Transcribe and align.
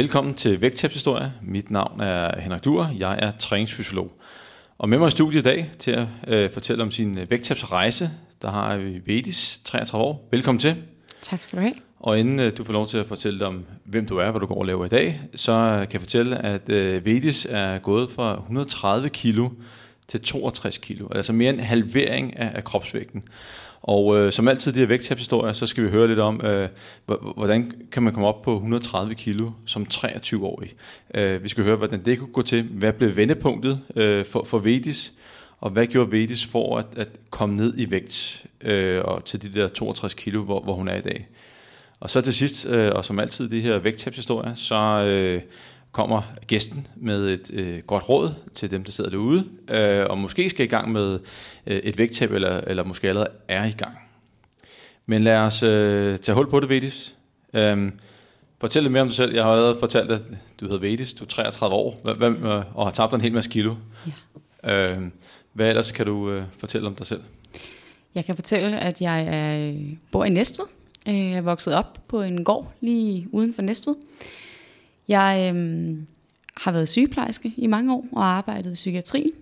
Velkommen 0.00 0.34
til 0.34 0.60
Vægttabshistorie. 0.60 1.32
Mit 1.42 1.70
navn 1.70 2.00
er 2.00 2.40
Henrik 2.40 2.64
Duer. 2.64 2.86
Jeg 2.98 3.18
er 3.22 3.32
træningsfysiolog. 3.38 4.12
Og 4.78 4.88
med 4.88 4.98
mig 4.98 5.08
i 5.08 5.10
studiet 5.10 5.40
i 5.40 5.42
dag 5.42 5.70
til 5.78 5.90
at 5.90 6.06
øh, 6.28 6.52
fortælle 6.52 6.82
om 6.82 6.90
sin 6.90 7.18
vægttabsrejse, 7.30 8.10
der 8.42 8.50
har 8.50 8.76
vi 8.76 9.00
Vedis, 9.06 9.60
33 9.64 10.04
år. 10.04 10.28
Velkommen 10.30 10.60
til. 10.60 10.76
Tak 11.22 11.42
skal 11.42 11.58
du 11.58 11.62
have. 11.62 11.74
Og 11.98 12.18
inden 12.18 12.40
øh, 12.40 12.52
du 12.58 12.64
får 12.64 12.72
lov 12.72 12.86
til 12.86 12.98
at 12.98 13.06
fortælle 13.06 13.46
om, 13.46 13.64
hvem 13.84 14.06
du 14.06 14.16
er, 14.16 14.30
hvad 14.30 14.40
du 14.40 14.46
går 14.46 14.58
og 14.58 14.66
laver 14.66 14.84
i 14.84 14.88
dag, 14.88 15.20
så 15.34 15.52
kan 15.80 15.92
jeg 15.92 16.00
fortælle, 16.00 16.38
at 16.38 16.68
øh, 16.68 17.04
Vedis 17.04 17.46
er 17.50 17.78
gået 17.78 18.10
fra 18.10 18.38
130 18.38 19.08
kilo 19.08 19.50
til 20.08 20.20
62 20.20 20.78
kilo. 20.78 21.08
Altså 21.14 21.32
mere 21.32 21.52
en 21.52 21.60
halvering 21.60 22.38
af, 22.38 22.52
af 22.54 22.64
kropsvægten. 22.64 23.22
Og 23.82 24.16
øh, 24.16 24.32
som 24.32 24.48
altid 24.48 24.72
de 24.72 24.78
her 24.78 24.86
vægttabshistorier, 24.86 25.52
så 25.52 25.66
skal 25.66 25.84
vi 25.84 25.90
høre 25.90 26.08
lidt 26.08 26.18
om, 26.18 26.40
øh, 26.44 26.68
hvordan 27.36 27.72
kan 27.92 28.02
man 28.02 28.12
komme 28.12 28.28
op 28.28 28.42
på 28.42 28.54
130 28.54 29.14
kilo 29.14 29.50
som 29.66 29.86
23-årig. 29.94 30.72
Øh, 31.14 31.42
vi 31.42 31.48
skal 31.48 31.64
høre, 31.64 31.76
hvordan 31.76 32.04
det 32.04 32.18
kunne 32.18 32.32
gå 32.32 32.42
til. 32.42 32.62
Hvad 32.62 32.92
blev 32.92 33.16
vendepunktet 33.16 33.80
øh, 33.96 34.26
for, 34.26 34.44
for 34.44 34.58
Vedis? 34.58 35.12
Og 35.60 35.70
hvad 35.70 35.86
gjorde 35.86 36.12
Vedis 36.12 36.46
for 36.46 36.78
at, 36.78 36.86
at 36.96 37.08
komme 37.30 37.56
ned 37.56 37.78
i 37.78 37.90
vægt 37.90 38.46
øh, 38.60 39.00
og 39.04 39.24
til 39.24 39.42
de 39.42 39.60
der 39.60 39.68
62 39.68 40.14
kilo, 40.14 40.42
hvor, 40.42 40.60
hvor 40.60 40.74
hun 40.74 40.88
er 40.88 40.96
i 40.96 41.00
dag? 41.00 41.28
Og 42.00 42.10
så 42.10 42.20
til 42.20 42.34
sidst, 42.34 42.66
øh, 42.66 42.92
og 42.94 43.04
som 43.04 43.18
altid 43.18 43.48
de 43.48 43.60
her 43.60 43.78
vægttabshistorier, 43.78 44.54
så 44.54 44.76
øh, 44.76 45.42
kommer 45.92 46.22
gæsten 46.46 46.86
med 46.96 47.28
et 47.28 47.50
øh, 47.52 47.78
godt 47.78 48.08
råd 48.08 48.34
til 48.54 48.70
dem, 48.70 48.84
der 48.84 48.92
sidder 48.92 49.10
derude, 49.10 49.44
øh, 49.70 50.06
og 50.10 50.18
måske 50.18 50.50
skal 50.50 50.66
i 50.66 50.68
gang 50.68 50.92
med 50.92 51.18
øh, 51.66 51.76
et 51.76 51.98
vægttab, 51.98 52.32
eller, 52.32 52.60
eller 52.66 52.84
måske 52.84 53.08
allerede 53.08 53.30
er 53.48 53.64
i 53.64 53.74
gang. 53.78 53.98
Men 55.06 55.24
lad 55.24 55.36
os 55.36 55.62
øh, 55.62 56.18
tage 56.18 56.36
hul 56.36 56.50
på 56.50 56.60
det, 56.60 56.68
Vedis. 56.68 57.16
Øh, 57.54 57.92
fortæl 58.60 58.82
lidt 58.82 58.92
mere 58.92 59.02
om 59.02 59.08
dig 59.08 59.16
selv. 59.16 59.34
Jeg 59.34 59.44
har 59.44 59.50
allerede 59.50 59.76
fortalt, 59.80 60.10
at 60.10 60.20
du 60.60 60.64
hedder 60.64 60.78
Vedis, 60.78 61.14
du 61.14 61.24
er 61.24 61.28
33 61.28 61.74
år, 61.74 61.98
hvad, 62.04 62.30
hvad, 62.30 62.62
og 62.74 62.86
har 62.86 62.90
tabt 62.90 63.14
en 63.14 63.20
hel 63.20 63.32
masse 63.32 63.50
kilo. 63.50 63.74
Ja. 64.64 64.92
Øh, 64.92 65.02
hvad 65.52 65.68
ellers 65.68 65.92
kan 65.92 66.06
du 66.06 66.30
øh, 66.30 66.42
fortælle 66.58 66.86
om 66.86 66.94
dig 66.94 67.06
selv? 67.06 67.22
Jeg 68.14 68.24
kan 68.24 68.34
fortælle, 68.34 68.80
at 68.80 69.00
jeg 69.00 69.26
er, 69.26 69.74
bor 70.12 70.24
i 70.24 70.30
Næstved. 70.30 70.64
Øh, 71.08 71.30
jeg 71.30 71.36
er 71.36 71.40
vokset 71.40 71.74
op 71.74 71.98
på 72.08 72.22
en 72.22 72.44
gård 72.44 72.72
lige 72.80 73.26
uden 73.32 73.54
for 73.54 73.62
Næstved. 73.62 73.94
Jeg 75.10 75.52
øhm, 75.54 76.06
har 76.56 76.72
været 76.72 76.88
sygeplejerske 76.88 77.52
i 77.56 77.66
mange 77.66 77.94
år 77.94 78.06
og 78.12 78.24
arbejdet 78.24 78.70
i 78.70 78.74
psykiatri. 78.74 79.32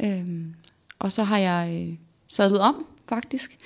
Øhm, 0.00 0.54
og 0.98 1.12
så 1.12 1.24
har 1.24 1.38
jeg 1.38 1.88
øh, 1.88 1.94
sadlet 2.26 2.60
om 2.60 2.86
faktisk 3.08 3.58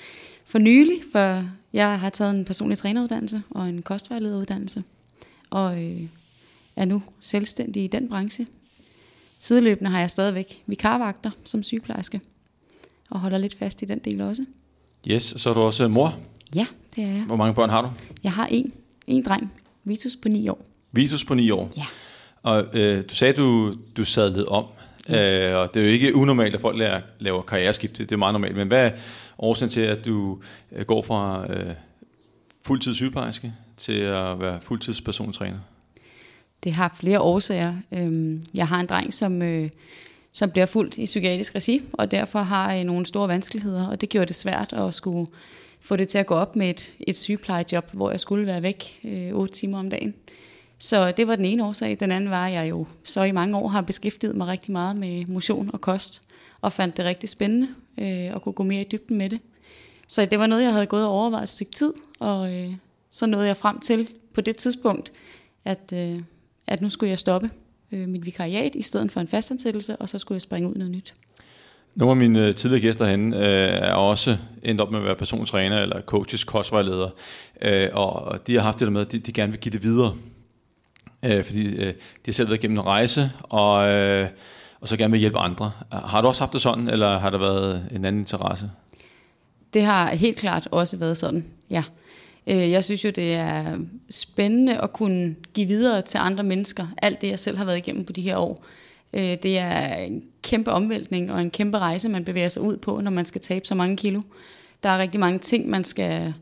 for 0.44 0.58
nylig, 0.58 1.02
for 1.12 1.48
jeg 1.72 2.00
har 2.00 2.10
taget 2.10 2.34
en 2.34 2.44
personlig 2.44 2.78
træneruddannelse 2.78 3.42
og 3.50 3.68
en 3.68 3.82
kostvejlederuddannelse. 3.82 4.84
Og 5.50 5.84
øh, 5.84 6.02
er 6.76 6.84
nu 6.84 7.02
selvstændig 7.20 7.84
i 7.84 7.86
den 7.86 8.08
branche. 8.08 8.46
Sideløbende 9.38 9.90
har 9.90 10.00
jeg 10.00 10.10
stadigvæk 10.10 10.62
vikarvagter 10.66 11.30
som 11.44 11.62
sygeplejerske. 11.62 12.20
Og 13.10 13.20
holder 13.20 13.38
lidt 13.38 13.54
fast 13.54 13.82
i 13.82 13.84
den 13.84 13.98
del 13.98 14.20
også. 14.20 14.44
Yes, 15.08 15.34
så 15.36 15.50
er 15.50 15.54
du 15.54 15.60
også 15.60 15.88
mor? 15.88 16.14
Ja, 16.54 16.66
det 16.96 17.04
er 17.04 17.12
jeg. 17.12 17.24
Hvor 17.26 17.36
mange 17.36 17.54
børn 17.54 17.70
har 17.70 17.82
du? 17.82 17.88
Jeg 18.22 18.32
har 18.32 18.46
en, 18.46 18.72
en 19.06 19.24
dreng, 19.24 19.52
Vitus 19.84 20.16
på 20.16 20.28
9 20.28 20.48
år. 20.48 20.75
Vitus 20.96 21.24
på 21.24 21.34
9 21.34 21.50
år? 21.50 21.70
Ja. 21.76 21.86
Og 22.42 22.66
øh, 22.72 23.02
du 23.10 23.14
sagde, 23.14 23.32
du, 23.32 23.74
du 23.96 24.04
sadlede 24.04 24.48
om. 24.48 24.64
Ja. 25.08 25.50
Øh, 25.50 25.58
og 25.58 25.74
det 25.74 25.80
er 25.80 25.84
jo 25.84 25.92
ikke 25.92 26.14
unormalt, 26.14 26.54
at 26.54 26.60
folk 26.60 26.78
laver, 26.78 27.00
laver 27.18 27.42
karriereskifte. 27.42 28.04
Det 28.04 28.12
er 28.12 28.16
meget 28.16 28.34
normalt. 28.34 28.56
Men 28.56 28.68
hvad 28.68 28.86
er 28.86 28.90
årsagen 29.38 29.70
til, 29.70 29.80
at 29.80 30.04
du 30.04 30.38
øh, 30.72 30.84
går 30.84 31.02
fra 31.02 31.46
øh, 31.52 31.74
fuldtid 32.62 32.94
sygeplejerske 32.94 33.52
til 33.76 33.98
at 33.98 34.40
være 34.40 34.58
fuldtids 34.62 35.00
persontræner? 35.00 35.58
Det 36.64 36.72
har 36.72 36.94
flere 37.00 37.20
årsager. 37.20 37.74
Øhm, 37.92 38.44
jeg 38.54 38.68
har 38.68 38.80
en 38.80 38.86
dreng, 38.86 39.14
som, 39.14 39.42
øh, 39.42 39.70
som 40.32 40.50
bliver 40.50 40.66
fuldt 40.66 40.98
i 40.98 41.04
psykiatrisk 41.04 41.54
regi, 41.54 41.82
og 41.92 42.10
derfor 42.10 42.42
har 42.42 42.72
jeg 42.72 42.84
nogle 42.84 43.06
store 43.06 43.28
vanskeligheder, 43.28 43.88
og 43.88 44.00
det 44.00 44.08
gjorde 44.08 44.26
det 44.26 44.36
svært 44.36 44.72
at 44.72 44.94
skulle 44.94 45.26
få 45.80 45.96
det 45.96 46.08
til 46.08 46.18
at 46.18 46.26
gå 46.26 46.34
op 46.34 46.56
med 46.56 46.70
et, 46.70 46.92
et 47.00 47.18
sygeplejejob, 47.18 47.84
hvor 47.92 48.10
jeg 48.10 48.20
skulle 48.20 48.46
være 48.46 48.62
væk 48.62 49.00
øh, 49.04 49.34
8 49.34 49.54
timer 49.54 49.78
om 49.78 49.90
dagen. 49.90 50.14
Så 50.78 51.12
det 51.12 51.28
var 51.28 51.36
den 51.36 51.44
ene 51.44 51.64
årsag. 51.64 51.96
Den 52.00 52.12
anden 52.12 52.30
var, 52.30 52.46
at 52.46 52.52
jeg 52.52 52.70
jo 52.70 52.86
så 53.04 53.22
i 53.22 53.32
mange 53.32 53.58
år 53.58 53.68
har 53.68 53.80
beskæftiget 53.80 54.36
mig 54.36 54.46
rigtig 54.46 54.72
meget 54.72 54.96
med 54.96 55.26
motion 55.26 55.70
og 55.72 55.80
kost, 55.80 56.22
og 56.60 56.72
fandt 56.72 56.96
det 56.96 57.04
rigtig 57.04 57.28
spændende 57.28 57.68
øh, 57.98 58.34
at 58.34 58.42
kunne 58.42 58.52
gå 58.52 58.62
mere 58.62 58.80
i 58.80 58.88
dybden 58.92 59.18
med 59.18 59.30
det. 59.30 59.40
Så 60.08 60.26
det 60.26 60.38
var 60.38 60.46
noget, 60.46 60.62
jeg 60.62 60.72
havde 60.72 60.86
gået 60.86 61.04
og 61.04 61.10
overvejet 61.10 61.42
et 61.42 61.50
stykke 61.50 61.72
tid, 61.72 61.92
og 62.20 62.54
øh, 62.54 62.74
så 63.10 63.26
nåede 63.26 63.46
jeg 63.46 63.56
frem 63.56 63.80
til 63.80 64.08
på 64.34 64.40
det 64.40 64.56
tidspunkt, 64.56 65.12
at, 65.64 65.92
øh, 65.94 66.18
at 66.66 66.80
nu 66.80 66.90
skulle 66.90 67.10
jeg 67.10 67.18
stoppe 67.18 67.50
øh, 67.92 68.08
mit 68.08 68.26
vikariat 68.26 68.74
i 68.74 68.82
stedet 68.82 69.12
for 69.12 69.20
en 69.20 69.28
fastansættelse, 69.28 69.96
og 69.96 70.08
så 70.08 70.18
skulle 70.18 70.36
jeg 70.36 70.42
springe 70.42 70.68
ud 70.68 70.74
noget 70.74 70.90
nyt. 70.90 71.14
Nogle 71.94 72.10
af 72.10 72.16
mine 72.16 72.46
øh, 72.46 72.54
tidligere 72.54 72.80
gæster 72.80 73.04
herinde 73.04 73.36
øh, 73.36 73.42
er 73.42 73.92
også 73.92 74.38
endt 74.62 74.80
op 74.80 74.90
med 74.90 74.98
at 74.98 75.04
være 75.04 75.16
persontræner 75.16 75.82
eller 75.82 76.00
coaches, 76.00 76.44
kostvejleder, 76.44 77.10
øh, 77.62 77.88
og 77.92 78.46
de 78.46 78.54
har 78.54 78.62
haft 78.62 78.78
det 78.78 78.86
der 78.86 78.92
med, 78.92 79.00
at 79.00 79.12
de, 79.12 79.18
de 79.18 79.32
gerne 79.32 79.52
vil 79.52 79.60
give 79.60 79.72
det 79.72 79.82
videre 79.82 80.14
øh, 81.24 81.44
fordi 81.44 81.66
øh, 81.66 81.94
de 81.94 81.94
har 82.26 82.32
selv 82.32 82.48
været 82.48 82.58
igennem 82.58 82.78
en 82.78 82.86
rejse, 82.86 83.30
og, 83.42 83.88
øh, 83.88 84.28
og 84.80 84.88
så 84.88 84.96
gerne 84.96 85.12
vil 85.12 85.20
hjælpe 85.20 85.38
andre. 85.38 85.72
Har 85.92 86.20
du 86.20 86.28
også 86.28 86.42
haft 86.42 86.52
det 86.52 86.60
sådan, 86.60 86.88
eller 86.88 87.18
har 87.18 87.30
der 87.30 87.38
været 87.38 87.88
en 87.92 88.04
anden 88.04 88.20
interesse? 88.20 88.70
Det 89.74 89.82
har 89.82 90.14
helt 90.14 90.36
klart 90.36 90.68
også 90.70 90.96
været 90.96 91.16
sådan, 91.16 91.46
ja. 91.70 91.82
Øh, 92.46 92.70
jeg 92.70 92.84
synes 92.84 93.04
jo, 93.04 93.10
det 93.10 93.34
er 93.34 93.78
spændende 94.10 94.80
at 94.80 94.92
kunne 94.92 95.36
give 95.54 95.66
videre 95.66 96.02
til 96.02 96.18
andre 96.18 96.44
mennesker, 96.44 96.86
alt 97.02 97.20
det 97.20 97.28
jeg 97.28 97.38
selv 97.38 97.56
har 97.56 97.64
været 97.64 97.78
igennem 97.78 98.04
på 98.04 98.12
de 98.12 98.22
her 98.22 98.36
år. 98.36 98.64
Øh, 99.12 99.36
det 99.42 99.58
er 99.58 99.94
en 99.94 100.22
kæmpe 100.42 100.72
omvæltning 100.72 101.32
og 101.32 101.42
en 101.42 101.50
kæmpe 101.50 101.78
rejse, 101.78 102.08
man 102.08 102.24
bevæger 102.24 102.48
sig 102.48 102.62
ud 102.62 102.76
på, 102.76 103.00
når 103.00 103.10
man 103.10 103.26
skal 103.26 103.40
tabe 103.40 103.66
så 103.66 103.74
mange 103.74 103.96
kilo. 103.96 104.22
Der 104.82 104.88
er 104.88 104.98
rigtig 104.98 105.20
mange 105.20 105.38
ting, 105.38 105.68
man 105.68 105.84
skal 105.84 106.34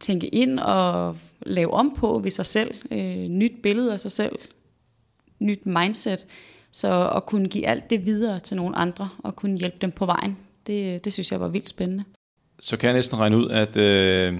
tænke 0.00 0.26
ind 0.26 0.58
og 0.58 1.16
lave 1.46 1.74
om 1.74 1.94
på 1.98 2.18
ved 2.18 2.30
sig 2.30 2.46
selv. 2.46 2.74
Øh, 2.90 3.28
nyt 3.28 3.52
billede 3.62 3.92
af 3.92 4.00
sig 4.00 4.12
selv. 4.12 4.38
Nyt 5.40 5.66
mindset. 5.66 6.26
Så 6.72 7.08
at 7.08 7.26
kunne 7.26 7.48
give 7.48 7.66
alt 7.66 7.90
det 7.90 8.06
videre 8.06 8.40
til 8.40 8.56
nogle 8.56 8.76
andre 8.76 9.08
og 9.18 9.36
kunne 9.36 9.58
hjælpe 9.58 9.76
dem 9.80 9.90
på 9.90 10.06
vejen, 10.06 10.38
det, 10.66 11.04
det 11.04 11.12
synes 11.12 11.32
jeg 11.32 11.40
var 11.40 11.48
vildt 11.48 11.68
spændende. 11.68 12.04
Så 12.60 12.76
kan 12.76 12.86
jeg 12.86 12.94
næsten 12.94 13.18
regne 13.18 13.36
ud, 13.36 13.50
at 13.50 13.76
øh, 13.76 14.38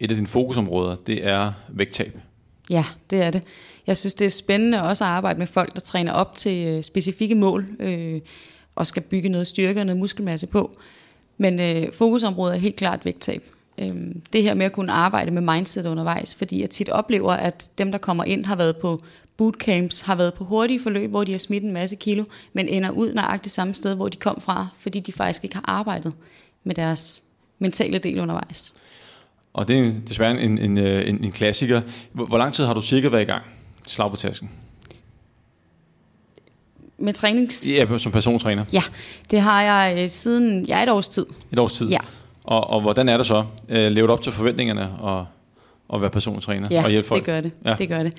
et 0.00 0.10
af 0.10 0.16
dine 0.16 0.26
fokusområder, 0.26 0.94
det 0.94 1.26
er 1.26 1.52
vægttab. 1.68 2.18
Ja, 2.70 2.84
det 3.10 3.22
er 3.22 3.30
det. 3.30 3.42
Jeg 3.86 3.96
synes, 3.96 4.14
det 4.14 4.24
er 4.24 4.30
spændende 4.30 4.82
også 4.82 5.04
at 5.04 5.10
arbejde 5.10 5.38
med 5.38 5.46
folk, 5.46 5.74
der 5.74 5.80
træner 5.80 6.12
op 6.12 6.34
til 6.34 6.66
øh, 6.66 6.82
specifikke 6.82 7.34
mål 7.34 7.66
øh, 7.80 8.20
og 8.74 8.86
skal 8.86 9.02
bygge 9.02 9.28
noget 9.28 9.46
styrke 9.46 9.80
og 9.80 9.86
noget 9.86 10.00
muskelmasse 10.00 10.46
på. 10.46 10.78
Men 11.38 11.60
øh, 11.60 11.92
fokusområdet 11.92 12.56
er 12.56 12.60
helt 12.60 12.76
klart 12.76 13.04
vægttab 13.04 13.42
øhm, 13.78 14.22
det 14.32 14.42
her 14.42 14.54
med 14.54 14.66
at 14.66 14.72
kunne 14.72 14.92
arbejde 14.92 15.30
med 15.30 15.54
mindset 15.54 15.86
undervejs, 15.86 16.34
fordi 16.34 16.60
jeg 16.60 16.70
tit 16.70 16.88
oplever, 16.88 17.32
at 17.32 17.70
dem, 17.78 17.92
der 17.92 17.98
kommer 17.98 18.24
ind, 18.24 18.44
har 18.44 18.56
været 18.56 18.76
på 18.76 19.00
bootcamps, 19.36 20.00
har 20.00 20.14
været 20.14 20.34
på 20.34 20.44
hurtige 20.44 20.80
forløb, 20.82 21.10
hvor 21.10 21.24
de 21.24 21.32
har 21.32 21.38
smidt 21.38 21.64
en 21.64 21.72
masse 21.72 21.96
kilo, 21.96 22.24
men 22.52 22.68
ender 22.68 22.90
ud 22.90 23.12
nøjagtigt 23.12 23.54
samme 23.54 23.74
sted, 23.74 23.94
hvor 23.94 24.08
de 24.08 24.16
kom 24.16 24.40
fra, 24.40 24.68
fordi 24.78 25.00
de 25.00 25.12
faktisk 25.12 25.44
ikke 25.44 25.56
har 25.56 25.64
arbejdet 25.68 26.12
med 26.64 26.74
deres 26.74 27.22
mentale 27.58 27.98
del 27.98 28.20
undervejs. 28.20 28.74
Og 29.52 29.68
det 29.68 29.78
er 29.78 29.92
desværre 30.08 30.40
en, 30.40 30.58
en, 30.58 30.78
en, 30.78 31.24
en 31.24 31.32
klassiker. 31.32 31.82
Hvor, 32.12 32.26
hvor 32.26 32.38
lang 32.38 32.54
tid 32.54 32.64
har 32.64 32.74
du 32.74 32.82
cirka 32.82 33.08
været 33.08 33.22
i 33.22 33.24
gang? 33.24 33.42
Slag 33.86 34.10
på 34.10 34.16
tasken. 34.16 34.50
Med 36.98 37.12
trænings... 37.12 37.68
Ja, 37.76 37.98
som 37.98 38.12
persontræner. 38.12 38.64
Ja, 38.72 38.82
det 39.30 39.40
har 39.40 39.62
jeg 39.62 40.02
øh, 40.02 40.10
siden 40.10 40.66
ja, 40.66 40.82
et 40.82 40.88
års 40.88 41.08
tid. 41.08 41.26
Et 41.52 41.58
års 41.58 41.72
tid? 41.72 41.88
Ja. 41.88 41.98
Og, 42.48 42.70
og 42.70 42.80
hvordan 42.80 43.08
er 43.08 43.16
det 43.16 43.26
så? 43.26 43.44
Øh, 43.68 43.92
lever 43.92 44.06
du 44.06 44.12
op 44.12 44.22
til 44.22 44.32
forventningerne 44.32 44.90
og, 45.00 45.26
og 45.88 46.00
være 46.00 46.10
persontræner 46.10 46.68
ja, 46.70 46.84
og 46.84 46.90
hjælpe 46.90 47.08
folk? 47.08 47.18
det 47.18 47.26
gør 47.26 47.40
det. 47.40 47.52
Ja. 47.64 47.74
det 47.78 47.88
gør 47.88 48.02
det. 48.02 48.12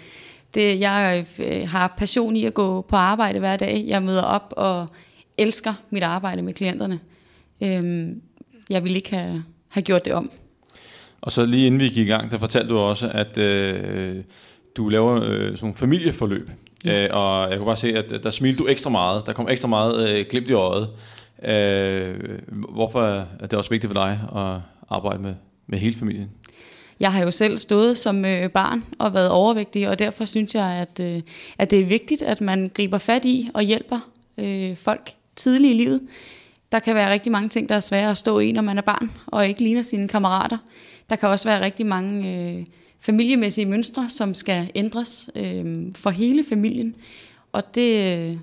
det. 0.53 0.79
Jeg 0.79 1.25
øh, 1.39 1.69
har 1.69 1.93
passion 1.97 2.35
i 2.35 2.45
at 2.45 2.53
gå 2.53 2.81
på 2.81 2.95
arbejde 2.95 3.39
hver 3.39 3.57
dag. 3.57 3.83
Jeg 3.87 4.03
møder 4.03 4.21
op 4.21 4.53
og 4.57 4.87
elsker 5.37 5.73
mit 5.89 6.03
arbejde 6.03 6.41
med 6.41 6.53
klienterne. 6.53 6.99
Øhm, 7.61 8.21
jeg 8.69 8.83
vil 8.83 8.95
ikke 8.95 9.15
have, 9.15 9.43
have 9.67 9.83
gjort 9.83 10.05
det 10.05 10.13
om. 10.13 10.31
Og 11.21 11.31
så 11.31 11.45
lige 11.45 11.65
inden 11.65 11.81
vi 11.81 11.87
gik 11.87 12.07
i 12.07 12.09
gang, 12.09 12.31
der 12.31 12.37
fortalte 12.37 12.69
du 12.69 12.77
også, 12.77 13.11
at 13.13 13.37
øh, 13.37 14.15
du 14.77 14.89
laver 14.89 15.15
øh, 15.15 15.21
sådan 15.21 15.57
nogle 15.61 15.75
familieforløb. 15.75 16.49
Ja. 16.85 17.05
Øh, 17.05 17.09
og 17.13 17.49
jeg 17.49 17.57
kunne 17.57 17.65
bare 17.65 17.77
se, 17.77 17.97
at 17.97 18.23
der 18.23 18.29
smilte 18.29 18.57
du 18.57 18.67
ekstra 18.67 18.89
meget. 18.89 19.25
Der 19.25 19.33
kom 19.33 19.49
ekstra 19.49 19.67
meget 19.67 20.09
øh, 20.09 20.25
glimt 20.29 20.49
i 20.49 20.53
øjet. 20.53 20.89
Øh, 21.43 22.39
hvorfor 22.49 23.01
er 23.39 23.47
det 23.47 23.53
også 23.53 23.69
vigtigt 23.69 23.93
for 23.93 24.03
dig 24.03 24.19
at 24.35 24.61
arbejde 24.89 25.21
med, 25.21 25.33
med 25.67 25.79
hele 25.79 25.95
familien? 25.95 26.29
Jeg 26.99 27.13
har 27.13 27.23
jo 27.23 27.31
selv 27.31 27.57
stået 27.57 27.97
som 27.97 28.25
øh, 28.25 28.49
barn 28.49 28.83
og 28.99 29.13
været 29.13 29.29
overvægtig, 29.29 29.89
og 29.89 29.99
derfor 29.99 30.25
synes 30.25 30.55
jeg, 30.55 30.65
at, 30.65 30.99
øh, 30.99 31.21
at 31.57 31.71
det 31.71 31.79
er 31.79 31.85
vigtigt, 31.85 32.21
at 32.21 32.41
man 32.41 32.71
griber 32.73 32.97
fat 32.97 33.25
i 33.25 33.49
og 33.53 33.61
hjælper 33.61 33.99
øh, 34.37 34.77
folk 34.77 35.11
tidligt 35.35 35.71
i 35.71 35.77
livet. 35.77 36.01
Der 36.71 36.79
kan 36.79 36.95
være 36.95 37.11
rigtig 37.11 37.31
mange 37.31 37.49
ting, 37.49 37.69
der 37.69 37.75
er 37.75 37.79
svære 37.79 38.11
at 38.11 38.17
stå 38.17 38.39
i, 38.39 38.51
når 38.51 38.61
man 38.61 38.77
er 38.77 38.81
barn 38.81 39.11
og 39.25 39.47
ikke 39.47 39.63
ligner 39.63 39.81
sine 39.81 40.07
kammerater. 40.07 40.57
Der 41.09 41.15
kan 41.15 41.29
også 41.29 41.49
være 41.49 41.61
rigtig 41.61 41.85
mange 41.85 42.33
øh, 42.33 42.65
familiemæssige 42.99 43.65
mønstre, 43.65 44.09
som 44.09 44.33
skal 44.33 44.71
ændres 44.75 45.29
øh, 45.35 45.85
for 45.95 46.09
hele 46.09 46.43
familien. 46.49 46.95
Og 47.51 47.75
det, 47.75 48.17
øh, 48.17 48.35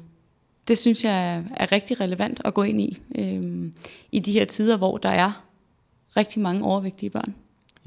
det 0.69 0.79
synes 0.79 1.05
jeg 1.05 1.43
er, 1.57 1.73
rigtig 1.73 2.01
relevant 2.01 2.41
at 2.45 2.55
gå 2.55 2.63
ind 2.63 2.81
i, 2.81 2.99
øh, 3.19 3.71
i 4.13 4.19
de 4.19 4.33
her 4.33 4.45
tider, 4.45 4.77
hvor 4.77 4.97
der 4.97 5.09
er 5.09 5.43
rigtig 6.17 6.43
mange 6.43 6.65
overvægtige 6.65 7.11
børn. 7.11 7.35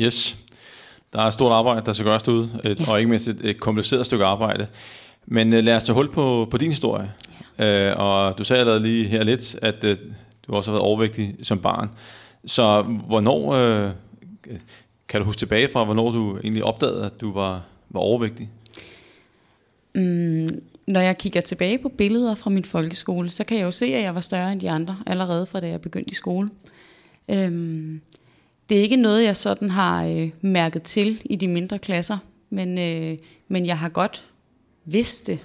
Yes. 0.01 0.37
Der 1.13 1.21
er 1.21 1.25
et 1.25 1.33
stort 1.33 1.51
arbejde, 1.51 1.85
der 1.85 1.93
skal 1.93 2.05
gøres 2.05 2.23
derude, 2.23 2.59
et, 2.63 2.79
ja. 2.79 2.91
og 2.91 2.99
ikke 2.99 3.09
mindst 3.09 3.27
et, 3.27 3.39
et 3.43 3.59
kompliceret 3.59 4.05
stykke 4.05 4.25
arbejde. 4.25 4.67
Men 5.25 5.53
uh, 5.53 5.59
lad 5.59 5.75
os 5.75 5.83
tage 5.83 5.93
hul 5.93 6.11
på, 6.11 6.47
på 6.51 6.57
din 6.57 6.69
historie. 6.69 7.11
Ja. 7.59 7.93
Uh, 7.93 7.99
og 7.99 8.37
du 8.37 8.43
sagde 8.43 8.59
allerede 8.59 8.83
lige 8.83 9.07
her 9.07 9.23
lidt, 9.23 9.55
at 9.61 9.83
uh, 9.83 9.89
du 10.47 10.53
også 10.53 10.71
har 10.71 10.73
været 10.73 10.85
overvægtig 10.85 11.35
som 11.43 11.59
barn. 11.59 11.89
Så 12.45 12.81
hvornår, 12.81 13.39
uh, 13.85 13.91
kan 15.07 15.19
du 15.19 15.25
huske 15.25 15.39
tilbage 15.39 15.67
fra, 15.67 15.83
hvornår 15.83 16.11
du 16.11 16.37
egentlig 16.37 16.63
opdagede, 16.63 17.05
at 17.05 17.21
du 17.21 17.33
var, 17.33 17.61
var 17.89 17.99
overvægtig? 17.99 18.49
Mm, 19.95 20.61
når 20.89 20.99
jeg 20.99 21.17
kigger 21.17 21.41
tilbage 21.41 21.77
på 21.77 21.89
billeder 21.89 22.35
fra 22.35 22.49
min 22.49 22.65
folkeskole, 22.65 23.29
så 23.29 23.43
kan 23.43 23.57
jeg 23.57 23.63
jo 23.63 23.71
se, 23.71 23.85
at 23.85 24.03
jeg 24.03 24.15
var 24.15 24.21
større 24.21 24.51
end 24.51 24.61
de 24.61 24.69
andre, 24.69 24.97
allerede 25.05 25.45
fra 25.45 25.59
da 25.59 25.67
jeg 25.67 25.81
begyndte 25.81 26.11
i 26.11 26.15
skole. 26.15 26.49
Øhm, 27.29 28.01
det 28.69 28.77
er 28.77 28.81
ikke 28.81 28.95
noget, 28.95 29.23
jeg 29.23 29.37
sådan 29.37 29.69
har 29.69 30.05
øh, 30.05 30.29
mærket 30.41 30.83
til 30.83 31.21
i 31.25 31.35
de 31.35 31.47
mindre 31.47 31.79
klasser, 31.79 32.17
men, 32.49 32.77
øh, 32.77 33.17
men 33.47 33.65
jeg 33.65 33.77
har 33.77 33.89
godt 33.89 34.25
vidst 34.85 35.27
det. 35.27 35.39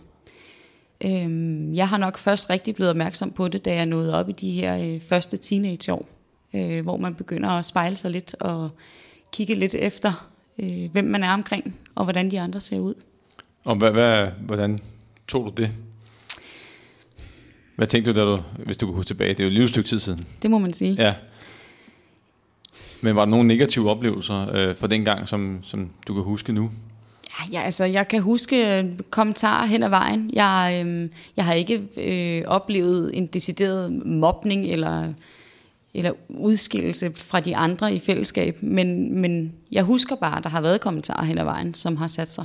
Øhm, 1.04 1.74
jeg 1.74 1.88
har 1.88 1.98
nok 1.98 2.18
først 2.18 2.50
rigtig 2.50 2.74
blevet 2.74 2.90
opmærksom 2.90 3.30
på 3.30 3.48
det, 3.48 3.64
da 3.64 3.74
jeg 3.74 3.86
nåede 3.86 4.14
op 4.14 4.28
i 4.28 4.32
de 4.32 4.50
her 4.50 4.94
øh, 4.94 5.00
første 5.00 5.36
teenageår, 5.36 6.08
øh, 6.54 6.82
hvor 6.82 6.96
man 6.96 7.14
begynder 7.14 7.50
at 7.50 7.64
spejle 7.64 7.96
sig 7.96 8.10
lidt 8.10 8.34
og 8.40 8.70
kigge 9.32 9.54
lidt 9.54 9.74
efter, 9.74 10.28
øh, 10.58 10.90
hvem 10.92 11.04
man 11.04 11.22
er 11.22 11.32
omkring, 11.32 11.78
og 11.94 12.04
hvordan 12.04 12.30
de 12.30 12.40
andre 12.40 12.60
ser 12.60 12.78
ud. 12.78 12.94
Og 13.64 13.76
hvad, 13.76 13.90
hvad, 13.90 14.26
hvordan 14.40 14.80
tog 15.28 15.44
du 15.44 15.62
det? 15.62 15.70
Hvad 17.76 17.86
tænkte 17.86 18.12
du, 18.12 18.20
da 18.20 18.24
du, 18.24 18.42
hvis 18.58 18.76
du 18.76 18.86
kunne 18.86 18.96
huske 18.96 19.08
tilbage? 19.08 19.28
Det 19.28 19.40
er 19.40 19.44
jo 19.44 19.48
et 19.48 19.52
lille 19.52 19.68
stykke 19.68 19.88
tid 19.88 19.98
siden. 19.98 20.26
Det 20.42 20.50
må 20.50 20.58
man 20.58 20.72
sige. 20.72 20.94
Ja. 20.98 21.14
Men 23.00 23.16
var 23.16 23.24
der 23.24 23.30
nogle 23.30 23.48
negative 23.48 23.90
oplevelser 23.90 24.54
øh, 24.54 24.76
fra 24.76 24.86
den 24.86 25.04
gang, 25.04 25.28
som, 25.28 25.58
som 25.62 25.90
du 26.08 26.14
kan 26.14 26.22
huske 26.22 26.52
nu? 26.52 26.70
Ja, 27.40 27.58
ja, 27.58 27.64
altså 27.64 27.84
jeg 27.84 28.08
kan 28.08 28.22
huske 28.22 28.78
øh, 28.78 28.84
kommentarer 29.10 29.66
hen 29.66 29.82
ad 29.82 29.88
vejen. 29.88 30.30
Jeg, 30.32 30.84
øh, 30.86 31.08
jeg 31.36 31.44
har 31.44 31.52
ikke 31.52 31.82
øh, 31.96 32.42
oplevet 32.46 33.10
en 33.16 33.26
decideret 33.26 33.92
mobning 34.06 34.66
eller, 34.66 35.12
eller 35.94 36.12
udskillelse 36.28 37.12
fra 37.14 37.40
de 37.40 37.56
andre 37.56 37.94
i 37.94 37.98
fællesskab, 37.98 38.62
men, 38.62 39.20
men 39.20 39.52
jeg 39.72 39.82
husker 39.82 40.16
bare, 40.16 40.36
at 40.38 40.44
der 40.44 40.50
har 40.50 40.60
været 40.60 40.80
kommentarer 40.80 41.24
hen 41.24 41.38
ad 41.38 41.44
vejen, 41.44 41.74
som 41.74 41.96
har 41.96 42.08
sat 42.08 42.32
sig 42.32 42.44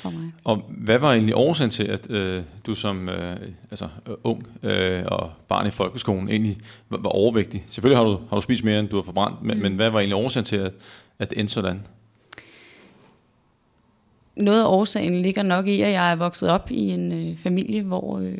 for 0.00 0.10
mig. 0.10 0.32
Og 0.44 0.62
hvad 0.68 0.98
var 0.98 1.12
egentlig 1.12 1.36
årsagen 1.36 1.70
til, 1.70 1.84
at 1.84 2.10
øh, 2.10 2.42
du 2.66 2.74
som 2.74 3.08
øh, 3.08 3.36
altså, 3.70 3.88
øh, 4.08 4.14
ung 4.24 4.46
øh, 4.62 5.02
og 5.06 5.30
barn 5.48 5.66
i 5.66 5.70
folkeskolen 5.70 6.28
egentlig 6.28 6.58
var, 6.88 6.98
var 6.98 7.10
overvægtig? 7.10 7.64
Selvfølgelig 7.66 7.98
har 7.98 8.04
du, 8.04 8.20
har 8.28 8.36
du 8.36 8.40
spist 8.40 8.64
mere, 8.64 8.80
end 8.80 8.88
du 8.88 8.96
har 8.96 9.02
forbrændt, 9.02 9.42
men, 9.42 9.56
mm. 9.56 9.62
men 9.62 9.74
hvad 9.74 9.90
var 9.90 9.98
egentlig 9.98 10.16
årsagen 10.16 10.44
til, 10.44 10.56
at, 10.56 10.72
at 11.18 11.30
det 11.30 11.40
endte 11.40 11.54
sådan? 11.54 11.86
Noget 14.36 14.62
af 14.62 14.66
årsagen 14.66 15.22
ligger 15.22 15.42
nok 15.42 15.68
i, 15.68 15.80
at 15.80 15.92
jeg 15.92 16.12
er 16.12 16.16
vokset 16.16 16.50
op 16.50 16.70
i 16.70 16.90
en 16.90 17.12
øh, 17.12 17.36
familie, 17.36 17.82
hvor 17.82 18.18
øh, 18.18 18.38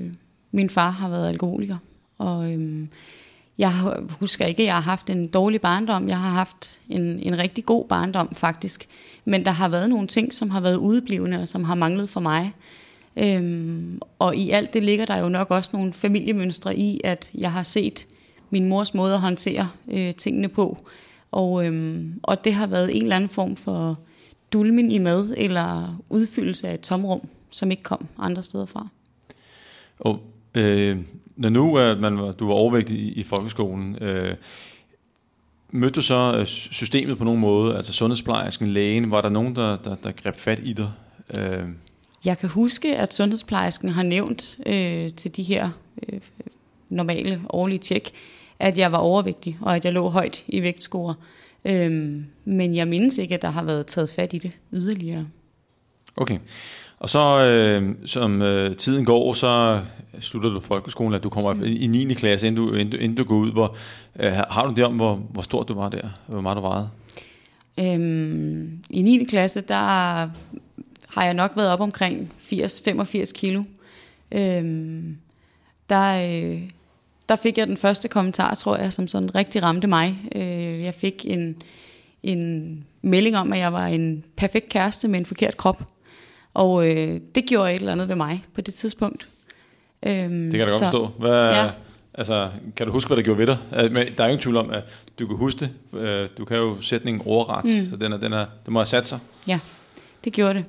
min 0.52 0.70
far 0.70 0.90
har 0.90 1.08
været 1.08 1.28
alkoholiker. 1.28 1.76
Og 2.18 2.52
øh, 2.52 2.86
jeg 3.60 3.72
husker 4.20 4.46
ikke, 4.46 4.62
at 4.62 4.66
jeg 4.66 4.74
har 4.74 4.80
haft 4.80 5.10
en 5.10 5.28
dårlig 5.28 5.60
barndom. 5.60 6.08
Jeg 6.08 6.20
har 6.20 6.30
haft 6.30 6.80
en, 6.88 7.02
en 7.02 7.38
rigtig 7.38 7.66
god 7.66 7.84
barndom, 7.84 8.34
faktisk. 8.34 8.88
Men 9.24 9.44
der 9.44 9.50
har 9.50 9.68
været 9.68 9.90
nogle 9.90 10.08
ting, 10.08 10.34
som 10.34 10.50
har 10.50 10.60
været 10.60 10.76
udeblivende, 10.76 11.40
og 11.40 11.48
som 11.48 11.64
har 11.64 11.74
manglet 11.74 12.08
for 12.08 12.20
mig. 12.20 12.52
Øhm, 13.16 14.00
og 14.18 14.36
i 14.36 14.50
alt 14.50 14.72
det 14.72 14.82
ligger 14.82 15.06
der 15.06 15.16
jo 15.16 15.28
nok 15.28 15.50
også 15.50 15.70
nogle 15.72 15.92
familiemønstre 15.92 16.76
i, 16.76 17.00
at 17.04 17.30
jeg 17.34 17.52
har 17.52 17.62
set 17.62 18.06
min 18.50 18.68
mors 18.68 18.94
måde 18.94 19.14
at 19.14 19.20
håndtere 19.20 19.70
øh, 19.88 20.14
tingene 20.14 20.48
på. 20.48 20.86
Og, 21.32 21.66
øhm, 21.66 22.20
og 22.22 22.44
det 22.44 22.54
har 22.54 22.66
været 22.66 22.96
en 22.96 23.02
eller 23.02 23.16
anden 23.16 23.30
form 23.30 23.56
for 23.56 23.98
dulmen 24.52 24.90
i 24.92 24.98
mad, 24.98 25.34
eller 25.36 26.00
udfyldelse 26.10 26.68
af 26.68 26.74
et 26.74 26.80
tomrum, 26.80 27.28
som 27.50 27.70
ikke 27.70 27.82
kom 27.82 28.06
andre 28.18 28.42
steder 28.42 28.66
fra. 28.66 28.88
Og 29.98 30.20
øh, 30.54 30.98
når 31.40 31.48
nu 31.48 31.78
at 31.78 32.00
man, 32.00 32.16
du 32.16 32.46
var 32.46 32.54
overvægtig 32.54 32.98
i, 32.98 33.12
i 33.12 33.22
folkeskolen, 33.22 33.96
øh, 34.00 34.34
mødte 35.70 35.94
du 35.94 36.02
så 36.02 36.36
øh, 36.38 36.46
systemet 36.46 37.18
på 37.18 37.24
nogen 37.24 37.40
måde, 37.40 37.76
altså 37.76 37.92
sundhedsplejersken, 37.92 38.68
lægen, 38.68 39.10
var 39.10 39.20
der 39.20 39.28
nogen, 39.28 39.56
der, 39.56 39.76
der, 39.76 39.94
der 39.94 40.12
greb 40.12 40.36
fat 40.36 40.60
i 40.62 40.72
dig? 40.72 40.90
Øh. 41.34 41.68
Jeg 42.24 42.38
kan 42.38 42.48
huske, 42.48 42.96
at 42.96 43.14
sundhedsplejersken 43.14 43.88
har 43.88 44.02
nævnt 44.02 44.58
øh, 44.66 45.12
til 45.12 45.36
de 45.36 45.42
her 45.42 45.70
øh, 46.08 46.20
normale 46.88 47.40
årlige 47.48 47.78
tjek, 47.78 48.10
at 48.58 48.78
jeg 48.78 48.92
var 48.92 48.98
overvægtig, 48.98 49.58
og 49.60 49.76
at 49.76 49.84
jeg 49.84 49.92
lå 49.92 50.08
højt 50.08 50.44
i 50.48 50.62
vægtscore. 50.62 51.14
Øh, 51.64 52.22
men 52.44 52.74
jeg 52.74 52.88
mindes 52.88 53.18
ikke, 53.18 53.34
at 53.34 53.42
der 53.42 53.50
har 53.50 53.62
været 53.62 53.86
taget 53.86 54.10
fat 54.10 54.32
i 54.32 54.38
det 54.38 54.56
yderligere. 54.72 55.26
Okay. 56.16 56.38
Og 57.00 57.08
så, 57.08 57.44
øh, 57.44 57.94
som 58.06 58.42
øh, 58.42 58.76
tiden 58.76 59.04
går, 59.04 59.32
så 59.32 59.80
øh, 60.14 60.20
slutter 60.20 60.50
du 60.50 60.60
folkeskolen, 60.60 61.14
at 61.14 61.22
du 61.24 61.28
kommer 61.28 61.54
mm. 61.54 61.62
i 61.64 61.86
9. 61.86 62.14
klasse, 62.14 62.46
inden 62.46 62.66
du, 62.66 62.72
inden 62.72 62.90
du, 62.90 62.96
inden 62.96 63.16
du 63.16 63.24
går 63.24 63.36
ud. 63.36 63.52
Hvor, 63.52 63.76
øh, 64.18 64.32
har 64.32 64.66
du 64.66 64.74
det 64.74 64.84
om, 64.84 64.96
hvor, 64.96 65.14
hvor 65.14 65.42
stort 65.42 65.68
du 65.68 65.74
var 65.74 65.88
der? 65.88 66.08
Hvor 66.26 66.40
meget 66.40 66.56
du 66.56 66.60
vejede? 66.60 66.90
Øhm, 67.80 68.82
I 68.90 69.02
9. 69.02 69.24
klasse, 69.24 69.60
der 69.60 69.74
har 71.08 71.24
jeg 71.24 71.34
nok 71.34 71.52
været 71.56 71.70
op 71.70 71.80
omkring 71.80 72.32
80-85 72.38 73.32
kilo. 73.32 73.62
Øhm, 74.32 75.16
der, 75.90 76.28
øh, 76.28 76.62
der 77.28 77.36
fik 77.36 77.58
jeg 77.58 77.66
den 77.66 77.76
første 77.76 78.08
kommentar, 78.08 78.54
tror 78.54 78.76
jeg, 78.76 78.92
som 78.92 79.08
sådan 79.08 79.34
rigtig 79.34 79.62
ramte 79.62 79.86
mig. 79.86 80.18
Øh, 80.34 80.82
jeg 80.82 80.94
fik 80.94 81.26
en, 81.28 81.62
en 82.22 82.84
melding 83.02 83.36
om, 83.36 83.52
at 83.52 83.58
jeg 83.58 83.72
var 83.72 83.86
en 83.86 84.24
perfekt 84.36 84.68
kæreste 84.68 85.08
med 85.08 85.18
en 85.18 85.26
forkert 85.26 85.56
krop. 85.56 85.82
Og 86.54 86.88
øh, 86.88 87.20
det 87.34 87.44
gjorde 87.46 87.74
et 87.74 87.78
eller 87.78 87.92
andet 87.92 88.08
ved 88.08 88.16
mig 88.16 88.44
på 88.54 88.60
det 88.60 88.74
tidspunkt. 88.74 89.28
Øhm, 90.06 90.42
det 90.42 90.50
kan 90.50 90.60
jeg 90.60 90.66
da 90.66 90.72
godt 90.72 90.82
forstå. 90.82 91.10
Hvad, 91.18 91.54
ja. 91.54 91.70
Altså, 92.14 92.50
kan 92.76 92.86
du 92.86 92.92
huske, 92.92 93.08
hvad 93.08 93.16
det 93.16 93.24
gjorde 93.24 93.38
ved 93.38 93.46
dig? 93.46 93.58
Men 93.92 94.06
der 94.18 94.24
er 94.24 94.28
ingen 94.28 94.40
tvivl 94.40 94.56
om, 94.56 94.70
at 94.70 94.84
du 95.18 95.26
kan 95.26 95.36
huske 95.36 95.60
det. 95.60 95.98
Øh, 96.00 96.28
du 96.38 96.44
kan 96.44 96.56
jo 96.56 96.80
sætningen 96.80 97.22
overret, 97.26 97.64
mm. 97.64 97.90
så 97.90 97.96
den, 97.96 98.12
er, 98.12 98.16
den, 98.16 98.32
er, 98.32 98.46
den 98.66 98.72
må 98.72 98.78
have 98.78 98.86
sat 98.86 99.06
sig. 99.06 99.18
Ja, 99.46 99.58
det 100.24 100.32
gjorde 100.32 100.54
det. 100.54 100.66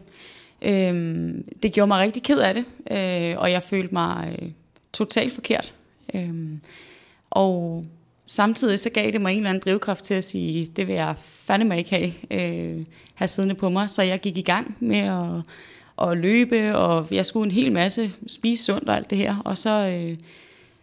Øhm, 0.61 1.43
det 1.63 1.73
gjorde 1.73 1.87
mig 1.87 1.99
rigtig 1.99 2.23
ked 2.23 2.39
af 2.39 2.53
det, 2.53 2.65
øh, 2.91 3.37
og 3.37 3.51
jeg 3.51 3.63
følte 3.63 3.93
mig 3.93 4.37
øh, 4.41 4.49
totalt 4.93 5.33
forkert. 5.33 5.73
Øhm, 6.13 6.61
og 7.29 7.85
samtidig 8.25 8.79
så 8.79 8.89
gav 8.89 9.11
det 9.11 9.21
mig 9.21 9.31
en 9.31 9.37
eller 9.37 9.49
anden 9.49 9.63
drivkraft 9.65 10.03
til 10.03 10.13
at 10.13 10.23
sige, 10.23 10.71
det 10.75 10.87
vil 10.87 10.95
jeg 10.95 11.15
fandme 11.19 11.77
ikke 11.77 11.89
have, 11.89 12.13
øh, 12.31 12.85
have 13.13 13.27
siddende 13.27 13.55
på 13.55 13.69
mig. 13.69 13.89
Så 13.89 14.01
jeg 14.01 14.19
gik 14.19 14.37
i 14.37 14.41
gang 14.41 14.77
med 14.79 14.97
at 14.97 15.43
og 16.01 16.17
løbe, 16.17 16.75
og 16.77 17.07
jeg 17.11 17.25
skulle 17.25 17.45
en 17.45 17.51
hel 17.51 17.71
masse 17.71 18.11
spise 18.27 18.63
sundt 18.63 18.89
og 18.89 18.95
alt 18.95 19.09
det 19.09 19.17
her. 19.17 19.37
Og 19.45 19.57
så 19.57 19.69
øh, 19.69 20.17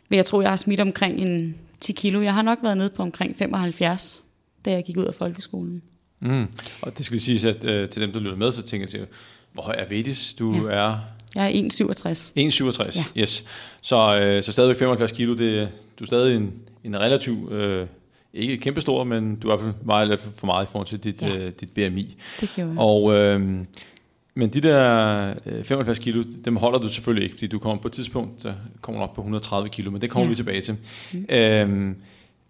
vil 0.09 0.17
jeg 0.17 0.27
tro, 0.27 0.41
jeg 0.41 0.51
har 0.51 0.57
smidt 0.57 0.81
omkring 0.81 1.21
en 1.21 1.55
10 1.81 1.93
kilo. 1.93 2.21
Jeg 2.21 2.35
har 2.35 2.43
nok 2.43 2.59
været 2.63 2.77
nede 2.77 2.91
på 2.91 3.03
omkring 3.03 3.37
75, 3.39 4.23
da 4.65 4.71
jeg 4.71 4.85
gik 4.85 4.97
ud 4.97 5.05
af 5.05 5.15
folkeskolen. 5.15 5.83
Mm. 6.21 6.47
Og 6.83 6.99
det 6.99 7.07
skal 7.07 7.15
vi 7.15 7.21
sige 7.21 7.49
at, 7.49 7.65
øh, 7.65 7.89
til 7.89 8.03
dem, 8.03 8.13
der 8.13 8.21
lytter 8.21 8.37
med, 8.37 8.53
så 8.53 8.63
tænker 8.63 8.85
jeg 8.85 8.91
til, 8.91 9.07
hvor 9.53 9.63
høj 9.63 9.75
er 9.79 9.89
Vedis? 9.89 10.33
Du 10.33 10.69
ja. 10.69 10.75
er... 10.75 10.99
Jeg 11.35 11.57
er 11.57 11.63
1,67. 11.63 12.31
1,67, 12.39 12.99
ja. 13.17 13.23
yes. 13.23 13.45
Så, 13.83 14.19
øh, 14.21 14.43
så 14.43 14.53
stadigvæk 14.53 14.77
75 14.77 15.13
kilo, 15.13 15.35
det, 15.35 15.69
du 15.99 16.05
er 16.05 16.07
stadig 16.07 16.37
en, 16.37 16.53
en 16.89 17.01
relativ, 17.01 17.49
øh, 17.53 17.87
ikke 18.35 18.57
kæmpestor, 18.57 19.05
men 19.05 19.37
du 19.37 19.49
er 19.49 19.55
i 19.55 19.57
hvert 19.57 19.75
fald 19.75 19.85
meget 19.85 20.21
for 20.21 20.47
meget 20.47 20.67
i 20.67 20.69
forhold 20.71 20.87
til 20.87 21.05
dit, 21.05 21.23
ja. 21.23 21.47
øh, 21.47 21.53
dit 21.61 21.71
BMI. 21.71 22.17
Det 22.41 22.51
gjorde 22.55 22.71
jeg. 22.71 22.79
Og 22.79 23.15
øh, 23.15 23.65
men 24.35 24.49
de 24.49 24.61
der 24.61 25.35
75 25.65 25.99
øh, 25.99 26.05
kilo, 26.05 26.23
dem 26.45 26.57
holder 26.57 26.79
du 26.79 26.89
selvfølgelig 26.89 27.25
ikke, 27.25 27.35
fordi 27.35 27.47
du 27.47 27.59
kommer 27.59 27.83
på 27.83 27.89
et 27.89 27.93
tidspunkt, 27.93 28.43
så 28.43 28.53
kommer 28.81 29.03
op 29.03 29.15
på 29.15 29.21
130 29.21 29.69
kilo, 29.69 29.91
men 29.91 30.01
det 30.01 30.11
kommer 30.11 30.25
ja. 30.25 30.29
vi 30.29 30.35
tilbage 30.35 30.61
til. 30.61 30.77
Mm. 31.13 31.27
Øhm, 31.29 31.97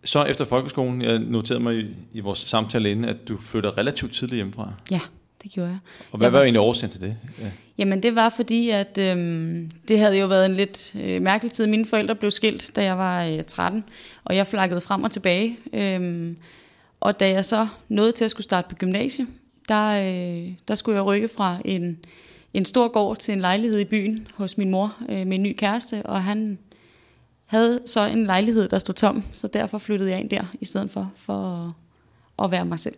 så 0.04 0.24
efter 0.24 0.44
folkeskolen, 0.44 1.02
jeg 1.02 1.18
noterede 1.18 1.62
mig 1.62 1.74
i, 1.74 1.86
i 2.12 2.20
vores 2.20 2.38
samtale 2.38 2.90
inden, 2.90 3.04
at 3.04 3.28
du 3.28 3.36
flytter 3.36 3.78
relativt 3.78 4.12
tidligt 4.12 4.36
hjemmefra. 4.36 4.72
Ja, 4.90 5.00
det 5.42 5.50
gjorde 5.50 5.68
jeg. 5.68 5.78
Og 6.10 6.18
hvad 6.18 6.26
jeg 6.26 6.32
var, 6.32 6.38
var 6.38 6.44
egentlig 6.44 6.60
årsagen 6.60 6.90
til 6.90 7.00
det? 7.00 7.16
Ja. 7.40 7.50
Jamen 7.78 8.02
det 8.02 8.14
var 8.14 8.28
fordi, 8.28 8.70
at 8.70 8.98
øhm, 8.98 9.70
det 9.88 9.98
havde 9.98 10.18
jo 10.18 10.26
været 10.26 10.46
en 10.46 10.54
lidt 10.54 10.96
øh, 11.00 11.22
mærkelig 11.22 11.52
tid. 11.52 11.66
Mine 11.66 11.86
forældre 11.86 12.14
blev 12.14 12.30
skilt, 12.30 12.70
da 12.76 12.84
jeg 12.84 12.98
var 12.98 13.24
øh, 13.24 13.42
13, 13.42 13.84
og 14.24 14.36
jeg 14.36 14.46
flakkede 14.46 14.80
frem 14.80 15.04
og 15.04 15.10
tilbage. 15.10 15.58
Øhm, 15.72 16.36
og 17.00 17.20
da 17.20 17.30
jeg 17.30 17.44
så 17.44 17.68
nåede 17.88 18.12
til 18.12 18.24
at 18.24 18.30
skulle 18.30 18.44
starte 18.44 18.68
på 18.68 18.74
gymnasiet, 18.74 19.28
der, 19.68 19.88
øh, 19.88 20.52
der 20.68 20.74
skulle 20.74 20.96
jeg 20.96 21.04
rykke 21.04 21.28
fra 21.28 21.58
en, 21.64 21.98
en 22.54 22.64
stor 22.64 22.88
gård 22.88 23.16
til 23.16 23.32
en 23.32 23.40
lejlighed 23.40 23.80
i 23.80 23.84
byen 23.84 24.28
hos 24.34 24.58
min 24.58 24.70
mor 24.70 24.96
øh, 25.08 25.26
med 25.26 25.36
en 25.36 25.42
ny 25.42 25.54
kæreste, 25.58 26.02
og 26.06 26.22
han 26.22 26.58
havde 27.46 27.80
så 27.86 28.06
en 28.06 28.24
lejlighed, 28.24 28.68
der 28.68 28.78
stod 28.78 28.94
tom, 28.94 29.24
så 29.32 29.46
derfor 29.46 29.78
flyttede 29.78 30.10
jeg 30.10 30.20
ind 30.20 30.30
der 30.30 30.44
i 30.60 30.64
stedet 30.64 30.90
for, 30.90 31.12
for 31.16 31.74
at, 32.38 32.44
at 32.44 32.50
være 32.50 32.64
mig 32.64 32.78
selv. 32.78 32.94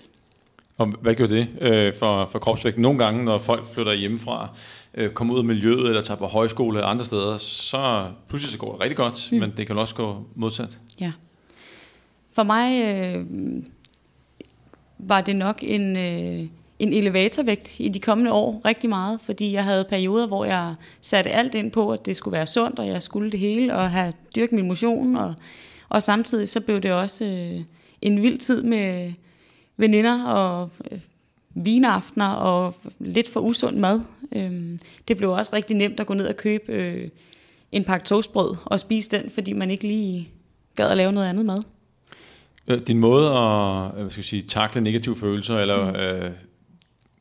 Og 0.81 0.87
hvad 1.01 1.15
gjorde 1.15 1.35
det 1.35 1.49
øh, 1.61 1.95
for, 1.95 2.27
for 2.27 2.39
kropsvægten? 2.39 2.83
Nogle 2.83 2.99
gange, 3.05 3.25
når 3.25 3.39
folk 3.39 3.67
flytter 3.67 3.93
hjemmefra, 3.93 4.49
øh, 4.95 5.11
kommer 5.11 5.35
ud 5.35 5.39
af 5.39 5.45
miljøet, 5.45 5.87
eller 5.87 6.03
tager 6.03 6.19
på 6.19 6.27
højskole 6.27 6.79
eller 6.79 6.89
andre 6.89 7.05
steder, 7.05 7.39
så 7.39 8.07
pludselig 8.29 8.53
så 8.53 8.59
går 8.59 8.73
det 8.73 8.81
rigtig 8.81 8.97
godt, 8.97 9.29
mm. 9.33 9.39
men 9.39 9.53
det 9.57 9.67
kan 9.67 9.79
også 9.79 9.95
gå 9.95 10.25
modsat. 10.35 10.79
Ja. 11.01 11.13
For 12.33 12.43
mig 12.43 12.83
øh, 12.85 13.25
var 14.99 15.21
det 15.21 15.37
nok 15.37 15.59
en, 15.63 15.97
øh, 15.97 16.47
en 16.79 16.93
elevatorvægt 16.93 17.81
i 17.81 17.89
de 17.89 18.01
kommende 18.01 18.33
år 18.33 18.61
rigtig 18.65 18.91
meget, 18.91 19.21
fordi 19.21 19.53
jeg 19.53 19.65
havde 19.65 19.85
perioder, 19.89 20.27
hvor 20.27 20.45
jeg 20.45 20.75
satte 21.01 21.31
alt 21.31 21.55
ind 21.55 21.71
på, 21.71 21.91
at 21.91 22.07
det 22.07 22.17
skulle 22.17 22.33
være 22.37 22.47
sundt, 22.47 22.79
og 22.79 22.87
jeg 22.87 23.03
skulle 23.03 23.31
det 23.31 23.41
hele, 23.41 23.75
og 23.75 23.91
have 23.91 24.13
dyrket 24.37 24.53
min 24.53 24.69
motion, 24.69 25.17
og, 25.17 25.35
og 25.89 26.03
samtidig 26.03 26.49
så 26.49 26.61
blev 26.61 26.81
det 26.81 26.93
også 26.93 27.25
øh, 27.25 27.61
en 28.03 28.23
vild 28.23 28.39
tid 28.39 28.63
med 28.63 29.13
veninder 29.81 30.25
og 30.25 30.71
øh, 30.91 31.01
vinaftener 31.55 32.29
og 32.29 32.75
lidt 32.99 33.29
for 33.29 33.41
usund 33.41 33.77
mad. 33.77 34.01
Øh, 34.37 34.79
det 35.09 35.17
blev 35.17 35.31
også 35.31 35.51
rigtig 35.53 35.77
nemt 35.77 36.01
at 36.01 36.07
gå 36.07 36.15
ned 36.15 36.27
og 36.27 36.37
købe 36.37 36.73
øh, 36.73 37.09
en 37.73 37.85
pakke 37.85 38.07
toastbrød 38.07 38.57
og 38.65 38.81
spise 38.81 39.11
den, 39.11 39.31
fordi 39.31 39.53
man 39.53 39.71
ikke 39.71 39.87
lige 39.87 40.29
gad 40.77 40.91
at 40.91 40.97
lave 40.97 41.13
noget 41.13 41.29
andet 41.29 41.47
mad. 41.47 41.59
Øh, 42.67 42.81
din 42.87 42.99
måde 42.99 43.27
at 43.27 43.87
øh, 43.95 44.01
hvad 44.01 44.11
skal 44.11 44.21
jeg 44.21 44.25
sige, 44.25 44.43
takle 44.43 44.81
negative 44.81 45.17
følelser, 45.17 45.59
eller 45.59 45.91
mm. 45.91 45.97
øh, 45.97 46.31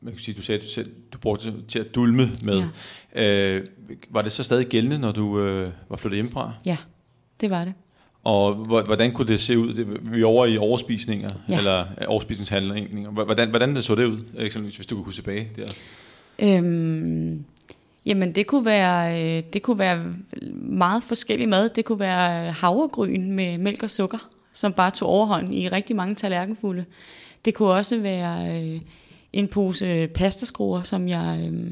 man 0.00 0.12
kan 0.12 0.20
sige, 0.20 0.34
du 0.34 0.42
sagde, 0.42 0.60
du, 0.60 0.66
selv, 0.66 0.90
du 1.12 1.18
brugte 1.18 1.54
til 1.68 1.78
at 1.78 1.94
dulme 1.94 2.30
med. 2.44 2.62
Ja. 3.14 3.56
Øh, 3.56 3.66
var 4.10 4.22
det 4.22 4.32
så 4.32 4.42
stadig 4.42 4.66
gældende, 4.66 4.98
når 4.98 5.12
du 5.12 5.40
øh, 5.40 5.70
var 5.88 5.96
flyttet 5.96 6.16
hjemmefra? 6.16 6.52
Ja, 6.66 6.76
det 7.40 7.50
var 7.50 7.64
det. 7.64 7.74
Og 8.24 8.54
hvordan 8.54 9.12
kunne 9.12 9.28
det 9.28 9.40
se 9.40 9.58
ud? 9.58 9.72
Det, 9.72 10.12
vi 10.12 10.20
er 10.20 10.26
over 10.26 10.46
i 10.46 10.58
overspisninger, 10.58 11.30
ja. 11.48 11.58
eller 11.58 11.86
overspisningshandlinger. 12.06 13.10
Hvordan, 13.10 13.50
hvordan 13.50 13.74
det 13.74 13.84
så 13.84 13.94
det 13.94 14.04
ud, 14.04 14.18
eksempelvis, 14.38 14.76
hvis 14.76 14.86
du 14.86 14.94
kunne 14.94 15.04
huske 15.04 15.16
tilbage 15.16 15.48
der? 15.56 15.66
Øhm, 16.38 17.44
jamen, 18.06 18.34
det 18.34 18.46
kunne, 18.46 18.64
være, 18.64 19.22
øh, 19.22 19.42
det 19.52 19.62
kunne 19.62 19.78
være 19.78 20.04
meget 20.62 21.02
forskellig 21.02 21.48
mad. 21.48 21.68
Det 21.68 21.84
kunne 21.84 22.00
være 22.00 22.52
havregryn 22.52 23.32
med 23.32 23.58
mælk 23.58 23.82
og 23.82 23.90
sukker, 23.90 24.28
som 24.52 24.72
bare 24.72 24.90
tog 24.90 25.08
overhånd 25.08 25.54
i 25.54 25.68
rigtig 25.68 25.96
mange 25.96 26.14
tallerkenfulde. 26.14 26.84
Det 27.44 27.54
kunne 27.54 27.70
også 27.70 27.98
være 27.98 28.62
øh, 28.62 28.80
en 29.32 29.48
pose 29.48 30.08
pastaskruer, 30.14 30.82
som 30.82 31.08
jeg 31.08 31.50
øh, 31.52 31.70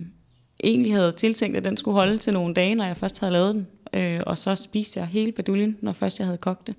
egentlig 0.65 0.95
havde 0.95 1.13
tiltænkt, 1.13 1.57
at 1.57 1.65
den 1.65 1.77
skulle 1.77 1.95
holde 1.95 2.19
til 2.19 2.33
nogle 2.33 2.55
dage, 2.55 2.75
når 2.75 2.85
jeg 2.85 2.97
først 2.97 3.21
havde 3.21 3.33
lavet 3.33 3.55
den. 3.55 3.67
Øh, 3.93 4.21
og 4.27 4.39
så 4.39 4.55
spiste 4.55 5.01
jeg 5.01 5.09
hele 5.09 5.33
baduljen, 5.33 5.79
når 5.81 5.93
først 5.93 6.19
jeg 6.19 6.27
havde 6.27 6.39
kogt 6.39 6.67
det. 6.67 6.75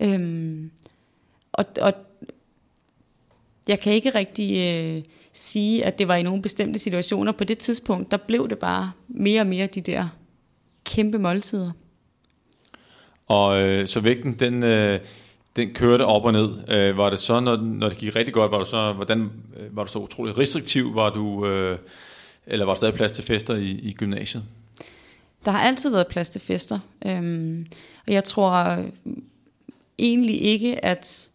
Øhm, 0.00 0.70
og, 1.52 1.64
og 1.80 1.92
jeg 3.68 3.80
kan 3.80 3.92
ikke 3.92 4.10
rigtig 4.10 4.56
øh, 4.56 5.02
sige, 5.32 5.84
at 5.84 5.98
det 5.98 6.08
var 6.08 6.16
i 6.16 6.22
nogle 6.22 6.42
bestemte 6.42 6.78
situationer. 6.78 7.32
På 7.32 7.44
det 7.44 7.58
tidspunkt, 7.58 8.10
der 8.10 8.16
blev 8.16 8.48
det 8.48 8.58
bare 8.58 8.92
mere 9.08 9.40
og 9.40 9.46
mere 9.46 9.66
de 9.66 9.80
der 9.80 10.08
kæmpe 10.84 11.18
måltider. 11.18 11.72
Og 13.26 13.62
øh, 13.62 13.86
så 13.86 14.00
vægten, 14.00 14.38
den, 14.38 14.62
øh, 14.62 15.00
den 15.56 15.74
kørte 15.74 16.06
op 16.06 16.24
og 16.24 16.32
ned. 16.32 16.68
Øh, 16.68 16.96
var 16.96 17.10
det 17.10 17.18
så, 17.18 17.40
når, 17.40 17.56
når 17.56 17.88
det 17.88 17.98
gik 17.98 18.16
rigtig 18.16 18.34
godt, 18.34 18.50
var 18.50 18.58
du 18.58 18.64
så, 18.64 18.92
hvordan, 18.92 19.30
øh, 19.56 19.76
var 19.76 19.84
du 19.84 19.90
så 19.90 19.98
utrolig 19.98 20.38
restriktiv? 20.38 20.94
Var 20.94 21.10
du, 21.10 21.46
øh, 21.46 21.78
eller 22.46 22.64
var 22.64 22.72
der 22.72 22.76
stadig 22.76 22.94
plads 22.94 23.12
til 23.12 23.24
fester 23.24 23.54
i, 23.54 23.70
i 23.70 23.92
gymnasiet? 23.92 24.44
Der 25.46 25.52
har 25.52 25.60
altid 25.60 25.90
været 25.90 26.06
plads 26.06 26.28
til 26.28 26.40
fester. 26.40 26.78
Øhm, 27.06 27.66
og 28.06 28.12
jeg 28.12 28.24
tror 28.24 28.52
øh, 28.52 28.84
egentlig 29.98 30.42
ikke, 30.42 30.84
at, 30.84 31.28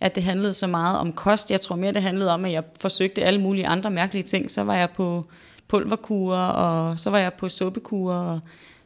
at 0.00 0.14
det 0.14 0.22
handlede 0.22 0.54
så 0.54 0.66
meget 0.66 0.98
om 0.98 1.12
kost. 1.12 1.50
Jeg 1.50 1.60
tror 1.60 1.76
mere, 1.76 1.92
det 1.92 2.02
handlede 2.02 2.30
om, 2.30 2.44
at 2.44 2.52
jeg 2.52 2.64
forsøgte 2.80 3.22
alle 3.22 3.40
mulige 3.40 3.66
andre 3.66 3.90
mærkelige 3.90 4.22
ting. 4.22 4.50
Så 4.50 4.62
var 4.64 4.76
jeg 4.76 4.90
på 4.90 5.26
pulverkurer, 5.68 6.48
og 6.48 7.00
så 7.00 7.10
var 7.10 7.18
jeg 7.18 7.32
på 7.32 7.48
suppekurer, 7.48 8.16
og 8.16 8.40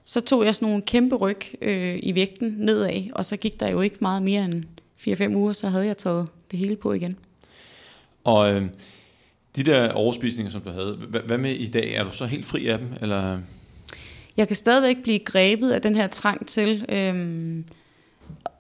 så 0.05 0.21
tog 0.21 0.45
jeg 0.45 0.55
sådan 0.55 0.69
nogle 0.69 0.83
kæmpe 0.83 1.17
ryg 1.17 1.41
øh, 1.63 1.99
i 2.03 2.15
vægten 2.15 2.55
nedad, 2.59 3.11
og 3.13 3.25
så 3.25 3.37
gik 3.37 3.61
der 3.61 3.69
jo 3.69 3.81
ikke 3.81 3.97
meget 4.01 4.23
mere 4.23 4.45
end 4.45 4.65
4-5 5.09 5.37
uger, 5.37 5.53
så 5.53 5.69
havde 5.69 5.87
jeg 5.87 5.99
taget 5.99 6.29
det 6.51 6.59
hele 6.59 6.77
på 6.77 6.93
igen. 6.93 7.19
Og 8.25 8.53
øh, 8.53 8.63
de 9.57 9.63
der 9.63 9.93
overspisninger, 9.93 10.51
som 10.51 10.61
du 10.61 10.71
havde, 10.71 10.99
hvad, 11.09 11.21
hvad 11.21 11.39
med 11.39 11.53
i 11.53 11.67
dag? 11.67 11.95
Er 11.95 12.05
du 12.05 12.13
så 12.13 12.27
helt 12.27 12.47
fri 12.47 12.67
af 12.67 12.79
dem? 12.79 12.89
Eller? 13.01 13.39
Jeg 14.37 14.47
kan 14.47 14.57
stadigvæk 14.57 15.03
blive 15.03 15.19
grebet 15.19 15.71
af 15.71 15.83
den 15.83 15.95
her 15.97 16.07
trang 16.09 16.47
til 16.47 16.85
øhm, 16.89 17.65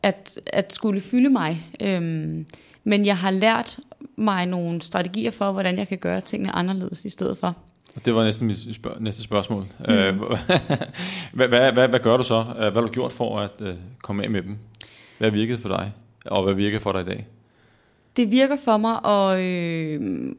at, 0.02 0.40
at 0.46 0.72
skulle 0.72 1.00
fylde 1.00 1.30
mig. 1.30 1.66
Øhm, 1.82 2.46
men 2.84 3.06
jeg 3.06 3.16
har 3.16 3.30
lært 3.30 3.78
mig 4.16 4.46
nogle 4.46 4.82
strategier 4.82 5.30
for, 5.30 5.52
hvordan 5.52 5.78
jeg 5.78 5.88
kan 5.88 5.98
gøre 5.98 6.20
tingene 6.20 6.52
anderledes 6.56 7.04
i 7.04 7.10
stedet 7.10 7.38
for. 7.38 7.56
Det 8.04 8.14
var 8.14 8.24
næsten 8.24 8.46
mit 8.46 8.58
spørg- 8.76 9.00
næste 9.00 9.22
spørgsmål. 9.22 9.66
Mm. 9.88 9.94
Øh, 9.94 10.16
hvad, 11.36 11.48
hvad, 11.48 11.72
hvad, 11.72 11.88
hvad 11.88 12.00
gør 12.00 12.16
du 12.16 12.22
så? 12.22 12.42
Hvad 12.42 12.72
har 12.72 12.80
du 12.80 12.88
gjort 12.88 13.12
for 13.12 13.40
at 13.40 13.60
uh, 13.60 13.68
komme 14.02 14.24
af 14.24 14.30
med 14.30 14.42
dem? 14.42 14.58
Hvad 15.18 15.30
virkede 15.30 15.58
for 15.58 15.68
dig? 15.68 15.92
Og 16.24 16.44
hvad 16.44 16.54
virker 16.54 16.78
for 16.80 16.92
dig 16.92 17.00
i 17.00 17.04
dag? 17.04 17.26
Det 18.16 18.30
virker 18.30 18.56
for 18.64 18.76
mig 18.76 19.04
at, 19.04 19.40
øh, 19.40 20.32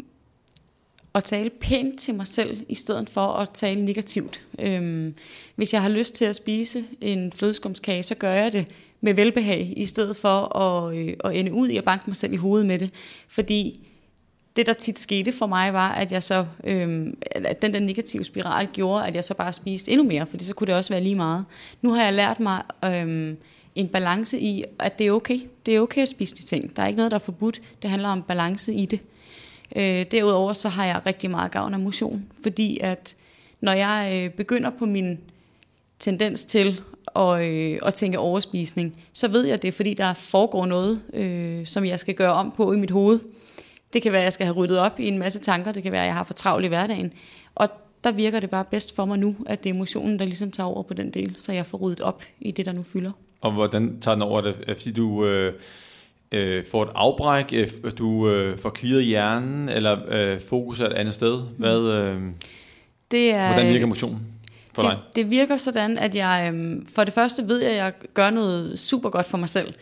at 1.18 1.24
tale 1.24 1.50
pænt 1.50 2.00
til 2.00 2.16
mig 2.16 2.28
selv, 2.28 2.66
i 2.70 2.76
stedet 2.76 3.10
for 3.10 3.28
at 3.28 3.50
tale 3.50 3.86
negativt. 3.86 4.46
Øhm, 4.60 5.16
hvis 5.56 5.74
jeg 5.74 5.82
har 5.82 5.90
lyst 5.90 6.16
til 6.16 6.26
at 6.26 6.36
spise 6.36 6.84
en 7.02 7.34
flødeskumskage, 7.34 8.04
så 8.04 8.16
gør 8.16 8.32
jeg 8.32 8.54
det 8.54 8.66
med 9.02 9.14
velbehag, 9.14 9.74
i 9.78 9.86
stedet 9.86 10.16
for 10.16 10.58
at, 10.58 10.98
øh, 10.98 11.14
at 11.24 11.36
ende 11.36 11.54
ud 11.54 11.68
i 11.68 11.78
at 11.78 11.84
banke 11.84 12.04
mig 12.08 12.16
selv 12.16 12.34
i 12.34 12.36
hovedet 12.36 12.68
med 12.68 12.80
det. 12.80 12.94
Fordi 13.28 13.88
det, 14.56 14.66
der 14.66 14.74
tit 14.74 15.00
skete 15.00 15.32
for 15.32 15.48
mig, 15.48 15.74
var, 15.74 15.92
at 15.92 16.12
jeg 16.12 16.24
så, 16.24 16.46
øhm, 16.64 17.18
at 17.32 17.62
den 17.62 17.74
der 17.74 17.80
negative 17.80 18.24
spiral 18.24 18.68
gjorde, 18.74 19.08
at 19.08 19.16
jeg 19.16 19.24
så 19.24 19.34
bare 19.34 19.54
spiste 19.54 19.92
endnu 19.92 20.08
mere, 20.08 20.26
fordi 20.26 20.44
så 20.44 20.54
kunne 20.54 20.68
det 20.68 20.76
også 20.76 20.94
være 20.94 21.04
lige 21.04 21.16
meget. 21.16 21.46
Nu 21.82 21.94
har 21.94 22.04
jeg 22.04 22.14
lært 22.14 22.40
mig 22.40 22.64
øhm, 22.86 23.38
en 23.76 23.88
balance 23.88 24.40
i, 24.40 24.64
at 24.80 25.00
det 25.00 25.08
er 25.08 25.12
okay. 25.12 25.40
Det 25.66 25.76
er 25.76 25.80
okay 25.80 26.02
at 26.02 26.08
spise 26.08 26.36
de 26.36 26.42
ting. 26.42 26.76
Der 26.76 26.84
er 26.84 26.88
ikke 26.88 26.98
noget, 26.98 27.12
der 27.12 27.18
er 27.18 27.20
forbudt. 27.20 27.62
Det 27.82 27.90
handler 27.90 28.10
om 28.10 28.24
balance 28.24 28.74
i 28.74 28.86
det. 28.86 29.00
Øh, 29.76 30.06
derudover 30.12 30.54
så 30.54 30.70
har 30.70 30.86
jeg 30.86 31.02
rigtig 31.06 31.30
meget 31.30 31.52
gavn 31.52 31.74
af 31.74 31.80
motion, 31.80 32.26
fordi 32.44 32.78
at 32.82 33.16
når 33.62 33.72
jeg 33.72 34.12
øh, 34.14 34.30
begynder 34.30 34.70
på 34.80 34.86
min 34.86 35.20
tendens 36.00 36.46
til 36.46 36.82
at, 37.16 37.42
øh, 37.42 37.80
at 37.86 37.94
tænke 37.94 38.20
overspisning, 38.20 38.96
så 39.14 39.28
ved 39.28 39.46
jeg 39.46 39.62
det, 39.62 39.74
fordi 39.74 39.94
der 39.94 40.14
foregår 40.14 40.66
noget, 40.66 41.02
øh, 41.14 41.66
som 41.66 41.86
jeg 41.86 42.00
skal 42.00 42.16
gøre 42.16 42.34
om 42.34 42.54
på 42.58 42.74
i 42.74 42.78
mit 42.78 42.92
hoved. 42.92 43.20
Det 43.94 44.02
kan 44.02 44.12
være, 44.12 44.22
at 44.22 44.26
jeg 44.26 44.34
skal 44.34 44.46
have 44.46 44.56
ryddet 44.56 44.80
op 44.80 45.00
i 45.00 45.08
en 45.08 45.18
masse 45.18 45.40
tanker, 45.40 45.72
det 45.72 45.84
kan 45.84 45.92
være, 45.92 46.02
at 46.02 46.08
jeg 46.08 46.16
har 46.16 46.24
for 46.24 46.34
travlt 46.34 46.66
i 46.66 46.68
hverdagen. 46.68 47.14
Og 47.56 47.70
der 48.04 48.12
virker 48.12 48.40
det 48.40 48.50
bare 48.50 48.66
bedst 48.72 48.96
for 48.96 49.06
mig 49.06 49.20
nu, 49.20 49.36
at 49.46 49.64
det 49.64 49.70
er 49.70 49.74
emotionen, 49.74 50.20
der 50.20 50.26
ligesom 50.26 50.52
tager 50.52 50.68
over 50.68 50.84
på 50.84 50.94
den 50.94 51.12
del, 51.12 51.36
så 51.38 51.52
jeg 51.52 51.66
får 51.66 51.78
ryddet 51.78 52.02
op 52.02 52.24
i 52.40 52.52
det, 52.52 52.66
der 52.66 52.74
nu 52.74 52.84
fylder. 52.84 53.12
Og 53.42 53.52
hvordan 53.52 54.00
tager 54.00 54.16
den 54.16 54.22
over 54.22 54.42
det? 54.42 54.56
Fordi 54.68 54.92
du... 54.92 55.26
Øh 55.26 55.54
øh, 56.32 56.66
får 56.72 56.84
et 56.84 56.90
afbræk, 56.96 57.54
øh, 57.54 57.68
du 57.98 58.30
øh, 58.30 58.58
får 58.58 58.76
clearet 58.78 59.06
hjernen, 59.06 59.70
eller 59.70 59.98
øh, 60.08 60.42
fokus 60.42 60.80
er 60.80 60.86
et 60.86 60.94
andet 60.94 61.16
sted? 61.16 61.42
Hvad, 61.58 61.80
øh, 61.80 62.22
det 63.12 63.34
er, 63.34 63.54
hvordan 63.54 63.74
virker 63.74 63.86
motion 63.86 64.22
for 64.74 64.82
det, 64.82 64.92
dig? 64.92 65.00
Det 65.16 65.30
virker 65.30 65.58
sådan, 65.58 65.98
at 65.98 66.16
jeg 66.16 66.54
øh, 66.54 66.82
for 66.96 67.04
det 67.04 67.14
første 67.14 67.48
ved, 67.48 67.64
at 67.64 67.76
jeg 67.76 67.94
gør 68.14 68.30
noget 68.30 68.80
super 68.80 69.10
godt 69.10 69.26
for 69.26 69.38
mig 69.38 69.50
selv. 69.50 69.74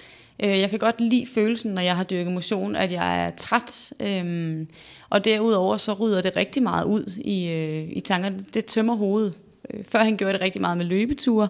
Øh, 0.44 0.60
jeg 0.60 0.70
kan 0.70 0.80
godt 0.80 1.02
lide 1.02 1.26
følelsen, 1.34 1.74
når 1.74 1.82
jeg 1.82 1.96
har 1.96 2.04
dyrket 2.04 2.34
motion, 2.34 2.76
at 2.76 2.92
jeg 2.92 3.26
er 3.26 3.30
træt. 3.30 3.94
Øh, 4.00 4.66
og 5.10 5.26
derudover 5.26 5.78
så 5.78 5.94
rydder 5.94 6.22
det 6.22 6.36
rigtig 6.36 6.64
meget 6.64 6.86
ud 6.86 7.18
i, 7.22 7.48
øh, 7.48 7.88
i 7.90 8.00
tankerne. 8.00 8.46
Det 8.54 8.66
tømmer 8.66 8.96
hovedet. 8.96 9.38
Øh, 9.74 9.80
før 9.86 10.00
han 10.04 10.18
gjorde 10.18 10.34
det 10.34 10.42
rigtig 10.42 10.62
meget 10.62 10.78
med 10.78 10.86
løbeture, 10.86 11.48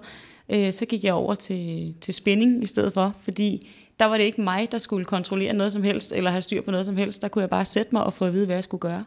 øh, 0.49 0.73
så 0.73 0.85
gik 0.85 1.03
jeg 1.03 1.13
over 1.13 1.35
til, 1.35 1.93
til 2.01 2.13
spænding 2.13 2.63
i 2.63 2.65
stedet 2.65 2.93
for, 2.93 3.15
fordi 3.23 3.67
der 3.99 4.05
var 4.05 4.17
det 4.17 4.23
ikke 4.23 4.41
mig, 4.41 4.67
der 4.71 4.77
skulle 4.77 5.05
kontrollere 5.05 5.53
noget 5.53 5.73
som 5.73 5.83
helst, 5.83 6.13
eller 6.15 6.31
have 6.31 6.41
styr 6.41 6.61
på 6.61 6.71
noget 6.71 6.85
som 6.85 6.97
helst. 6.97 7.21
Der 7.21 7.27
kunne 7.27 7.41
jeg 7.41 7.49
bare 7.49 7.65
sætte 7.65 7.89
mig 7.91 8.03
og 8.03 8.13
få 8.13 8.25
at 8.25 8.33
vide, 8.33 8.45
hvad 8.45 8.55
jeg 8.55 8.63
skulle 8.63 8.81
gøre. 8.81 9.03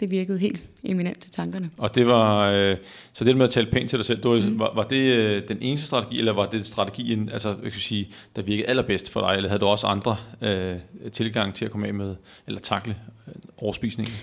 Det 0.00 0.10
virkede 0.10 0.38
helt 0.38 0.62
eminent 0.84 1.18
til 1.18 1.30
tankerne. 1.30 1.70
Og 1.78 1.94
det 1.94 2.06
var, 2.06 2.50
øh, 2.50 2.76
så 3.12 3.24
det 3.24 3.36
med 3.36 3.44
at 3.44 3.50
tale 3.50 3.70
pænt 3.70 3.90
til 3.90 3.98
dig 3.98 4.06
selv, 4.06 4.24
var, 4.24 4.48
mm. 4.48 4.58
var, 4.58 4.72
var 4.74 4.82
det 4.82 4.96
øh, 4.96 5.48
den 5.48 5.58
eneste 5.60 5.86
strategi, 5.86 6.18
eller 6.18 6.32
var 6.32 6.46
det 6.46 6.66
strategien, 6.66 7.28
altså, 7.32 7.48
jeg 7.48 7.72
kan 7.72 7.80
sige, 7.80 8.08
der 8.36 8.42
virkede 8.42 8.68
allerbedst 8.68 9.10
for 9.10 9.20
dig, 9.20 9.36
eller 9.36 9.48
havde 9.48 9.60
du 9.60 9.66
også 9.66 9.86
andre 9.86 10.16
øh, 10.42 10.76
tilgang 11.12 11.54
til 11.54 11.64
at 11.64 11.70
komme 11.70 11.86
af 11.86 11.94
med, 11.94 12.16
eller 12.46 12.60
takle 12.60 12.96
øh, 13.28 13.34
overspisningen? 13.56 14.14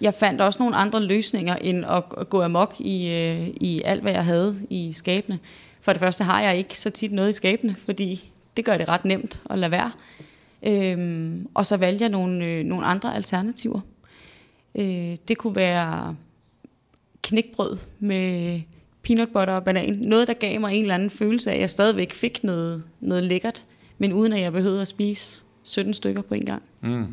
Jeg 0.00 0.14
fandt 0.14 0.40
også 0.40 0.62
nogle 0.62 0.76
andre 0.76 1.02
løsninger, 1.02 1.56
end 1.56 1.84
at, 1.84 2.02
at 2.18 2.28
gå 2.28 2.42
amok 2.42 2.74
i, 2.78 3.10
øh, 3.10 3.48
i 3.48 3.82
alt, 3.84 4.02
hvad 4.02 4.12
jeg 4.12 4.24
havde 4.24 4.56
i 4.70 4.92
skabene. 4.92 5.38
For 5.80 5.92
det 5.92 6.00
første 6.00 6.24
har 6.24 6.40
jeg 6.40 6.56
ikke 6.56 6.80
så 6.80 6.90
tit 6.90 7.12
noget 7.12 7.30
i 7.30 7.32
skabene, 7.32 7.76
fordi 7.84 8.30
det 8.56 8.64
gør 8.64 8.76
det 8.76 8.88
ret 8.88 9.04
nemt 9.04 9.42
at 9.50 9.58
lade 9.58 9.70
være. 9.70 9.92
Øhm, 10.62 11.48
og 11.54 11.66
så 11.66 11.76
valgte 11.76 12.02
jeg 12.02 12.08
nogle, 12.08 12.46
øh, 12.46 12.64
nogle 12.64 12.86
andre 12.86 13.14
alternativer. 13.14 13.80
Øh, 14.74 15.16
det 15.28 15.38
kunne 15.38 15.56
være 15.56 16.16
knækbrød 17.22 17.78
med 17.98 18.60
peanut 19.02 19.28
butter 19.28 19.54
og 19.54 19.64
banan. 19.64 19.98
Noget, 20.00 20.28
der 20.28 20.34
gav 20.34 20.60
mig 20.60 20.74
en 20.74 20.82
eller 20.82 20.94
anden 20.94 21.10
følelse 21.10 21.50
af, 21.50 21.54
at 21.54 21.60
jeg 21.60 21.70
stadigvæk 21.70 22.12
fik 22.12 22.44
noget, 22.44 22.84
noget 23.00 23.24
lækkert, 23.24 23.64
men 23.98 24.12
uden 24.12 24.32
at 24.32 24.40
jeg 24.40 24.52
behøvede 24.52 24.80
at 24.80 24.88
spise 24.88 25.42
17 25.62 25.94
stykker 25.94 26.22
på 26.22 26.34
en 26.34 26.44
gang. 26.44 26.62
Mm. 26.80 27.06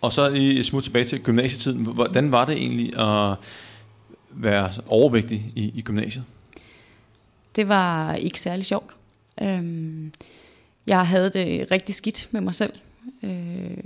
Og 0.00 0.12
så 0.12 0.28
lige 0.28 0.64
smut 0.64 0.82
tilbage 0.82 1.04
til 1.04 1.22
gymnasietiden. 1.22 1.86
Hvordan 1.86 2.32
var 2.32 2.44
det 2.44 2.56
egentlig 2.56 2.98
at 2.98 3.36
være 4.30 4.70
overvægtig 4.86 5.52
i, 5.54 5.72
i 5.74 5.82
gymnasiet? 5.82 6.24
Det 7.56 7.68
var 7.68 8.14
ikke 8.14 8.40
særlig 8.40 8.66
sjovt. 8.66 8.94
Øhm, 9.42 10.12
jeg 10.86 11.06
havde 11.06 11.30
det 11.30 11.70
rigtig 11.70 11.94
skidt 11.94 12.28
med 12.30 12.40
mig 12.40 12.54
selv. 12.54 12.72
Øh, 13.22 13.84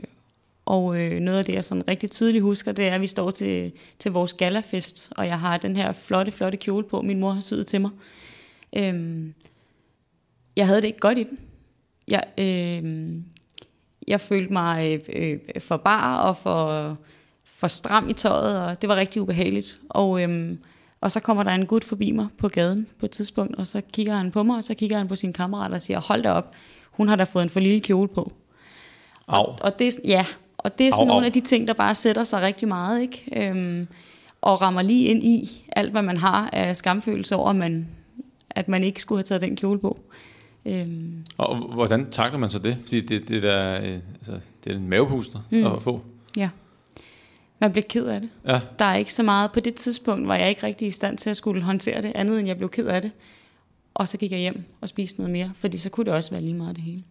og 0.66 1.00
øh, 1.00 1.20
noget 1.20 1.38
af 1.38 1.44
det, 1.44 1.54
jeg 1.54 1.64
sådan 1.64 1.88
rigtig 1.88 2.10
tydeligt 2.10 2.42
husker, 2.42 2.72
det 2.72 2.88
er, 2.88 2.94
at 2.94 3.00
vi 3.00 3.06
står 3.06 3.30
til, 3.30 3.72
til 3.98 4.12
vores 4.12 4.32
galafest, 4.32 5.12
og 5.16 5.26
jeg 5.26 5.40
har 5.40 5.56
den 5.56 5.76
her 5.76 5.92
flotte, 5.92 6.32
flotte 6.32 6.58
kjole 6.58 6.84
på, 6.84 7.02
min 7.02 7.20
mor 7.20 7.32
har 7.32 7.40
syet 7.40 7.66
til 7.66 7.80
mig. 7.80 7.90
Øhm, 8.76 9.34
jeg 10.56 10.66
havde 10.66 10.80
det 10.80 10.86
ikke 10.86 10.98
godt 10.98 11.18
i 11.18 11.22
den. 11.22 11.38
Jeg, 12.08 12.24
øh, 12.38 13.14
jeg 14.08 14.20
følte 14.20 14.52
mig 14.52 15.02
øh, 15.08 15.38
øh, 15.54 15.60
for 15.60 15.76
bar 15.76 16.18
og 16.18 16.36
for, 16.36 16.96
for 17.44 17.68
stram 17.68 18.08
i 18.08 18.12
tøjet, 18.12 18.60
og 18.60 18.80
det 18.80 18.88
var 18.88 18.96
rigtig 18.96 19.22
ubehageligt. 19.22 19.80
Og, 19.88 20.22
øh, 20.22 20.56
og 21.00 21.12
så 21.12 21.20
kommer 21.20 21.42
der 21.42 21.50
en 21.50 21.66
gut 21.66 21.84
forbi 21.84 22.10
mig 22.10 22.26
på 22.38 22.48
gaden 22.48 22.86
på 22.98 23.06
et 23.06 23.10
tidspunkt, 23.10 23.56
og 23.56 23.66
så 23.66 23.80
kigger 23.92 24.16
han 24.16 24.30
på 24.30 24.42
mig, 24.42 24.56
og 24.56 24.64
så 24.64 24.74
kigger 24.74 24.98
han 24.98 25.08
på 25.08 25.16
sin 25.16 25.32
kammerat 25.32 25.72
og 25.72 25.82
siger, 25.82 26.00
hold 26.00 26.22
da 26.22 26.30
op, 26.30 26.54
hun 26.90 27.08
har 27.08 27.16
da 27.16 27.24
fået 27.24 27.42
en 27.42 27.50
for 27.50 27.60
lille 27.60 27.80
kjole 27.80 28.08
på. 28.08 28.32
Au. 29.28 29.42
Og, 29.42 29.58
og 29.60 29.78
det, 29.78 29.98
ja, 30.04 30.26
og 30.58 30.78
det 30.78 30.88
er 30.88 30.92
sådan 30.92 31.02
au, 31.02 31.06
nogle 31.06 31.24
au. 31.24 31.26
af 31.26 31.32
de 31.32 31.40
ting, 31.40 31.68
der 31.68 31.74
bare 31.74 31.94
sætter 31.94 32.24
sig 32.24 32.42
rigtig 32.42 32.68
meget, 32.68 33.00
ikke? 33.00 33.24
Øhm, 33.36 33.88
og 34.40 34.62
rammer 34.62 34.82
lige 34.82 35.04
ind 35.04 35.24
i 35.24 35.64
alt, 35.76 35.90
hvad 35.90 36.02
man 36.02 36.16
har 36.16 36.50
af 36.52 36.76
skamfølelse 36.76 37.36
over, 37.36 37.50
at 37.50 37.56
man, 37.56 37.88
at 38.50 38.68
man 38.68 38.84
ikke 38.84 39.00
skulle 39.00 39.18
have 39.18 39.24
taget 39.24 39.40
den 39.40 39.56
kjole 39.56 39.78
på. 39.78 39.98
Øhm. 40.66 41.24
Og 41.38 41.56
hvordan 41.56 42.10
takler 42.10 42.38
man 42.38 42.48
så 42.48 42.58
det? 42.58 42.78
Fordi 42.82 43.00
det, 43.00 43.28
det, 43.28 43.42
der, 43.42 43.80
øh, 43.82 43.98
altså, 44.14 44.40
det 44.64 44.72
er 44.72 44.76
en 44.76 44.88
mavepuster 44.88 45.38
mm. 45.50 45.66
at 45.66 45.82
få. 45.82 46.00
Ja. 46.36 46.48
Man 47.58 47.72
bliver 47.72 47.84
ked 47.88 48.06
af 48.06 48.20
det. 48.20 48.30
Ja. 48.46 48.60
Der 48.78 48.84
er 48.84 48.96
ikke 48.96 49.14
så 49.14 49.22
meget. 49.22 49.52
På 49.52 49.60
det 49.60 49.74
tidspunkt 49.74 50.28
var 50.28 50.36
jeg 50.36 50.48
ikke 50.48 50.62
rigtig 50.62 50.88
i 50.88 50.90
stand 50.90 51.18
til 51.18 51.30
at 51.30 51.36
skulle 51.36 51.62
håndtere 51.62 52.02
det, 52.02 52.12
andet 52.14 52.38
end 52.38 52.48
jeg 52.48 52.56
blev 52.56 52.68
ked 52.68 52.86
af 52.86 53.02
det. 53.02 53.10
Og 53.94 54.08
så 54.08 54.16
gik 54.16 54.32
jeg 54.32 54.38
hjem 54.38 54.64
og 54.80 54.88
spiste 54.88 55.20
noget 55.20 55.32
mere, 55.32 55.52
fordi 55.56 55.78
så 55.78 55.90
kunne 55.90 56.06
det 56.06 56.12
også 56.12 56.30
være 56.30 56.40
lige 56.40 56.54
meget 56.54 56.76
det 56.76 56.84
hele. 56.84 57.02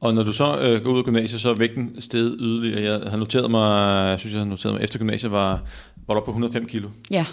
Og 0.00 0.14
når 0.14 0.22
du 0.22 0.32
så 0.32 0.58
øh, 0.58 0.84
går 0.84 0.92
ud 0.92 0.98
af 0.98 1.04
gymnasiet, 1.04 1.40
så 1.40 1.50
er 1.50 1.54
vægten 1.54 2.00
sted 2.00 2.36
yderligere. 2.40 3.00
Jeg 3.00 3.10
har 3.10 3.16
noteret 3.16 3.50
mig, 3.50 4.08
jeg 4.10 4.18
synes, 4.18 4.34
jeg 4.34 4.40
har 4.40 4.46
noteret 4.46 4.74
mig, 4.74 4.82
efter 4.82 4.98
gymnasiet 4.98 5.32
var, 5.32 5.62
var 6.06 6.14
du 6.14 6.20
på 6.20 6.30
105 6.30 6.66
kilo. 6.66 6.88
Ja. 7.10 7.26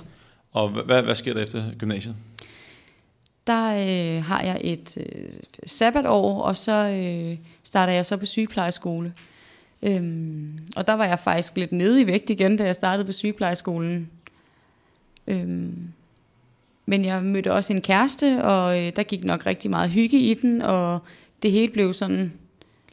Og 0.52 0.70
hvad, 0.70 1.04
hvad 1.04 1.16
sker 1.16 1.34
der 1.34 1.42
efter 1.42 1.64
gymnasiet? 1.78 2.16
Der 3.48 3.68
øh, 3.74 4.24
har 4.24 4.42
jeg 4.42 4.62
et 4.64 4.98
øh, 4.98 5.30
sabbatår, 5.66 6.42
og 6.42 6.58
så 6.58 6.72
øh, 6.72 7.38
starter 7.64 7.94
jeg 7.94 8.06
så 8.06 8.18
på 8.18 8.26
sygeplejeskole. 8.26 9.14
Øhm, 9.84 10.60
og 10.76 10.88
der 10.88 10.94
var 10.94 11.06
jeg 11.06 11.20
faktisk 11.20 11.58
lidt 11.58 11.72
nede 11.72 12.02
i 12.02 12.08
vægt 12.08 12.30
igen, 12.30 12.58
da 12.58 12.64
jeg 12.64 12.76
startede 12.76 13.06
på 13.06 13.12
sygeplejeskolen. 13.12 14.10
Øhm, 15.28 15.88
men 16.86 17.06
jeg 17.06 17.24
mødte 17.24 17.54
også 17.54 17.74
en 17.74 17.82
kæreste, 17.82 18.44
og 18.44 18.82
øh, 18.82 18.92
der 18.96 19.04
gik 19.04 19.24
nok 19.24 19.46
rigtig 19.46 19.70
meget 19.70 19.90
hygge 19.90 20.20
i 20.20 20.34
den, 20.34 20.62
og 20.62 21.00
det 21.44 21.52
hele 21.52 21.74
blev 21.74 21.94
sådan 21.94 22.34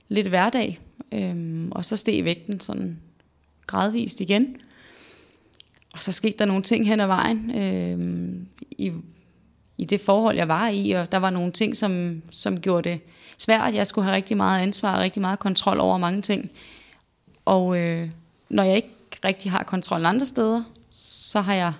lidt 0.08 0.26
hverdag. 0.26 0.78
Øhm, 1.12 1.72
og 1.72 1.84
så 1.84 1.96
steg 1.96 2.24
vægten 2.24 2.60
sådan 2.60 2.98
gradvist 3.66 4.20
igen. 4.20 4.56
Og 5.92 6.02
så 6.02 6.12
skete 6.12 6.38
der 6.38 6.44
nogle 6.44 6.62
ting 6.62 6.86
hen 6.86 7.00
ad 7.00 7.06
vejen 7.06 7.50
øhm, 7.56 8.46
i, 8.70 8.92
i 9.78 9.84
det 9.84 10.00
forhold, 10.00 10.36
jeg 10.36 10.48
var 10.48 10.68
i, 10.68 10.90
og 10.90 11.12
der 11.12 11.18
var 11.18 11.30
nogle 11.30 11.52
ting, 11.52 11.76
som, 11.76 12.22
som 12.30 12.60
gjorde 12.60 12.88
det 12.90 13.00
svært. 13.38 13.74
Jeg 13.74 13.86
skulle 13.86 14.04
have 14.04 14.16
rigtig 14.16 14.36
meget 14.36 14.62
ansvar 14.62 14.94
og 14.94 15.00
rigtig 15.00 15.22
meget 15.22 15.38
kontrol 15.38 15.80
over 15.80 15.98
mange 15.98 16.22
ting. 16.22 16.50
Og 17.44 17.78
øh, 17.78 18.10
når 18.48 18.62
jeg 18.62 18.76
ikke 18.76 18.88
rigtig 19.24 19.50
har 19.50 19.62
kontrol 19.62 20.04
andre 20.04 20.26
steder, 20.26 20.62
så 20.90 21.40
har 21.40 21.54
jeg 21.54 21.72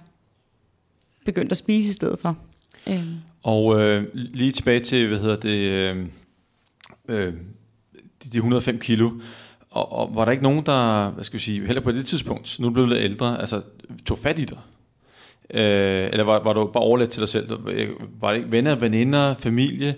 begyndt 1.24 1.52
at 1.52 1.58
spise 1.58 1.90
i 1.90 1.92
stedet 1.92 2.18
for. 2.18 2.36
Øh. 2.88 3.06
Og 3.42 3.80
øh, 3.80 4.04
lige 4.14 4.52
tilbage 4.52 4.80
til, 4.80 5.08
hvad 5.08 5.18
hedder 5.18 5.36
det, 5.36 5.58
øh, 5.58 6.06
øh, 7.08 7.34
de, 8.24 8.30
de 8.32 8.36
105 8.36 8.78
kilo. 8.78 9.10
Og, 9.70 9.92
og 9.92 10.14
var 10.14 10.24
der 10.24 10.32
ikke 10.32 10.42
nogen, 10.42 10.66
der, 10.66 11.10
hvad 11.10 11.24
skal 11.24 11.38
vi 11.38 11.44
sige, 11.44 11.66
heller 11.66 11.82
på 11.82 11.92
det 11.92 12.06
tidspunkt, 12.06 12.60
nu 12.60 12.70
blev 12.70 12.84
du 12.84 12.90
lidt 12.90 13.02
ældre, 13.02 13.40
altså 13.40 13.62
tog 14.06 14.18
fat 14.18 14.38
i 14.38 14.44
dig? 14.44 14.58
Øh, 15.54 16.08
eller 16.12 16.24
var, 16.24 16.42
var 16.42 16.52
du 16.52 16.66
bare 16.66 16.82
overladt 16.82 17.10
til 17.10 17.20
dig 17.20 17.28
selv? 17.28 17.50
Var 18.20 18.30
det 18.30 18.38
ikke 18.38 18.52
venner, 18.52 18.74
veninder, 18.74 19.34
familie? 19.34 19.94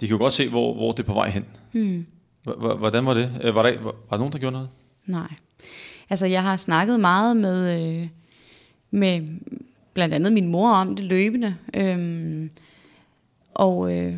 De 0.00 0.06
kan 0.06 0.16
jo 0.16 0.22
godt 0.22 0.32
se, 0.32 0.48
hvor, 0.48 0.74
hvor 0.74 0.92
det 0.92 0.98
er 0.98 1.06
på 1.06 1.14
vej 1.14 1.28
hen. 1.28 1.44
Hmm. 1.72 2.06
Hvordan 2.78 3.06
var 3.06 3.14
det? 3.14 3.40
Øh, 3.42 3.54
var 3.54 3.62
der, 3.62 3.78
var, 3.78 3.84
var 3.84 4.10
der 4.10 4.18
nogen, 4.18 4.32
der 4.32 4.38
gjorde 4.38 4.52
noget? 4.52 4.68
Nej. 5.10 5.34
Altså, 6.10 6.26
jeg 6.26 6.42
har 6.42 6.56
snakket 6.56 7.00
meget 7.00 7.36
med, 7.36 7.80
øh, 7.80 8.08
med 8.90 9.28
blandt 9.94 10.14
andet 10.14 10.32
min 10.32 10.48
mor 10.48 10.70
om 10.70 10.96
det 10.96 11.04
løbende. 11.04 11.56
Øhm, 11.74 12.50
og 13.54 13.96
øh, 13.96 14.14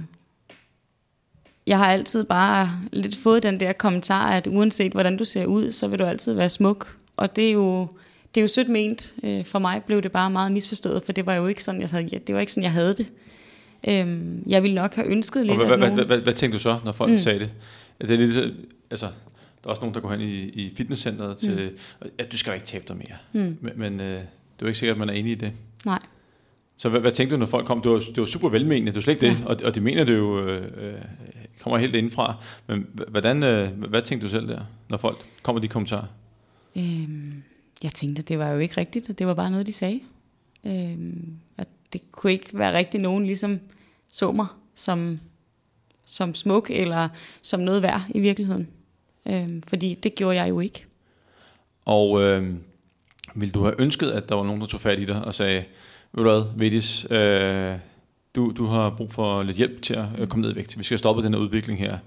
jeg 1.67 1.79
har 1.79 1.87
altid 1.87 2.25
bare 2.25 2.81
lidt 2.93 3.17
fået 3.17 3.43
den 3.43 3.61
der 3.61 3.73
kommentar, 3.73 4.31
at 4.31 4.47
uanset 4.47 4.93
hvordan 4.93 5.17
du 5.17 5.25
ser 5.25 5.47
ud, 5.47 5.73
så 5.73 5.89
vil 5.89 5.99
du 5.99 6.05
altid 6.05 6.35
være 6.35 6.49
smuk. 6.49 6.97
Og 7.17 7.37
det 7.37 7.49
er 7.49 7.53
jo, 7.53 7.89
det 8.35 8.41
er 8.41 8.43
jo 8.43 8.49
sødt 8.49 8.69
ment. 8.69 9.15
Øh, 9.23 9.45
for 9.45 9.59
mig 9.59 9.83
blev 9.87 10.03
det 10.03 10.13
bare 10.13 10.31
meget 10.31 10.53
misforstået, 10.53 11.03
for 11.05 11.13
det 11.13 11.27
var 11.27 11.35
jo 11.35 11.47
ikke 11.47 11.65
sådan, 11.65 11.81
jeg 11.81 11.89
havde, 11.91 12.19
det 12.27 12.35
var 12.35 12.41
ikke 12.41 12.53
sådan, 12.53 12.65
jeg 12.65 12.73
havde 12.73 12.95
det. 12.95 13.07
Øhm, 13.89 14.43
jeg 14.47 14.63
ville 14.63 14.75
nok 14.75 14.95
have 14.95 15.07
ønsket 15.07 15.47
lidt, 15.47 15.61
og 15.61 15.67
hvad, 15.67 15.79
hvad, 15.79 15.91
hvad, 15.91 16.05
hvad, 16.05 16.19
hvad 16.19 16.33
tænkte 16.33 16.59
du 16.59 16.63
så, 16.63 16.79
når 16.85 16.93
folk 16.93 17.11
mm. 17.11 17.19
sagde 17.19 17.39
det? 17.39 17.51
Er 18.01 18.07
det 18.07 18.19
lidt, 18.19 18.55
altså, 18.91 19.09
der 19.63 19.69
er 19.69 19.71
også 19.71 19.81
nogen, 19.81 19.95
der 19.95 20.01
går 20.01 20.11
hen 20.11 20.21
i, 20.21 20.43
i 20.43 20.75
fitnesscenteret 20.77 21.37
til, 21.37 21.73
mm. 22.01 22.09
at 22.19 22.33
du 22.33 22.37
skal 22.37 22.55
ikke 22.55 22.67
tabe 22.67 22.85
dig 22.89 22.97
mere. 22.97 23.45
Mm. 23.45 23.59
Men, 23.61 23.73
men 23.77 24.01
øh, 24.01 24.07
det 24.07 24.19
er 24.19 24.23
jo 24.63 24.67
ikke 24.67 24.79
sikkert, 24.79 24.95
at 24.95 24.99
man 24.99 25.09
er 25.09 25.13
enig 25.13 25.33
i 25.33 25.35
det. 25.35 25.53
Nej. 25.85 25.99
Så 26.77 26.89
hvad, 26.89 27.01
hvad 27.01 27.13
tænkte 27.13 27.37
du, 27.37 27.41
når 27.41 27.47
folk 27.47 27.67
kom? 27.67 27.83
Det 27.83 27.91
var, 27.91 27.99
det 27.99 28.17
var 28.17 28.27
super 28.27 28.49
velmenende, 28.49 28.87
det 28.87 28.95
var 28.95 29.01
slet 29.01 29.15
ikke 29.15 29.27
ja. 29.27 29.33
det, 29.33 29.47
og, 29.47 29.57
og 29.65 29.75
de 29.75 29.81
mener 29.81 30.05
det 30.05 30.17
jo, 30.17 30.47
øh, 30.47 30.87
øh, 30.87 30.95
kommer 31.61 31.79
helt 31.79 31.95
indfra. 31.95 32.35
Men 32.67 32.87
hvordan, 33.09 33.43
øh, 33.43 33.83
hvad 33.83 34.03
tænkte 34.03 34.27
du 34.27 34.31
selv 34.31 34.49
der, 34.49 34.61
når 34.89 34.97
folk 34.97 35.19
kommer 35.43 35.61
de 35.61 35.69
kommentarer? 35.69 36.07
Øhm, 36.77 37.43
jeg 37.83 37.93
tænkte, 37.93 38.23
det 38.23 38.39
var 38.39 38.51
jo 38.51 38.59
ikke 38.59 38.77
rigtigt, 38.77 39.09
og 39.09 39.19
det 39.19 39.27
var 39.27 39.35
bare 39.35 39.51
noget, 39.51 39.67
de 39.67 39.73
sagde. 39.73 40.01
Øhm, 40.67 41.37
at 41.59 41.69
det 41.93 42.13
kunne 42.13 42.33
ikke 42.33 42.59
være 42.59 42.79
rigtigt, 42.79 43.03
nogen 43.03 43.27
ligesom 43.27 43.61
så 44.13 44.33
mig 44.33 44.47
som, 44.75 45.21
som 46.05 46.35
smuk, 46.35 46.71
eller 46.71 47.09
som 47.43 47.61
noget 47.61 47.83
værd 47.83 48.03
i 48.15 48.21
virkeligheden. 48.21 48.69
Øhm, 49.27 49.63
fordi 49.69 49.95
det 49.95 50.15
gjorde 50.15 50.37
jeg 50.37 50.49
jo 50.49 50.61
ikke. 50.61 50.85
Og 51.85 52.23
øh, 52.23 52.55
ville 53.35 53.53
du 53.53 53.63
have 53.63 53.81
ønsket, 53.81 54.11
at 54.11 54.29
der 54.29 54.35
var 54.35 54.45
nogen, 54.45 54.61
der 54.61 54.67
tog 54.67 54.81
fat 54.81 54.99
i 54.99 55.05
dig 55.05 55.25
og 55.25 55.35
sagde, 55.35 55.65
ved 56.13 56.25
du 56.25 56.31
hvad, 56.31 56.43
Vedis, 56.57 57.07
øh, 57.11 57.79
du, 58.35 58.53
du 58.57 58.67
har 58.67 58.91
brug 58.91 59.13
for 59.13 59.43
lidt 59.43 59.57
hjælp 59.57 59.83
til 59.83 59.95
at 59.95 60.05
øh, 60.19 60.27
komme 60.27 60.43
ned 60.43 60.53
i 60.53 60.57
vægt. 60.57 60.79
Vi 60.79 60.85
skal 60.85 60.99
stoppe 60.99 61.23
den 61.23 61.35
her 61.35 61.41
udvikling 61.41 61.79
her. 61.79 61.99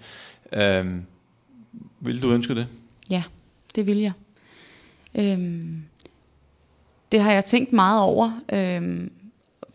Øh, 0.53 1.01
vil 1.99 2.21
du 2.21 2.31
ønske 2.31 2.55
det? 2.55 2.67
Ja, 3.09 3.23
det 3.75 3.87
vil 3.87 3.97
jeg. 3.97 4.11
Øhm, 5.15 5.83
det 7.11 7.19
har 7.19 7.31
jeg 7.31 7.45
tænkt 7.45 7.73
meget 7.73 8.01
over, 8.01 8.41
øhm, 8.53 9.11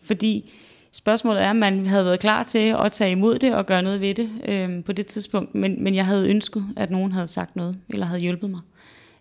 fordi 0.03 0.53
spørgsmålet 0.91 1.43
er, 1.43 1.49
om 1.49 1.55
man 1.55 1.87
havde 1.87 2.05
været 2.05 2.19
klar 2.19 2.43
til 2.43 2.75
at 2.85 2.91
tage 2.91 3.11
imod 3.11 3.39
det 3.39 3.55
og 3.55 3.65
gøre 3.65 3.81
noget 3.81 4.01
ved 4.01 4.13
det 4.13 4.29
øhm, 4.47 4.83
på 4.83 4.91
det 4.91 5.05
tidspunkt, 5.05 5.55
men, 5.55 5.83
men 5.83 5.95
jeg 5.95 6.05
havde 6.05 6.29
ønsket, 6.29 6.65
at 6.77 6.91
nogen 6.91 7.11
havde 7.11 7.27
sagt 7.27 7.55
noget, 7.55 7.79
eller 7.89 8.05
havde 8.05 8.21
hjulpet 8.21 8.49
mig. 8.49 8.61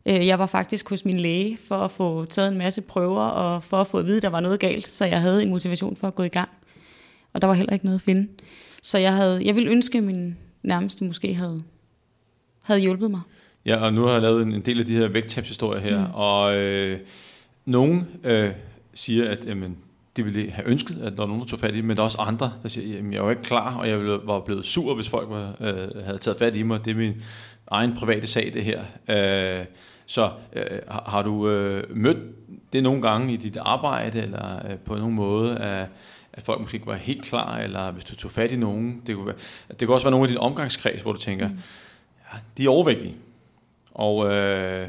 Øh, 0.07 0.27
jeg 0.27 0.39
var 0.39 0.47
faktisk 0.47 0.89
hos 0.89 1.05
min 1.05 1.21
læge 1.21 1.59
for 1.69 1.77
at 1.77 1.91
få 1.91 2.25
taget 2.25 2.53
en 2.53 2.59
masse 2.59 2.83
prøver, 2.83 3.23
og 3.23 3.65
for 3.65 3.77
at 3.77 3.87
få 3.87 3.99
at 3.99 4.07
vide, 4.07 4.17
at 4.17 4.23
der 4.23 4.29
var 4.29 4.41
noget 4.41 4.61
galt, 4.61 4.89
så 4.89 5.05
jeg 5.05 5.21
havde 5.21 5.43
en 5.43 5.51
motivation 5.51 5.97
for 5.97 6.07
at 6.07 6.15
gå 6.15 6.23
i 6.23 6.29
gang. 6.29 6.49
Og 7.33 7.43
der 7.43 7.49
var 7.49 7.55
heller 7.55 7.73
ikke 7.73 7.85
noget 7.85 7.99
at 7.99 8.03
finde. 8.03 8.29
Så 8.83 8.99
jeg, 8.99 9.15
havde, 9.15 9.47
jeg 9.47 9.55
ville 9.55 9.71
ønske, 9.71 9.99
at 9.99 10.05
min 10.05 10.37
nærmeste 10.63 11.05
måske 11.05 11.35
havde, 11.35 11.61
havde 12.63 12.81
hjulpet 12.81 13.11
mig. 13.11 13.21
Ja, 13.67 13.77
og 13.77 13.93
nu 13.93 14.05
har 14.05 14.13
jeg 14.13 14.23
lavet 14.23 14.43
en, 14.43 14.61
del 14.61 14.81
af 14.81 14.87
de 14.87 14.97
her 14.97 15.09
vægttabshistorier 15.09 15.81
her, 15.81 16.07
mm. 16.07 16.15
og 16.15 16.57
øh, 16.57 17.01
nogen 17.65 18.09
øh, 18.25 18.51
siger, 18.95 19.31
at 19.31 19.47
jamen, 19.47 19.77
det 20.17 20.25
ville 20.25 20.51
have 20.51 20.69
ønsket, 20.69 21.03
at 21.03 21.13
der 21.13 21.19
var 21.19 21.27
nogen, 21.27 21.43
der 21.43 21.49
tog 21.49 21.59
fat 21.59 21.75
i 21.75 21.77
det, 21.77 21.85
men 21.85 21.97
der 21.97 22.03
er 22.03 22.05
også 22.05 22.19
andre, 22.19 22.53
der 22.63 22.69
siger, 22.69 22.99
at 22.99 23.13
jeg 23.13 23.25
var 23.25 23.31
ikke 23.31 23.43
klar, 23.43 23.77
og 23.77 23.89
jeg 23.89 24.05
var 24.25 24.41
blevet 24.41 24.65
sur, 24.65 24.95
hvis 24.95 25.09
folk 25.09 25.31
var, 25.31 25.55
øh, 25.61 26.05
havde 26.05 26.19
taget 26.19 26.39
fat 26.39 26.57
i 26.57 26.63
mig. 26.63 26.85
Det 26.85 26.91
er 26.91 26.95
min 26.95 27.23
egen 27.67 27.95
private 27.95 28.27
sag, 28.27 28.53
det 28.55 28.65
her. 28.65 28.83
Øh, 29.09 29.65
så 30.07 30.31
øh, 30.53 30.79
har, 30.89 31.23
du 31.23 31.49
øh, 31.49 31.97
mødt 31.97 32.19
det 32.73 32.83
nogle 32.83 33.03
gange 33.03 33.33
i 33.33 33.37
dit 33.37 33.57
arbejde, 33.57 34.23
eller 34.23 34.67
øh, 34.71 34.79
på 34.79 34.95
nogen 34.95 35.15
måde, 35.15 35.59
at, 35.59 35.89
at 36.33 36.43
folk 36.43 36.61
måske 36.61 36.75
ikke 36.75 36.87
var 36.87 36.95
helt 36.95 37.25
klar, 37.25 37.59
eller 37.59 37.91
hvis 37.91 38.05
du 38.05 38.17
tog 38.17 38.31
fat 38.31 38.53
i 38.53 38.57
nogen, 38.57 39.03
det 39.07 39.15
kunne, 39.15 39.27
være, 39.27 39.37
det 39.81 39.89
kunne 39.89 39.95
også 39.97 40.07
være 40.07 40.11
nogle 40.11 40.25
af 40.25 40.29
dine 40.29 40.41
omgangskreds, 40.41 41.03
hvor 41.03 41.13
du 41.13 41.19
tænker, 41.19 41.49
mm. 41.49 41.59
ja, 42.33 42.39
de 42.57 42.65
er 42.65 42.69
overvægtige, 42.69 43.15
og 43.95 44.33
øh, 44.33 44.89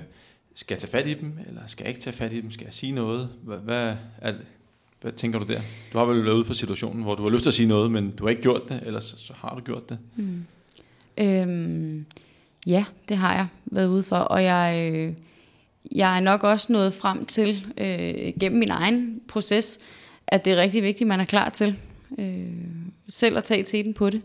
skal 0.56 0.76
jeg 0.76 0.80
tage 0.80 0.92
fat 0.92 1.08
i 1.08 1.14
dem, 1.14 1.40
eller 1.48 1.62
skal 1.68 1.84
jeg 1.84 1.90
ikke 1.90 2.02
tage 2.02 2.16
fat 2.16 2.34
i 2.34 2.42
dem, 2.42 2.52
skal 2.52 2.66
jeg 2.66 2.74
sige 2.74 2.92
noget, 2.92 3.30
hvad, 3.44 3.58
hvad, 3.58 3.96
er, 4.18 4.34
hvad 5.02 5.12
tænker 5.12 5.40
du 5.40 5.46
der? 5.46 5.62
Du 5.94 5.98
har 5.98 6.06
vel 6.06 6.26
været 6.26 6.36
ude 6.36 6.46
for 6.46 6.54
situationen, 6.54 7.04
hvor 7.04 7.16
du 7.16 7.24
har 7.24 7.30
lyst 7.30 7.44
til 7.44 7.50
at 7.50 7.54
sige 7.54 7.68
noget, 7.68 7.92
men 7.92 8.12
du 8.12 8.24
har 8.24 8.30
ikke 8.30 8.42
gjort 8.42 8.70
det, 8.70 8.82
eller 8.86 9.00
så, 9.00 9.18
så 9.18 9.34
har 9.38 9.56
du 9.56 9.62
gjort 9.62 9.90
det. 9.90 10.00
Mm. 10.16 10.46
Øhm, 11.18 12.06
ja, 12.68 12.86
det 13.10 13.18
har 13.18 13.34
jeg 13.34 13.48
været 13.66 13.88
ude 13.88 14.04
for, 14.04 14.16
og 14.16 14.44
jeg, 14.44 14.92
øh, 14.94 15.14
jeg 15.92 16.18
er 16.18 16.20
nok 16.20 16.44
også 16.44 16.74
nået 16.74 16.94
frem 16.94 17.26
til, 17.26 17.74
øh, 17.78 18.34
gennem 18.40 18.60
min 18.60 18.70
egen 18.70 19.22
proces, 19.28 19.80
at 20.28 20.46
det 20.46 20.54
er 20.54 20.58
rigtig 20.58 20.84
vigtigt, 20.84 21.02
at 21.02 21.08
man 21.08 21.20
er 21.20 21.26
klar 21.26 21.50
til 21.50 21.78
øh, 22.18 22.46
selv 23.08 23.38
at 23.38 23.44
tage 23.44 23.64
teten 23.64 23.94
på 23.94 24.10
det. 24.10 24.22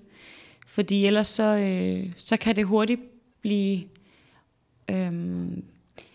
Fordi 0.67 1.07
ellers 1.07 1.27
så, 1.29 1.57
øh, 1.57 2.13
så 2.17 2.37
kan 2.37 2.57
det 2.57 2.67
hurtigt 2.67 3.01
blive... 3.41 3.83
Øh, 4.91 5.13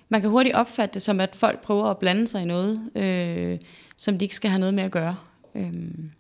man 0.10 0.22
kan 0.22 0.30
hurtigt 0.30 0.56
opfatte 0.56 0.94
det 0.94 1.02
som, 1.02 1.20
at 1.20 1.36
folk 1.36 1.62
prøver 1.62 1.86
at 1.86 1.98
blande 1.98 2.28
sig 2.28 2.42
i 2.42 2.46
noget, 2.46 2.90
øh, 2.96 3.60
som 4.02 4.18
de 4.18 4.26
ikke 4.26 4.36
skal 4.36 4.50
have 4.50 4.60
noget 4.60 4.74
med 4.74 4.84
at 4.84 4.92
gøre. 4.92 5.16
Øhm. 5.56 6.12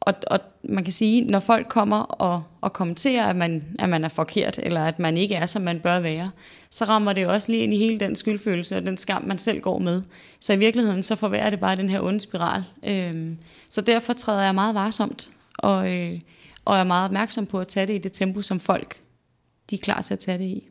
og, 0.00 0.14
og 0.26 0.40
man 0.62 0.84
kan 0.84 0.92
sige, 0.92 1.24
når 1.24 1.40
folk 1.40 1.68
kommer 1.68 1.98
og, 1.98 2.42
og 2.60 2.72
kommenterer, 2.72 3.26
at 3.26 3.36
man, 3.36 3.76
at 3.78 3.88
man 3.88 4.04
er 4.04 4.08
forkert, 4.08 4.60
eller 4.62 4.84
at 4.84 4.98
man 4.98 5.16
ikke 5.16 5.34
er, 5.34 5.46
som 5.46 5.62
man 5.62 5.80
bør 5.80 6.00
være, 6.00 6.30
så 6.70 6.84
rammer 6.84 7.12
det 7.12 7.26
også 7.26 7.52
lige 7.52 7.62
ind 7.62 7.74
i 7.74 7.78
hele 7.78 8.00
den 8.00 8.16
skyldfølelse 8.16 8.76
og 8.76 8.82
den 8.82 8.96
skam, 8.96 9.24
man 9.24 9.38
selv 9.38 9.60
går 9.60 9.78
med. 9.78 10.02
Så 10.40 10.52
i 10.52 10.56
virkeligheden, 10.56 11.02
så 11.02 11.16
forværrer 11.16 11.50
det 11.50 11.60
bare 11.60 11.76
den 11.76 11.90
her 11.90 12.00
onde 12.00 12.20
spiral. 12.20 12.64
Øhm, 12.86 13.38
så 13.70 13.80
derfor 13.80 14.12
træder 14.12 14.42
jeg 14.42 14.54
meget 14.54 14.74
varsomt, 14.74 15.30
og, 15.58 15.90
øh, 15.90 16.20
og 16.64 16.76
er 16.76 16.84
meget 16.84 17.04
opmærksom 17.04 17.46
på 17.46 17.60
at 17.60 17.68
tage 17.68 17.86
det 17.86 17.94
i 17.94 17.98
det 17.98 18.12
tempo, 18.12 18.42
som 18.42 18.60
folk 18.60 19.00
de 19.70 19.74
er 19.74 19.80
klar 19.80 20.02
til 20.02 20.14
at 20.14 20.18
tage 20.18 20.38
det 20.38 20.44
i. 20.44 20.68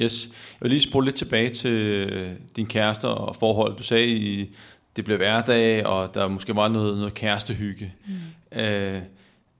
Yes. 0.00 0.26
Jeg 0.26 0.60
vil 0.60 0.70
lige 0.70 0.80
spole 0.80 1.04
lidt 1.04 1.16
tilbage 1.16 1.50
til 1.50 1.70
øh, 1.70 2.32
din 2.56 2.66
kæreste 2.66 3.08
og 3.08 3.36
forhold. 3.36 3.76
Du 3.76 3.82
sagde 3.82 4.06
i 4.06 4.54
det 4.98 5.04
blev 5.04 5.16
hverdag, 5.16 5.86
og 5.86 6.14
der 6.14 6.28
måske 6.28 6.56
var 6.56 6.68
noget, 6.68 6.98
noget 6.98 7.14
kærestehygge. 7.14 7.94
Mm. 8.06 8.58
Øh, 8.60 9.00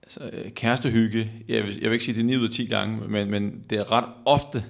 altså, 0.03 0.31
kærestehygge, 0.55 1.31
jeg 1.47 1.63
vil, 1.63 1.79
jeg 1.81 1.89
vil 1.89 1.93
ikke 1.93 2.05
sige 2.05 2.15
det 2.15 2.25
9 2.25 2.37
ud 2.37 2.43
af 2.43 2.49
10 2.49 2.65
gange, 2.65 3.07
men, 3.07 3.31
men 3.31 3.63
det 3.69 3.77
er 3.77 3.91
ret 3.91 4.05
ofte, 4.25 4.63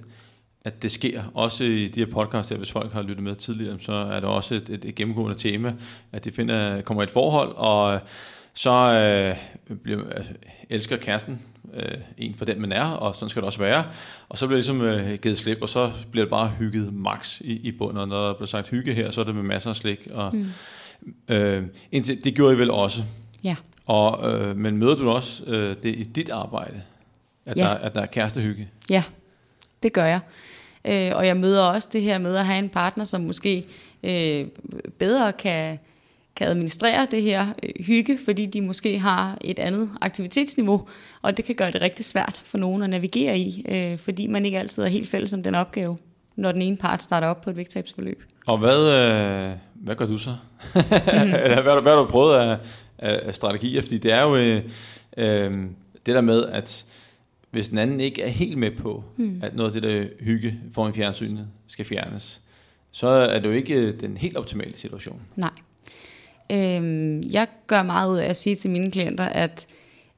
at 0.65 0.83
det 0.83 0.91
sker. 0.91 1.23
Også 1.33 1.63
i 1.63 1.87
de 1.87 1.99
her 1.99 2.11
podcasts, 2.11 2.51
hvis 2.51 2.71
folk 2.71 2.93
har 2.93 3.01
lyttet 3.01 3.23
med 3.23 3.35
tidligere, 3.35 3.79
så 3.79 3.93
er 3.93 4.19
det 4.19 4.29
også 4.29 4.55
et, 4.55 4.69
et, 4.69 4.85
et 4.85 4.95
gennemgående 4.95 5.37
tema, 5.37 5.73
at 6.11 6.25
de 6.25 6.31
finder, 6.31 6.81
kommer 6.81 7.01
i 7.01 7.03
et 7.03 7.11
forhold, 7.11 7.53
og 7.55 7.99
så 8.53 8.71
øh, 8.71 9.75
bliver, 9.83 10.09
altså, 10.09 10.31
elsker 10.69 10.97
kæresten 10.97 11.41
øh, 11.73 11.97
en 12.17 12.35
for 12.35 12.45
den, 12.45 12.61
man 12.61 12.71
er, 12.71 12.85
og 12.85 13.15
sådan 13.15 13.29
skal 13.29 13.41
det 13.41 13.45
også 13.45 13.59
være. 13.59 13.85
Og 14.29 14.37
så 14.37 14.47
bliver 14.47 14.61
det 14.61 14.65
ligesom 14.65 14.81
øh, 14.81 15.13
givet 15.13 15.37
slip, 15.37 15.57
og 15.61 15.69
så 15.69 15.91
bliver 16.11 16.25
det 16.25 16.29
bare 16.29 16.47
hygget 16.59 16.93
max 16.93 17.41
i, 17.41 17.53
i 17.53 17.71
bunden. 17.71 17.97
Og 17.97 18.07
når 18.07 18.27
der 18.27 18.33
bliver 18.33 18.47
sagt 18.47 18.69
hygge 18.69 18.93
her, 18.93 19.11
så 19.11 19.21
er 19.21 19.25
det 19.25 19.35
med 19.35 19.43
masser 19.43 19.69
af 19.69 19.75
slik. 19.75 20.07
Og, 20.13 20.35
mm. 20.35 20.45
øh, 21.27 21.63
indtil, 21.91 22.23
det 22.23 22.35
gjorde 22.35 22.55
I 22.55 22.57
vel 22.57 22.71
også. 22.71 23.03
Ja. 23.43 23.55
Og, 23.85 24.33
øh, 24.33 24.57
men 24.57 24.77
møder 24.77 24.95
du 24.95 25.09
også 25.09 25.43
øh, 25.47 25.75
det 25.83 25.95
i 25.95 26.03
dit 26.03 26.29
arbejde, 26.29 26.81
at, 27.45 27.57
ja. 27.57 27.63
der, 27.63 27.69
at 27.69 27.95
der 27.95 28.01
er 28.01 28.05
kærestehygge? 28.05 28.69
Ja, 28.89 29.03
det 29.83 29.93
gør 29.93 30.05
jeg. 30.05 30.19
Øh, 30.85 31.11
og 31.15 31.27
jeg 31.27 31.37
møder 31.37 31.63
også 31.63 31.89
det 31.93 32.01
her 32.01 32.17
med 32.17 32.35
at 32.35 32.45
have 32.45 32.59
en 32.59 32.69
partner, 32.69 33.05
som 33.05 33.21
måske 33.21 33.65
øh, 34.03 34.47
bedre 34.99 35.33
kan 35.33 35.79
kan 36.35 36.47
administrere 36.47 37.07
det 37.11 37.21
her 37.21 37.47
øh, 37.63 37.85
hygge, 37.85 38.19
fordi 38.25 38.45
de 38.45 38.61
måske 38.61 38.99
har 38.99 39.37
et 39.41 39.59
andet 39.59 39.89
aktivitetsniveau, 40.01 40.87
og 41.21 41.37
det 41.37 41.45
kan 41.45 41.55
gøre 41.55 41.71
det 41.71 41.81
rigtig 41.81 42.05
svært 42.05 42.41
for 42.45 42.57
nogen 42.57 42.83
at 42.83 42.89
navigere 42.89 43.37
i, 43.37 43.65
øh, 43.69 43.97
fordi 43.97 44.27
man 44.27 44.45
ikke 44.45 44.59
altid 44.59 44.83
er 44.83 44.87
helt 44.87 45.09
fælles 45.09 45.33
om 45.33 45.43
den 45.43 45.55
opgave, 45.55 45.97
når 46.35 46.51
den 46.51 46.61
ene 46.61 46.77
part 46.77 47.03
starter 47.03 47.27
op 47.27 47.41
på 47.41 47.49
et 47.49 47.57
vægttabsforløb. 47.57 48.23
Og 48.45 48.57
hvad, 48.57 48.79
øh, 48.79 49.51
hvad 49.75 49.95
gør 49.95 50.05
du 50.05 50.17
så? 50.17 50.35
Eller 51.13 51.61
hvad, 51.61 51.81
hvad 51.81 51.91
har 51.91 51.99
du 51.99 52.05
prøvet 52.05 52.35
af, 52.35 52.57
af, 52.97 53.19
af 53.23 53.35
strategier? 53.35 53.81
Fordi 53.81 53.97
det 53.97 54.11
er 54.11 54.21
jo 54.21 54.35
øh, 54.35 54.63
øh, 55.17 55.51
det 56.05 56.15
der 56.15 56.21
med, 56.21 56.45
at 56.45 56.85
hvis 57.51 57.69
den 57.69 57.77
anden 57.77 57.99
ikke 57.99 58.21
er 58.21 58.29
helt 58.29 58.57
med 58.57 58.71
på, 58.71 59.03
mm. 59.17 59.39
at 59.43 59.55
noget 59.55 59.75
af 59.75 59.81
det 59.81 59.83
der 59.83 60.23
hygge 60.23 60.59
foran 60.71 60.93
fjernsynet 60.93 61.47
skal 61.67 61.85
fjernes, 61.85 62.41
så 62.91 63.07
er 63.07 63.39
det 63.39 63.45
jo 63.45 63.53
ikke 63.53 63.91
den 63.91 64.17
helt 64.17 64.37
optimale 64.37 64.77
situation. 64.77 65.21
Nej. 65.35 65.51
Øh, 66.51 67.33
jeg 67.33 67.47
gør 67.67 67.83
meget 67.83 68.11
ud 68.11 68.17
af 68.17 68.29
at 68.29 68.37
sige 68.37 68.55
til 68.55 68.69
mine 68.69 68.91
klienter, 68.91 69.25
at, 69.25 69.67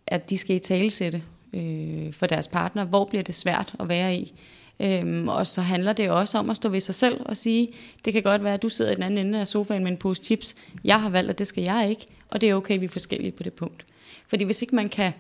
at 0.08 0.30
de 0.30 0.38
skal 0.38 0.56
i 0.56 0.60
talesætte 0.60 1.24
øh, 1.54 2.14
for 2.14 2.26
deres 2.26 2.48
partner. 2.48 2.86
Hvor 2.86 3.06
bliver 3.06 3.24
det 3.24 3.36
svært 3.36 3.76
at 3.80 3.90
være 3.90 4.16
i? 4.16 4.34
Øhm, 4.80 5.28
og 5.28 5.48
så 5.48 5.62
handler 5.62 5.94
det 5.94 6.10
også 6.10 6.38
om 6.38 6.50
at 6.50 6.58
stå 6.58 6.70
ved 6.70 6.82
sig 6.82 6.96
selv 6.96 7.22
og 7.26 7.38
sige, 7.38 7.70
det 8.06 8.14
kan 8.14 8.24
godt 8.24 8.44
være, 8.44 8.54
at 8.54 8.62
du 8.62 8.70
sidder 8.70 8.92
i 8.92 8.96
den 8.96 9.04
anden 9.04 9.26
ende 9.26 9.40
af 9.40 9.48
sofaen 9.48 9.84
med 9.84 9.92
en 9.92 9.98
pose 9.98 10.24
chips. 10.24 10.56
Jeg 10.84 11.02
har 11.02 11.10
valgt, 11.10 11.30
at 11.30 11.40
det 11.40 11.48
skal 11.48 11.64
jeg 11.64 11.90
ikke, 11.90 12.08
og 12.30 12.42
det 12.42 12.50
er 12.50 12.56
okay, 12.56 12.80
vi 12.80 12.86
er 12.86 12.90
forskellige 12.90 13.32
på 13.32 13.44
det 13.44 13.54
punkt. 13.54 13.86
Fordi 14.28 14.44
hvis 14.44 14.62
ikke 14.62 14.76
man 14.76 14.90
kan 14.90 15.14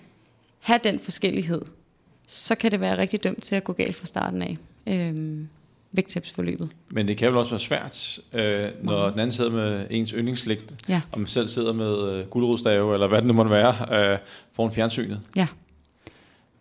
have 0.59 0.79
den 0.83 0.99
forskellighed, 0.99 1.61
så 2.27 2.55
kan 2.55 2.71
det 2.71 2.81
være 2.81 2.97
rigtig 2.97 3.23
dømt 3.23 3.43
til 3.43 3.55
at 3.55 3.63
gå 3.63 3.73
galt 3.73 3.95
fra 3.95 4.05
starten 4.05 4.41
af. 4.41 4.57
Øhm, 4.87 5.47
vægttabsforløbet. 5.91 6.69
Men 6.89 7.07
det 7.07 7.17
kan 7.17 7.27
vel 7.27 7.37
også 7.37 7.51
være 7.51 7.59
svært, 7.59 8.19
øh, 8.35 8.65
når 8.81 9.09
den 9.09 9.19
anden 9.19 9.31
sidder 9.31 9.51
med 9.51 9.87
ens 9.89 10.09
yndlingsslægt, 10.09 10.73
ja. 10.89 11.01
og 11.11 11.19
man 11.19 11.27
selv 11.27 11.47
sidder 11.47 11.73
med 11.73 12.11
øh, 12.11 12.27
guldrodstave, 12.27 12.93
eller 12.93 13.07
hvad 13.07 13.17
det 13.17 13.27
nu 13.27 13.33
måtte 13.33 13.51
være, 13.51 14.11
øh, 14.11 14.17
foran 14.53 14.71
fjernsynet. 14.71 15.21
Ja. 15.35 15.47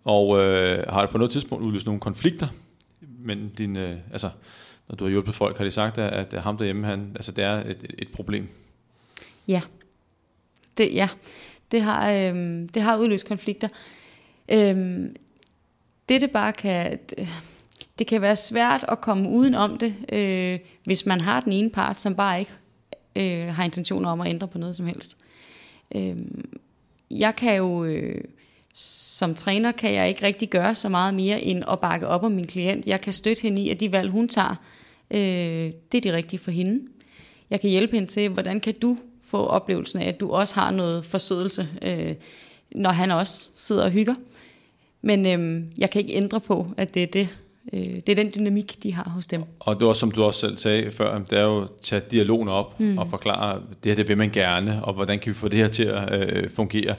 Og 0.05 0.39
øh, 0.39 0.85
har 0.89 1.01
det 1.01 1.11
på 1.11 1.19
noget 1.19 1.31
tidspunkt 1.31 1.65
udløst 1.65 1.87
nogle 1.87 2.01
konflikter, 2.01 2.49
men 3.01 3.53
din, 3.59 3.77
øh, 3.77 3.97
altså, 4.13 4.31
når 4.89 4.97
du 4.97 5.05
har 5.05 5.11
hjulpet 5.11 5.35
folk, 5.35 5.57
har 5.57 5.65
de 5.65 5.71
sagt, 5.71 5.99
at, 5.99 6.35
at 6.35 6.43
ham 6.43 6.57
derhjemme, 6.57 6.87
han, 6.87 7.13
altså, 7.15 7.33
det 7.33 7.45
er 7.45 7.55
et, 7.55 7.95
et 7.99 8.09
problem? 8.09 8.49
Ja. 9.49 9.61
Det, 10.77 10.95
ja. 10.95 11.09
Det 11.71 11.83
har, 11.83 12.11
øh, 12.11 12.35
det 12.75 12.83
har 12.83 12.99
udløst 12.99 13.27
konflikter. 13.27 13.69
Øh, 14.49 14.77
det, 16.09 16.21
det 16.21 16.31
bare 16.31 16.53
kan... 16.53 16.99
Det, 17.11 17.29
det 18.01 18.09
kan 18.09 18.21
være 18.21 18.37
svært 18.37 18.85
at 18.89 19.01
komme 19.01 19.29
uden 19.29 19.55
om 19.55 19.79
det, 19.79 19.95
øh, 20.13 20.59
hvis 20.85 21.07
man 21.07 21.21
har 21.21 21.41
den 21.41 21.53
ene 21.53 21.71
part, 21.71 22.01
som 22.01 22.15
bare 22.15 22.39
ikke 22.39 22.53
øh, 23.17 23.55
har 23.55 23.65
intentioner 23.65 24.11
om 24.11 24.21
at 24.21 24.29
ændre 24.31 24.49
på 24.49 24.59
noget 24.59 24.77
som 24.77 24.87
helst. 24.87 25.17
Øh, 25.95 26.17
jeg 27.11 27.37
kan 27.37 27.57
jo, 27.57 27.85
øh, 27.85 28.25
som 28.75 29.35
træner, 29.35 29.73
kan 29.73 29.93
jeg 29.93 30.09
ikke 30.09 30.27
rigtig 30.27 30.51
gøre 30.51 30.75
så 30.75 30.89
meget 30.89 31.15
mere 31.15 31.41
end 31.41 31.65
at 31.71 31.81
bakke 31.81 32.07
op 32.07 32.25
om 32.25 32.33
min 32.33 32.47
klient. 32.47 32.87
Jeg 32.87 33.01
kan 33.01 33.13
støtte 33.13 33.43
hende 33.43 33.63
i, 33.63 33.71
at 33.71 33.81
de 33.81 33.93
valg, 33.93 34.11
hun 34.11 34.29
tager, 34.29 34.55
øh, 35.11 35.73
det 35.93 35.95
er 35.95 36.01
de 36.01 36.13
rigtige 36.13 36.41
for 36.41 36.51
hende. 36.51 36.83
Jeg 37.51 37.61
kan 37.61 37.71
hjælpe 37.71 37.97
hende 37.97 38.09
til, 38.09 38.29
hvordan 38.29 38.61
kan 38.61 38.75
du 38.83 38.99
få 39.23 39.47
oplevelsen 39.47 40.03
af, 40.03 40.09
at 40.09 40.21
du 40.21 40.31
også 40.31 40.55
har 40.55 40.71
noget 40.71 41.05
forsødelse, 41.05 41.69
øh, 41.83 42.15
når 42.75 42.91
han 42.91 43.11
også 43.11 43.49
sidder 43.57 43.85
og 43.85 43.91
hygger. 43.91 44.15
Men 45.03 45.27
øh, 45.27 45.65
jeg 45.79 45.91
kan 45.91 46.01
ikke 46.01 46.15
ændre 46.15 46.41
på, 46.41 46.67
at 46.77 46.95
det 46.95 47.03
er 47.03 47.07
det, 47.07 47.29
øh, 47.73 47.81
det 47.81 48.09
er 48.09 48.15
den 48.15 48.33
dynamik, 48.35 48.83
de 48.83 48.95
har 48.95 49.11
hos 49.11 49.27
dem. 49.27 49.43
Og 49.61 49.81
det 49.81 49.87
var 49.87 49.93
som 49.93 50.11
du 50.11 50.25
også 50.25 50.41
selv 50.41 50.59
sagde 50.59 50.91
før, 50.91 51.19
det 51.19 51.39
er 51.39 51.43
jo 51.43 51.63
at 51.63 51.69
tage 51.83 52.03
dialogen 52.11 52.49
op 52.49 52.81
mm. 52.81 52.99
og 52.99 53.09
forklare, 53.09 53.61
det 53.85 53.91
her 53.91 53.97
det 53.97 54.09
vil 54.09 54.19
man 54.19 54.31
gerne, 54.31 54.85
og 54.85 54.95
hvordan 54.95 55.19
kan 55.19 55.29
vi 55.29 55.35
få 55.35 55.49
det 55.49 55.59
her 55.59 55.69
til 55.69 55.85
at 55.85 56.37
øh, 56.37 56.51
fungere. 56.51 56.95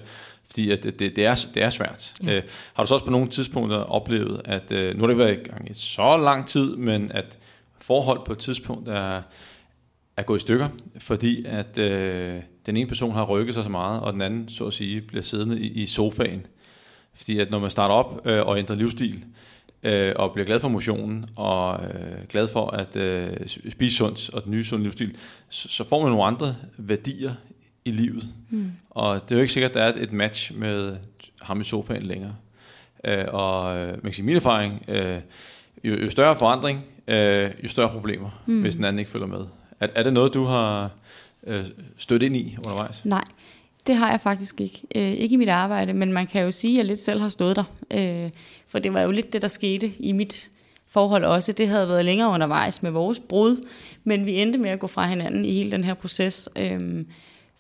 Fordi 0.46 0.72
at 0.72 0.84
det, 0.84 1.00
det, 1.00 1.16
det, 1.16 1.26
er, 1.26 1.46
det 1.54 1.64
er 1.64 1.70
svært. 1.70 2.14
Ja. 2.24 2.36
Øh, 2.36 2.44
har 2.74 2.84
du 2.84 2.88
så 2.88 2.94
også 2.94 3.06
på 3.06 3.12
nogle 3.12 3.28
tidspunkter 3.28 3.78
oplevet, 3.78 4.42
at 4.46 4.72
øh, 4.72 4.96
nu 4.96 5.02
har 5.02 5.08
det 5.08 5.18
været 5.18 5.40
i 5.40 5.50
gang 5.50 5.72
i 5.72 5.74
så 5.74 6.18
lang 6.18 6.48
tid, 6.48 6.76
men 6.76 7.12
at 7.12 7.38
forhold 7.82 8.26
på 8.26 8.32
et 8.32 8.40
tidspunkt 8.40 8.90
er, 8.90 9.22
er 10.18 10.24
gået 10.24 10.38
i 10.38 10.42
stykker, 10.42 10.70
fordi 11.00 11.46
at 11.46 11.78
øh, 11.78 12.42
den 12.66 12.78
ene 12.78 12.88
person 12.88 13.12
har 13.12 13.26
rykket 13.26 13.54
sig 13.54 13.64
så 13.64 13.70
meget, 13.70 14.02
og 14.02 14.14
den 14.14 14.22
anden, 14.22 14.50
så 14.50 14.66
at 14.66 14.74
sige, 14.74 15.02
bliver 15.02 15.24
siddende 15.24 15.60
i, 15.60 15.68
i 15.68 15.86
sofaen. 15.86 16.46
Fordi 17.14 17.40
at 17.40 17.52
når 17.52 17.60
man 17.60 17.70
starter 17.70 17.96
op 17.96 18.22
øh, 18.28 18.46
og 18.46 18.60
ændrer 18.60 18.76
livsstil, 18.76 19.16
øh, 19.16 19.22
og 20.16 20.34
bliver 20.34 20.46
glad 20.46 20.60
for 20.60 20.68
motionen, 20.68 21.26
og 21.36 21.80
øh, 21.84 22.28
glad 22.30 22.48
for 22.48 22.68
at 22.68 22.96
øh, 22.96 23.28
spise 23.70 23.96
sundt, 23.96 24.30
og 24.34 24.44
den 24.44 24.52
nye 24.52 24.64
sunde 24.64 24.84
livsstil, 24.84 25.16
så, 25.50 25.70
så 25.70 25.84
får 25.84 26.02
man 26.02 26.12
nogle 26.12 26.26
andre 26.26 26.56
værdier 26.78 27.34
i 27.86 27.92
livet. 27.92 28.28
Mm. 28.50 28.72
Og 28.90 29.24
det 29.24 29.32
er 29.32 29.36
jo 29.36 29.42
ikke 29.42 29.54
sikkert, 29.54 29.72
at 29.72 29.76
der 29.76 30.02
er 30.02 30.04
et 30.04 30.12
match 30.12 30.54
med 30.56 30.98
ham 31.42 31.62
i 31.62 31.64
sofaen 31.64 32.04
længere. 32.04 32.36
Øh, 33.04 33.26
og 33.28 33.78
øh, 33.78 33.88
man 33.88 34.02
kan 34.02 34.14
sige, 34.14 34.26
min 34.26 34.36
erfaring, 34.36 34.86
øh, 34.88 35.18
jo, 35.84 35.96
jo 35.96 36.10
større 36.10 36.36
forandring, 36.36 36.86
øh, 37.08 37.52
jo 37.64 37.68
større 37.68 37.90
problemer, 37.90 38.30
mm. 38.46 38.62
hvis 38.62 38.76
den 38.76 38.86
anden 38.86 39.00
ikke 39.00 39.12
følger 39.12 39.28
med. 39.28 39.46
Er, 39.80 39.88
er 39.96 40.04
det 40.04 40.14
noget, 40.14 40.34
du 40.34 40.46
har 40.46 40.90
øh, 41.48 41.66
stødt 41.98 42.24
ind 42.24 42.36
i 42.36 42.58
undervejs? 42.60 43.06
Nej, 43.06 43.24
det 43.88 43.96
har 43.96 44.10
jeg 44.10 44.22
faktisk 44.22 44.62
ikke. 44.62 44.82
Øh, 44.96 45.12
ikke 45.12 45.34
i 45.34 45.38
mit 45.38 45.50
arbejde, 45.50 45.94
men 45.94 46.14
man 46.14 46.28
kan 46.28 46.44
jo 46.44 46.52
sige, 46.52 46.74
at 46.74 46.78
jeg 46.78 46.86
lidt 46.86 47.00
selv 47.00 47.22
har 47.22 47.30
stået 47.30 47.56
der. 47.56 47.64
Øh, 47.94 48.30
for 48.72 48.80
det 48.80 48.94
var 48.94 49.02
jo 49.02 49.12
lidt 49.12 49.34
det, 49.34 49.42
der 49.42 49.48
skete 49.48 49.92
i 50.00 50.12
mit 50.12 50.50
forhold 50.88 51.26
også. 51.26 51.52
Det 51.52 51.68
havde 51.68 51.88
været 51.88 52.06
længere 52.06 52.30
undervejs 52.30 52.84
med 52.84 52.92
vores 52.92 53.20
brud, 53.20 53.68
men 54.04 54.26
vi 54.26 54.42
endte 54.42 54.60
med 54.60 54.70
at 54.70 54.80
gå 54.80 54.88
fra 54.88 55.08
hinanden 55.08 55.46
i 55.46 55.52
hele 55.52 55.72
den 55.72 55.84
her 55.84 55.94
proces. 55.94 56.50
Øh, 56.58 57.06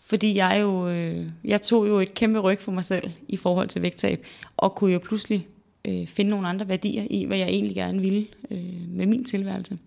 fordi 0.02 0.36
jeg 0.36 0.58
jo, 0.62 0.88
øh, 0.88 1.30
jeg 1.44 1.62
tog 1.62 1.88
jo 1.88 2.00
et 2.00 2.14
kæmpe 2.14 2.40
ryg 2.40 2.60
for 2.60 2.72
mig 2.72 2.86
selv 2.86 3.12
i 3.28 3.38
forhold 3.38 3.68
til 3.68 3.82
vægttab, 3.82 4.26
og 4.58 4.76
kunne 4.76 4.94
jo 4.94 5.00
pludselig 5.00 5.48
øh, 5.88 6.08
finde 6.08 6.32
nogle 6.32 6.48
andre 6.48 6.68
værdier 6.68 7.08
i, 7.10 7.26
hvad 7.26 7.38
jeg 7.38 7.48
egentlig 7.48 7.76
gerne 7.76 8.00
ville 8.00 8.26
øh, 8.52 8.90
med 8.90 9.06
min 9.06 9.26
tilværelse. 9.26 9.78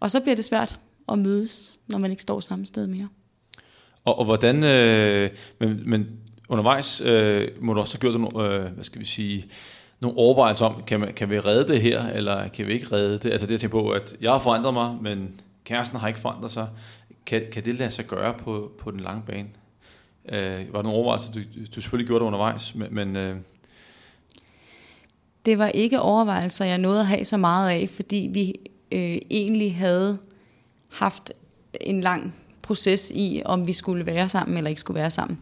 Og 0.00 0.10
så 0.10 0.20
bliver 0.20 0.36
det 0.36 0.44
svært 0.44 0.78
at 1.08 1.18
mødes, 1.18 1.78
når 1.86 1.98
man 1.98 2.10
ikke 2.10 2.22
står 2.22 2.40
samme 2.40 2.66
sted 2.66 2.86
mere. 2.86 3.08
Og, 4.04 4.18
og 4.18 4.24
hvordan, 4.24 4.64
øh, 4.64 5.30
men, 5.58 5.82
men 5.86 6.06
undervejs 6.48 7.00
øh, 7.00 7.48
må 7.60 7.74
du 7.74 7.80
også 7.80 7.94
have 7.94 8.00
gjort 8.00 8.20
nogle, 8.20 8.54
øh, 8.54 8.72
hvad 8.72 8.84
skal 8.84 9.00
vi 9.00 9.04
sige, 9.06 9.46
nogle 10.02 10.18
overvejelser 10.18 10.66
om, 10.66 10.82
kan, 10.86 11.00
man, 11.00 11.12
kan 11.12 11.30
vi 11.30 11.40
redde 11.40 11.72
det 11.72 11.82
her, 11.82 12.06
eller 12.06 12.48
kan 12.48 12.66
vi 12.66 12.72
ikke 12.72 12.86
redde 12.92 13.18
det? 13.18 13.30
Altså 13.30 13.46
det 13.46 13.54
at 13.54 13.60
tænke 13.60 13.72
på, 13.72 13.90
at 13.90 14.16
jeg 14.20 14.32
har 14.32 14.38
forandret 14.38 14.74
mig, 14.74 14.96
men 15.00 15.40
kæresten 15.64 15.98
har 15.98 16.08
ikke 16.08 16.20
forandret 16.20 16.50
sig. 16.50 16.68
Kan, 17.26 17.42
kan 17.52 17.64
det 17.64 17.74
lade 17.74 17.90
sig 17.90 18.06
gøre 18.06 18.34
på, 18.34 18.72
på 18.78 18.90
den 18.90 19.00
lange 19.00 19.22
bane? 19.26 19.48
Øh, 20.28 20.72
var 20.72 20.78
der 20.78 20.82
nogle 20.82 20.98
overvejelser, 20.98 21.32
du, 21.32 21.40
du 21.76 21.80
selvfølgelig 21.80 22.06
gjorde 22.06 22.20
det 22.20 22.26
undervejs, 22.26 22.74
men... 22.74 22.94
men 22.94 23.16
øh... 23.16 23.36
Det 25.46 25.58
var 25.58 25.68
ikke 25.68 26.00
overvejelser, 26.00 26.64
jeg 26.64 26.78
nåede 26.78 27.00
at 27.00 27.06
have 27.06 27.24
så 27.24 27.36
meget 27.36 27.70
af, 27.70 27.88
fordi 27.88 28.30
vi 28.32 28.54
øh, 28.92 29.18
egentlig 29.30 29.76
havde 29.76 30.18
haft 30.88 31.32
en 31.80 32.00
lang 32.00 32.34
proces 32.62 33.12
i, 33.14 33.42
om 33.44 33.66
vi 33.66 33.72
skulle 33.72 34.06
være 34.06 34.28
sammen 34.28 34.56
eller 34.56 34.68
ikke 34.68 34.80
skulle 34.80 35.00
være 35.00 35.10
sammen. 35.10 35.38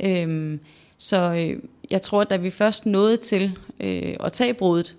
Øh, 0.00 0.58
så 0.98 1.16
øh, 1.18 1.62
jeg 1.92 2.02
tror, 2.02 2.20
at 2.20 2.30
da 2.30 2.36
vi 2.36 2.50
først 2.50 2.86
nåede 2.86 3.16
til 3.16 3.58
øh, 3.80 4.14
at 4.20 4.32
tage 4.32 4.54
brudet, 4.54 4.96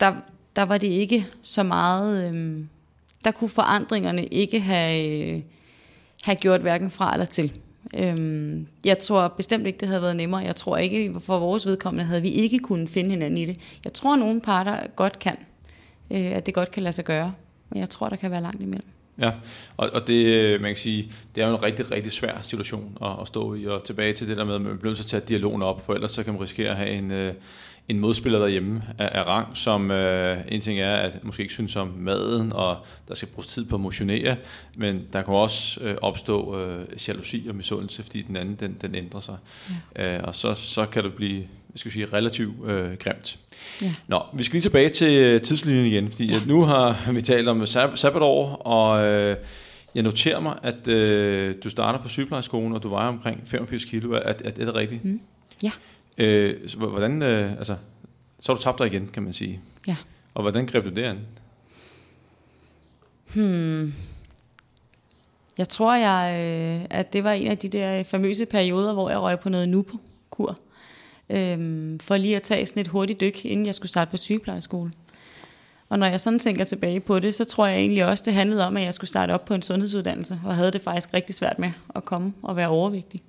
der, 0.00 0.14
der 0.56 0.62
var 0.62 0.78
det 0.78 0.86
ikke 0.86 1.26
så 1.42 1.62
meget... 1.62 2.34
Øh, 2.34 2.64
der 3.24 3.30
kunne 3.30 3.50
forandringerne 3.50 4.26
ikke 4.26 4.60
have, 4.60 5.28
øh, 5.28 5.42
have 6.22 6.36
gjort 6.36 6.60
hverken 6.60 6.90
fra 6.90 7.12
eller 7.12 7.26
til. 7.26 7.52
Øhm, 7.96 8.66
jeg 8.84 8.98
tror 8.98 9.28
bestemt 9.28 9.66
ikke, 9.66 9.78
det 9.78 9.88
havde 9.88 10.02
været 10.02 10.16
nemmere. 10.16 10.40
Jeg 10.40 10.56
tror 10.56 10.76
ikke, 10.76 11.20
for 11.20 11.38
vores 11.38 11.66
vedkommende 11.66 12.04
havde 12.04 12.22
vi 12.22 12.30
ikke 12.30 12.58
kunnet 12.58 12.90
finde 12.90 13.10
hinanden 13.10 13.38
i 13.38 13.46
det. 13.46 13.56
Jeg 13.84 13.92
tror, 13.92 14.12
at 14.12 14.18
nogle 14.18 14.40
parter 14.40 14.86
godt 14.96 15.18
kan, 15.18 15.36
øh, 16.10 16.32
at 16.32 16.46
det 16.46 16.54
godt 16.54 16.70
kan 16.70 16.82
lade 16.82 16.92
sig 16.92 17.04
gøre. 17.04 17.32
Men 17.70 17.80
jeg 17.80 17.88
tror, 17.88 18.08
der 18.08 18.16
kan 18.16 18.30
være 18.30 18.42
langt 18.42 18.62
imellem. 18.62 18.90
Ja, 19.18 19.32
og, 19.76 19.90
og 19.92 20.06
det, 20.06 20.24
øh, 20.24 20.60
man 20.60 20.70
kan 20.70 20.76
sige, 20.76 21.12
det 21.34 21.42
er 21.42 21.48
jo 21.48 21.54
en 21.54 21.62
rigtig, 21.62 21.90
rigtig 21.90 22.12
svær 22.12 22.42
situation 22.42 22.98
at, 23.02 23.10
at 23.20 23.28
stå 23.28 23.54
i, 23.54 23.66
og 23.66 23.84
tilbage 23.84 24.12
til 24.12 24.28
det 24.28 24.36
der 24.36 24.44
med, 24.44 24.54
at 24.54 24.60
man 24.60 24.78
bliver 24.78 24.90
nødt 24.90 24.96
til 24.96 25.04
at 25.04 25.22
tage 25.22 25.28
dialogen 25.28 25.62
op, 25.62 25.86
for 25.86 25.94
ellers 25.94 26.10
så 26.10 26.22
kan 26.22 26.32
man 26.32 26.42
risikere 26.42 26.70
at 26.70 26.76
have 26.76 26.90
en, 26.90 27.10
øh, 27.10 27.34
en 27.88 28.00
modspiller 28.00 28.38
derhjemme 28.38 28.82
af, 28.98 29.10
af 29.12 29.26
rang, 29.26 29.56
som 29.56 29.90
øh, 29.90 30.38
en 30.48 30.60
ting 30.60 30.80
er, 30.80 30.96
at 30.96 31.24
måske 31.24 31.42
ikke 31.42 31.52
synes 31.52 31.76
om 31.76 31.88
maden, 31.98 32.52
og 32.52 32.76
der 33.08 33.14
skal 33.14 33.28
bruges 33.28 33.46
tid 33.46 33.64
på 33.64 33.74
at 33.74 33.80
motionere, 33.80 34.36
men 34.76 35.06
der 35.12 35.22
kan 35.22 35.34
også 35.34 35.80
øh, 35.80 35.96
opstå 36.02 36.60
øh, 36.60 36.86
jalousi 37.08 37.46
og 37.48 37.54
misundelse, 37.54 38.02
fordi 38.02 38.22
den 38.22 38.36
anden, 38.36 38.54
den, 38.54 38.76
den 38.80 38.94
ændrer 38.94 39.20
sig. 39.20 39.36
Ja. 39.96 40.16
Øh, 40.16 40.20
og 40.24 40.34
så, 40.34 40.54
så 40.54 40.86
kan 40.86 41.04
det 41.04 41.14
blive 41.14 41.44
skal 41.74 41.92
sige, 41.92 42.06
relativt 42.12 42.68
øh, 42.68 42.96
grimt. 42.96 43.38
Ja. 43.82 43.94
Nå, 44.08 44.22
vi 44.32 44.42
skal 44.42 44.52
lige 44.52 44.62
tilbage 44.62 44.88
til 44.88 45.12
øh, 45.12 45.42
tidslinjen 45.42 45.86
igen, 45.86 46.10
fordi 46.10 46.32
ja. 46.32 46.40
nu 46.46 46.62
har 46.62 46.96
vi 47.12 47.20
talt 47.20 47.48
om 47.48 47.62
sab- 47.62 47.96
sabbatår, 47.96 48.54
og 48.54 49.04
øh, 49.04 49.36
jeg 49.94 50.02
noterer 50.02 50.40
mig, 50.40 50.58
at 50.62 50.88
øh, 50.88 51.54
du 51.64 51.70
starter 51.70 51.98
på 51.98 52.08
sygeplejerskolen, 52.08 52.72
og 52.72 52.82
du 52.82 52.88
vejer 52.88 53.08
omkring 53.08 53.42
85 53.46 53.84
kilo. 53.84 54.12
Er, 54.12 54.18
er, 54.18 54.32
er 54.44 54.50
det 54.50 54.74
rigtigt? 54.74 55.04
Mm. 55.04 55.20
Ja. 55.62 55.70
Øh, 56.18 56.68
så, 56.68 56.78
hvordan, 56.78 57.22
øh, 57.22 57.52
altså, 57.52 57.76
så 58.40 58.52
har 58.52 58.56
du 58.56 58.62
tabt 58.62 58.78
dig 58.78 58.86
igen, 58.86 59.08
kan 59.12 59.22
man 59.22 59.32
sige. 59.32 59.60
Ja. 59.86 59.96
Og 60.34 60.42
hvordan 60.42 60.66
greb 60.66 60.84
du 60.84 60.90
det 60.90 61.02
an? 61.02 61.18
Hmm. 63.34 63.94
Jeg 65.58 65.68
tror, 65.68 65.94
jeg, 65.94 66.34
øh, 66.34 66.86
at 66.90 67.12
det 67.12 67.24
var 67.24 67.32
en 67.32 67.46
af 67.46 67.58
de 67.58 67.68
der 67.68 68.02
famøse 68.02 68.46
perioder, 68.46 68.92
hvor 68.92 69.10
jeg 69.10 69.20
røg 69.20 69.40
på 69.40 69.48
noget 69.48 69.68
NUPO-kur. 69.68 70.58
Øhm, 71.30 71.98
for 72.00 72.16
lige 72.16 72.36
at 72.36 72.42
tage 72.42 72.66
sådan 72.66 72.80
et 72.80 72.88
hurtigt 72.88 73.20
dyk, 73.20 73.44
inden 73.44 73.66
jeg 73.66 73.74
skulle 73.74 73.90
starte 73.90 74.10
på 74.10 74.16
sygeplejeskole. 74.16 74.92
Og 75.88 75.98
når 75.98 76.06
jeg 76.06 76.20
sådan 76.20 76.38
tænker 76.38 76.64
tilbage 76.64 77.00
på 77.00 77.18
det, 77.18 77.34
så 77.34 77.44
tror 77.44 77.66
jeg 77.66 77.78
egentlig 77.78 78.06
også, 78.06 78.24
det 78.26 78.34
handlede 78.34 78.66
om, 78.66 78.76
at 78.76 78.84
jeg 78.84 78.94
skulle 78.94 79.08
starte 79.08 79.32
op 79.32 79.44
på 79.44 79.54
en 79.54 79.62
sundhedsuddannelse, 79.62 80.40
og 80.44 80.54
havde 80.54 80.70
det 80.70 80.82
faktisk 80.82 81.14
rigtig 81.14 81.34
svært 81.34 81.58
med 81.58 81.70
at 81.94 82.04
komme 82.04 82.32
og 82.42 82.56
være 82.56 82.68
overvægtig 82.68 83.20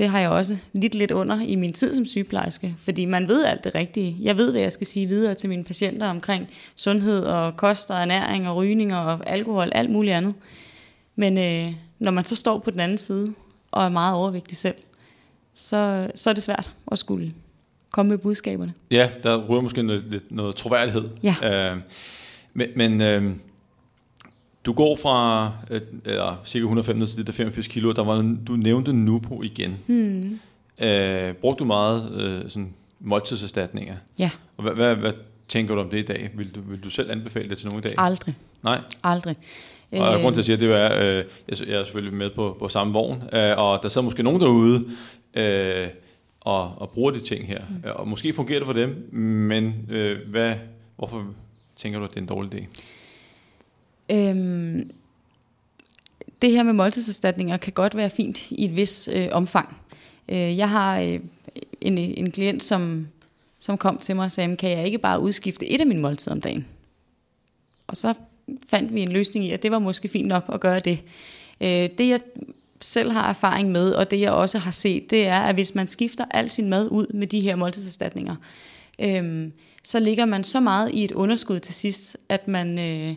det 0.00 0.08
har 0.08 0.20
jeg 0.20 0.30
også 0.30 0.56
lidt 0.72 0.94
lidt 0.94 1.10
under 1.10 1.40
i 1.40 1.56
min 1.56 1.72
tid 1.72 1.94
som 1.94 2.06
sygeplejerske, 2.06 2.76
fordi 2.82 3.04
man 3.04 3.28
ved 3.28 3.44
alt 3.44 3.64
det 3.64 3.74
rigtige. 3.74 4.16
Jeg 4.20 4.36
ved, 4.36 4.50
hvad 4.50 4.60
jeg 4.60 4.72
skal 4.72 4.86
sige 4.86 5.06
videre 5.06 5.34
til 5.34 5.48
mine 5.48 5.64
patienter 5.64 6.06
omkring 6.06 6.48
sundhed 6.76 7.22
og 7.22 7.56
kost 7.56 7.90
og 7.90 7.96
ernæring 7.96 8.48
og 8.48 8.56
rygning 8.56 8.94
og 8.94 9.30
alkohol, 9.30 9.72
alt 9.74 9.90
muligt 9.90 10.14
andet. 10.14 10.34
Men 11.16 11.38
øh, 11.38 11.74
når 11.98 12.10
man 12.10 12.24
så 12.24 12.36
står 12.36 12.58
på 12.58 12.70
den 12.70 12.80
anden 12.80 12.98
side 12.98 13.34
og 13.70 13.84
er 13.84 13.88
meget 13.88 14.16
overvægtig 14.16 14.56
selv, 14.56 14.74
så, 15.60 16.10
så 16.14 16.30
er 16.30 16.34
det 16.34 16.42
svært 16.42 16.76
at 16.92 16.98
skulle 16.98 17.32
komme 17.90 18.10
med 18.10 18.18
budskaberne. 18.18 18.72
Ja, 18.90 19.10
der 19.22 19.46
ryger 19.46 19.60
måske 19.60 19.82
noget, 19.82 20.22
noget 20.30 20.56
troværdighed. 20.56 21.08
Ja. 21.22 21.72
Øh, 21.72 21.80
men 22.54 22.68
men 22.76 23.00
øh, 23.00 23.36
du 24.64 24.72
går 24.72 24.96
fra 24.96 25.52
øh, 25.70 25.80
eller, 26.04 26.40
cirka 26.44 26.62
115 26.62 27.06
til 27.06 27.18
det 27.18 27.26
der 27.26 27.32
85 27.32 27.68
kilo, 27.68 27.92
der 27.92 28.04
var, 28.04 28.36
du 28.46 28.52
nævnte 28.52 28.92
Nupo 28.92 29.42
igen. 29.42 29.78
Hmm. 29.86 30.40
Øh, 30.86 31.34
brugte 31.34 31.58
du 31.58 31.64
meget 31.64 32.12
øh, 32.12 32.50
sådan, 32.50 32.74
måltidserstatninger? 33.00 33.96
Ja. 34.18 34.30
Og 34.56 34.62
hvad, 34.62 34.72
hvad, 34.72 34.94
hvad 34.94 35.12
tænker 35.48 35.74
du 35.74 35.80
om 35.80 35.90
det 35.90 35.98
i 35.98 36.02
dag? 36.02 36.30
Vil 36.34 36.54
du, 36.54 36.60
vil 36.60 36.84
du 36.84 36.90
selv 36.90 37.10
anbefale 37.10 37.48
det 37.48 37.58
til 37.58 37.66
nogen 37.68 37.80
i 37.80 37.82
dag? 37.82 37.94
Aldrig. 37.98 38.34
Nej? 38.62 38.80
Aldrig. 39.02 39.36
Og 39.92 40.14
øh, 40.14 40.22
grund 40.22 40.34
til 40.34 40.40
at 40.40 40.44
sige, 40.44 40.56
det 40.56 40.72
er, 40.72 41.18
øh, 41.18 41.24
jeg 41.68 41.80
er 41.80 41.84
selvfølgelig 41.84 42.14
med 42.14 42.30
på, 42.30 42.56
på 42.58 42.68
samme 42.68 42.92
vogn, 42.92 43.22
øh, 43.32 43.48
og 43.56 43.82
der 43.82 43.88
sidder 43.88 44.04
måske 44.04 44.22
nogen 44.22 44.40
derude 44.40 44.84
øh, 45.34 45.88
og, 46.40 46.74
og 46.78 46.90
bruger 46.90 47.10
de 47.10 47.20
ting 47.20 47.46
her. 47.46 47.60
Mm. 47.70 47.82
Og 47.84 48.08
måske 48.08 48.32
fungerer 48.32 48.58
det 48.58 48.66
for 48.66 48.72
dem, 48.72 49.08
men 49.12 49.86
øh, 49.90 50.28
hvad, 50.28 50.54
hvorfor 50.96 51.34
tænker 51.76 51.98
du, 51.98 52.04
at 52.04 52.10
det 52.10 52.16
er 52.16 52.20
en 52.20 52.26
dårlig 52.26 52.54
idé? 52.54 52.66
Øhm, 54.10 54.90
det 56.42 56.50
her 56.50 56.62
med 56.62 56.72
måltidserstatninger 56.72 57.56
kan 57.56 57.72
godt 57.72 57.96
være 57.96 58.10
fint 58.10 58.50
i 58.50 58.64
et 58.64 58.76
vis 58.76 59.08
øh, 59.12 59.28
omfang. 59.32 59.76
Øh, 60.28 60.58
jeg 60.58 60.70
har 60.70 61.00
øh, 61.00 61.20
en, 61.80 61.98
en 61.98 62.30
klient, 62.30 62.62
som, 62.62 63.08
som 63.58 63.78
kom 63.78 63.98
til 63.98 64.16
mig 64.16 64.24
og 64.24 64.32
sagde, 64.32 64.56
kan 64.56 64.70
jeg 64.70 64.86
ikke 64.86 64.98
bare 64.98 65.20
udskifte 65.20 65.66
et 65.66 65.80
af 65.80 65.86
mine 65.86 66.00
måltider 66.00 66.34
om 66.34 66.40
dagen? 66.40 66.66
Og 67.86 67.96
så 67.96 68.14
fandt 68.68 68.94
vi 68.94 69.00
en 69.00 69.12
løsning 69.12 69.44
i, 69.44 69.50
at 69.50 69.62
det 69.62 69.70
var 69.70 69.78
måske 69.78 70.08
fint 70.08 70.28
nok 70.28 70.44
at 70.52 70.60
gøre 70.60 70.80
det. 70.80 70.98
Øh, 71.60 71.90
det 71.98 72.08
jeg 72.08 72.20
selv 72.80 73.12
har 73.12 73.28
erfaring 73.28 73.70
med, 73.70 73.92
og 73.92 74.10
det 74.10 74.20
jeg 74.20 74.30
også 74.30 74.58
har 74.58 74.70
set, 74.70 75.10
det 75.10 75.26
er, 75.26 75.40
at 75.40 75.54
hvis 75.54 75.74
man 75.74 75.88
skifter 75.88 76.24
al 76.30 76.50
sin 76.50 76.68
mad 76.68 76.88
ud 76.90 77.06
med 77.14 77.26
de 77.26 77.40
her 77.40 77.56
måltidserstatninger, 77.56 78.36
øhm, 78.98 79.52
så 79.84 80.00
ligger 80.00 80.24
man 80.24 80.44
så 80.44 80.60
meget 80.60 80.90
i 80.94 81.04
et 81.04 81.12
underskud 81.12 81.60
til 81.60 81.74
sidst, 81.74 82.16
at 82.28 82.48
man... 82.48 82.78
Øh, 82.78 83.16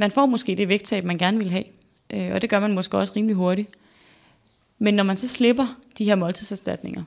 man 0.00 0.10
får 0.10 0.26
måske 0.26 0.54
det 0.54 0.68
vægttab, 0.68 1.04
man 1.04 1.18
gerne 1.18 1.38
vil 1.38 1.50
have, 1.50 1.64
øh, 2.12 2.30
og 2.34 2.42
det 2.42 2.50
gør 2.50 2.60
man 2.60 2.74
måske 2.74 2.98
også 2.98 3.12
rimelig 3.16 3.36
hurtigt. 3.36 3.68
Men 4.78 4.94
når 4.94 5.04
man 5.04 5.16
så 5.16 5.28
slipper 5.28 5.78
de 5.98 6.04
her 6.04 6.14
måltidserstatninger, 6.14 7.02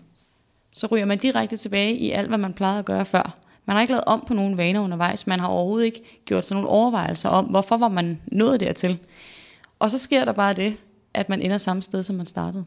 så 0.72 0.88
ryger 0.88 1.06
man 1.06 1.18
direkte 1.18 1.58
tilbage 1.58 1.94
i 1.94 2.12
alt, 2.12 2.28
hvad 2.28 2.38
man 2.38 2.54
plejede 2.54 2.80
at 2.80 2.86
gøre 2.86 3.06
før. 3.06 3.40
Man 3.66 3.76
har 3.76 3.82
ikke 3.82 3.92
lavet 3.92 4.06
om 4.06 4.24
på 4.28 4.34
nogen 4.34 4.58
vaner 4.58 4.80
undervejs. 4.80 5.28
Man 5.28 5.40
har 5.40 5.48
overhovedet 5.48 5.86
ikke 5.86 6.22
gjort 6.26 6.46
sig 6.46 6.56
nogle 6.56 6.70
overvejelser 6.70 7.30
om, 7.30 7.46
hvorfor 7.46 7.78
var 7.78 7.90
man 7.90 8.22
nået 8.28 8.60
dertil. 8.60 8.98
Og 9.80 9.92
så 9.92 9.98
sker 9.98 10.26
der 10.26 10.32
bare 10.32 10.54
det, 10.54 10.76
at 11.13 11.30
man 11.30 11.41
ender 11.41 11.58
samme 11.58 11.84
sted, 11.84 12.04
som 12.04 12.15
man 12.15 12.26
startede. 12.26 12.65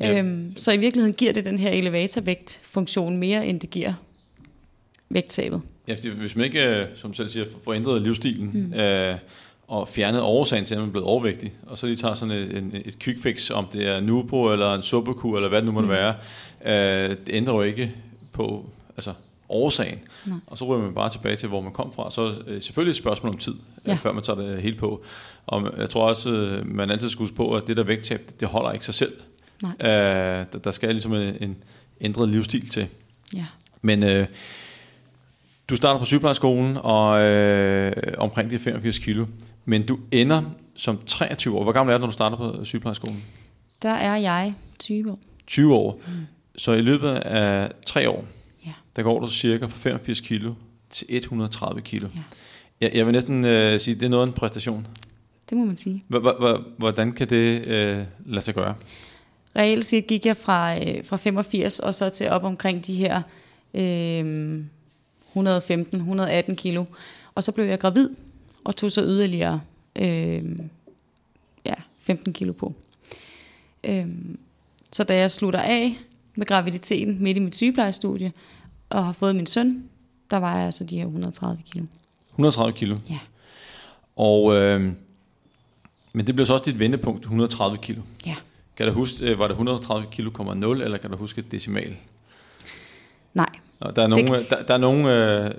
Ja. 0.00 0.18
Øhm, 0.18 0.56
så 0.56 0.72
i 0.72 0.76
virkeligheden 0.76 1.14
giver 1.14 1.32
det 1.32 1.44
den 1.44 1.58
her 1.58 1.70
elevatorvægt-funktion 1.70 3.16
mere, 3.16 3.46
end 3.46 3.60
det 3.60 3.70
giver 3.70 3.92
vægttabet. 5.08 5.62
Ja, 5.88 5.94
fordi 5.94 6.08
hvis 6.08 6.36
man 6.36 6.44
ikke, 6.44 6.66
øh, 6.66 6.86
som 6.94 7.14
selv 7.14 7.28
siger, 7.28 7.44
får 7.64 7.74
ændret 7.74 8.02
livsstilen, 8.02 8.50
mm. 8.54 8.80
øh, 8.80 9.16
og 9.68 9.88
fjernet 9.88 10.20
årsagen 10.22 10.64
til, 10.64 10.74
at 10.74 10.80
man 10.80 10.88
er 10.88 10.92
blevet 10.92 11.08
overvægtig, 11.08 11.52
og 11.66 11.78
så 11.78 11.86
lige 11.86 11.96
tager 11.96 12.14
sådan 12.14 12.34
et, 12.34 12.56
en, 12.56 12.72
et 12.84 12.98
quick 12.98 13.22
fix, 13.22 13.50
om 13.50 13.66
det 13.72 13.88
er 13.88 14.00
Nupo, 14.00 14.52
eller 14.52 14.74
en 14.74 14.82
suppekur, 14.82 15.36
eller 15.36 15.48
hvad 15.48 15.58
det 15.58 15.66
nu 15.66 15.72
måtte 15.72 15.86
mm. 15.86 15.94
være, 15.94 16.14
øh, 16.64 17.16
det 17.26 17.28
ændrer 17.28 17.54
jo 17.54 17.62
ikke 17.62 17.92
på 18.32 18.70
altså, 18.96 19.12
årsagen. 19.52 19.98
Nej. 20.26 20.38
Og 20.46 20.58
så 20.58 20.64
ryger 20.64 20.82
man 20.82 20.94
bare 20.94 21.10
tilbage 21.10 21.36
til, 21.36 21.48
hvor 21.48 21.60
man 21.60 21.72
kom 21.72 21.92
fra. 21.92 22.10
Så 22.10 22.34
øh, 22.46 22.62
selvfølgelig 22.62 22.90
et 22.90 22.96
spørgsmål 22.96 23.32
om 23.32 23.38
tid, 23.38 23.52
øh, 23.52 23.88
ja. 23.88 23.94
før 23.94 24.12
man 24.12 24.22
tager 24.22 24.40
det 24.40 24.62
helt 24.62 24.78
på. 24.78 25.04
Og 25.46 25.72
jeg 25.78 25.90
tror 25.90 26.08
også, 26.08 26.30
øh, 26.30 26.66
man 26.66 26.90
altid 26.90 27.08
skal 27.08 27.18
huske 27.18 27.36
på, 27.36 27.54
at 27.54 27.66
det 27.66 27.76
der 27.76 27.82
vægttab, 27.82 28.30
det 28.40 28.48
holder 28.48 28.72
ikke 28.72 28.84
sig 28.84 28.94
selv. 28.94 29.12
Nej. 29.62 29.72
Øh, 29.80 30.46
der, 30.52 30.58
der 30.64 30.70
skal 30.70 30.88
ligesom 30.88 31.14
en, 31.14 31.36
en 31.40 31.56
ændret 32.00 32.28
livsstil 32.28 32.68
til. 32.68 32.88
Ja. 33.34 33.46
Men 33.82 34.02
øh, 34.02 34.26
du 35.68 35.76
starter 35.76 35.98
på 35.98 36.04
sygeplejerskolen 36.04 36.76
og 36.80 37.20
øh, 37.20 37.92
omkring 38.18 38.50
de 38.50 38.58
85 38.58 38.98
kilo, 38.98 39.26
men 39.64 39.86
du 39.86 39.98
ender 40.10 40.42
som 40.76 40.98
23 41.06 41.58
år. 41.58 41.62
Hvor 41.62 41.72
gammel 41.72 41.92
er 41.92 41.98
du, 41.98 42.00
når 42.00 42.06
du 42.06 42.12
starter 42.12 42.36
på 42.36 42.64
sygeplejerskolen? 42.64 43.24
Der 43.82 43.92
er 43.92 44.16
jeg 44.16 44.54
20 44.78 45.10
år. 45.10 45.18
20 45.46 45.74
år. 45.74 46.00
Mm. 46.06 46.12
Så 46.56 46.72
i 46.72 46.80
løbet 46.80 47.08
af 47.08 47.70
tre 47.86 48.10
år. 48.10 48.24
Der 48.96 49.02
går 49.02 49.20
du 49.20 49.28
cirka 49.28 49.64
fra 49.64 49.78
85 49.78 50.20
kilo 50.20 50.54
til 50.90 51.06
130 51.10 51.80
kilo. 51.80 52.08
Ja. 52.14 52.20
Jeg, 52.80 52.90
jeg 52.94 53.06
vil 53.06 53.12
næsten 53.12 53.44
øh, 53.44 53.80
sige, 53.80 53.94
at 53.94 54.00
det 54.00 54.06
er 54.06 54.10
noget 54.10 54.22
af 54.22 54.26
en 54.26 54.32
præstation. 54.32 54.86
Det 55.50 55.58
må 55.58 55.64
man 55.64 55.76
sige. 55.76 56.02
Hvordan 56.78 57.12
kan 57.12 57.30
det 57.30 57.66
øh, 57.66 58.04
lade 58.26 58.44
sig 58.44 58.54
gøre? 58.54 58.74
Reelt 59.56 59.86
set 59.86 60.06
gik 60.06 60.26
jeg 60.26 60.36
fra, 60.36 60.74
øh, 60.74 61.04
fra 61.04 61.16
85 61.16 61.78
og 61.78 61.94
så 61.94 62.08
til 62.08 62.28
op 62.28 62.44
omkring 62.44 62.86
de 62.86 62.94
her 62.94 63.22
øh, 63.74 64.60
115-118 65.36 66.54
kilo. 66.54 66.84
Og 67.34 67.44
så 67.44 67.52
blev 67.52 67.64
jeg 67.64 67.78
gravid, 67.78 68.08
og 68.64 68.76
tog 68.76 68.92
så 68.92 69.02
yderligere 69.02 69.60
øh, 69.96 70.44
ja, 71.64 71.74
15 71.98 72.32
kilo 72.32 72.52
på. 72.52 72.74
Øh, 73.84 74.06
så 74.92 75.04
da 75.04 75.16
jeg 75.16 75.30
slutter 75.30 75.60
af 75.60 75.98
med 76.34 76.46
graviditeten 76.46 77.22
midt 77.22 77.36
i 77.36 77.40
mit 77.40 77.56
sygeplejestudie, 77.56 78.32
og 78.92 79.04
har 79.04 79.12
fået 79.12 79.36
min 79.36 79.46
søn, 79.46 79.84
der 80.30 80.36
var 80.36 80.56
jeg 80.56 80.66
altså 80.66 80.84
de 80.84 80.96
her 80.96 81.04
130 81.04 81.62
kilo. 81.72 81.84
130 82.30 82.72
kilo? 82.72 82.96
Ja. 83.10 83.18
Og, 84.16 84.54
øh, 84.54 84.92
men 86.12 86.26
det 86.26 86.34
blev 86.34 86.46
så 86.46 86.52
også 86.52 86.64
dit 86.64 86.78
vendepunkt, 86.78 87.22
130 87.22 87.78
kilo. 87.78 88.02
Ja. 88.26 88.36
Kan 88.76 88.86
du 88.86 88.92
huske, 88.92 89.24
øh, 89.24 89.38
var 89.38 89.46
det 89.46 89.52
130 89.52 90.06
kilo, 90.10 90.54
0, 90.54 90.82
eller 90.82 90.98
kan 90.98 91.10
du 91.10 91.16
huske 91.16 91.38
et 91.38 91.52
decimal? 91.52 91.96
Nej. 93.34 93.48
Der 93.96 94.02
er 94.02 94.06
nogen, 94.06 94.26
det... 94.26 94.46
der, 94.50 94.62
der 94.62 94.74
er 94.74 94.78
nogen 94.78 95.06
øh, 95.06 95.50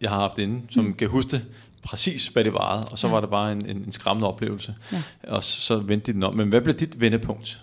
jeg 0.00 0.10
har 0.10 0.20
haft 0.20 0.38
inde, 0.38 0.62
som 0.70 0.84
mm. 0.84 0.94
kan 0.94 1.08
huske 1.08 1.30
det, 1.30 1.44
præcis 1.82 2.28
hvad 2.28 2.44
det 2.44 2.52
varede, 2.52 2.88
og 2.88 2.98
så 2.98 3.06
ja. 3.06 3.12
var 3.12 3.20
det 3.20 3.30
bare 3.30 3.52
en, 3.52 3.66
en, 3.66 3.76
en 3.76 3.92
skræmmende 3.92 4.28
oplevelse. 4.28 4.74
Ja. 4.92 5.02
Og 5.22 5.44
så, 5.44 5.60
så 5.60 5.76
vendte 5.76 6.06
de 6.06 6.12
den 6.12 6.22
om. 6.22 6.36
Men 6.36 6.48
hvad 6.48 6.60
blev 6.60 6.76
dit 6.76 7.00
vendepunkt? 7.00 7.60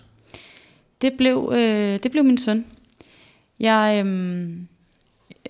Det 1.00 1.12
blev, 1.18 1.52
øh, 1.54 2.02
det 2.02 2.10
blev 2.10 2.24
min 2.24 2.38
søn. 2.38 2.66
Jeg, 3.60 4.02
øh, 4.06 4.58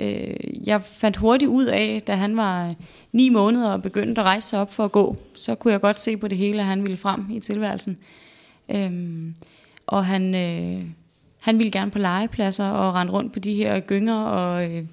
øh, 0.00 0.68
jeg 0.68 0.82
fandt 0.82 1.16
hurtigt 1.16 1.48
ud 1.48 1.64
af, 1.64 2.02
da 2.06 2.14
han 2.14 2.36
var 2.36 2.68
øh, 2.68 2.74
ni 3.12 3.28
måneder 3.28 3.70
og 3.70 3.82
begyndte 3.82 4.20
at 4.20 4.24
rejse 4.24 4.48
sig 4.48 4.60
op 4.60 4.72
for 4.72 4.84
at 4.84 4.92
gå, 4.92 5.16
så 5.34 5.54
kunne 5.54 5.72
jeg 5.72 5.80
godt 5.80 6.00
se 6.00 6.16
på 6.16 6.28
det 6.28 6.38
hele, 6.38 6.60
at 6.60 6.66
han 6.66 6.82
ville 6.82 6.96
frem 6.96 7.30
i 7.30 7.40
tilværelsen. 7.40 7.98
Øh, 8.68 8.92
og 9.86 10.06
han, 10.06 10.34
øh, 10.34 10.84
han 11.40 11.58
ville 11.58 11.70
gerne 11.70 11.90
på 11.90 11.98
legepladser 11.98 12.68
og 12.68 12.94
rende 12.94 13.12
rundt 13.12 13.32
på 13.32 13.38
de 13.38 13.54
her 13.54 13.80
gynger 13.80 14.24
og 14.24 14.70
øh, 14.70 14.84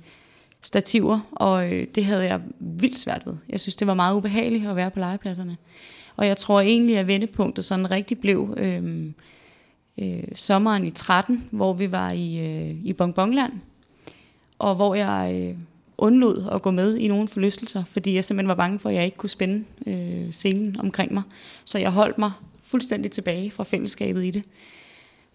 stativer, 0.61 1.19
og 1.31 1.73
øh, 1.73 1.87
det 1.95 2.05
havde 2.05 2.23
jeg 2.23 2.41
vildt 2.59 2.99
svært 2.99 3.25
ved. 3.25 3.35
Jeg 3.49 3.59
synes, 3.59 3.75
det 3.75 3.87
var 3.87 3.93
meget 3.93 4.15
ubehageligt 4.15 4.67
at 4.67 4.75
være 4.75 4.91
på 4.91 4.99
legepladserne. 4.99 5.57
Og 6.15 6.27
jeg 6.27 6.37
tror 6.37 6.61
egentlig, 6.61 6.97
at 6.97 7.07
vendepunktet 7.07 7.65
sådan 7.65 7.91
rigtig 7.91 8.19
blev 8.19 8.53
øh, 8.57 9.05
øh, 9.97 10.23
sommeren 10.33 10.85
i 10.85 10.91
13, 10.91 11.47
hvor 11.51 11.73
vi 11.73 11.91
var 11.91 12.11
i, 12.11 12.39
øh, 12.39 12.75
i 12.83 12.93
Bongbongland, 12.93 13.53
og 14.63 14.75
hvor 14.75 14.95
jeg 14.95 15.35
øh, 15.35 15.61
undlod 15.97 16.49
at 16.51 16.61
gå 16.61 16.71
med 16.71 16.97
i 16.97 17.07
nogle 17.07 17.27
forlystelser, 17.27 17.83
fordi 17.83 18.15
jeg 18.15 18.23
simpelthen 18.23 18.47
var 18.47 18.55
bange 18.55 18.79
for, 18.79 18.89
at 18.89 18.95
jeg 18.95 19.05
ikke 19.05 19.17
kunne 19.17 19.29
spænde 19.29 19.63
øh, 19.87 20.31
scenen 20.31 20.79
omkring 20.79 21.13
mig. 21.13 21.23
Så 21.65 21.79
jeg 21.79 21.91
holdt 21.91 22.17
mig 22.17 22.31
fuldstændig 22.63 23.11
tilbage 23.11 23.51
fra 23.51 23.63
fællesskabet 23.63 24.25
i 24.25 24.31
det. 24.31 24.43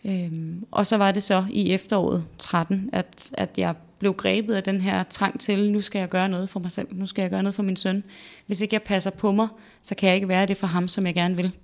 Øhm, 0.05 0.65
og 0.71 0.87
så 0.87 0.97
var 0.97 1.13
det 1.13 1.23
så 1.23 1.45
i 1.51 1.73
efteråret 1.73 2.27
13, 2.39 2.91
at, 2.93 3.31
at 3.33 3.51
jeg 3.57 3.75
blev 3.99 4.15
grebet 4.15 4.55
af 4.55 4.63
den 4.63 4.81
her 4.81 5.03
trang 5.03 5.41
til, 5.41 5.73
nu 5.73 5.81
skal 5.81 5.99
jeg 5.99 6.09
gøre 6.09 6.29
noget 6.29 6.49
for 6.49 6.61
mig 6.61 6.73
selv, 6.73 6.89
nu 6.91 7.07
skal 7.07 7.23
jeg 7.23 7.31
gøre 7.31 7.43
noget 7.43 7.55
for 7.55 7.63
min 7.63 7.77
søn. 7.77 8.05
Hvis 8.47 8.61
ikke 8.61 8.75
jeg 8.75 8.83
passer 8.83 9.11
på 9.11 9.33
mig, 9.33 9.49
så 9.83 9.95
kan 9.95 10.07
jeg 10.07 10.15
ikke 10.15 10.29
være 10.29 10.47
det 10.47 10.57
for 10.57 10.67
ham, 10.67 10.89
som 10.89 11.07
jeg 11.07 11.15
gerne 11.15 11.37
vil. 11.37 11.55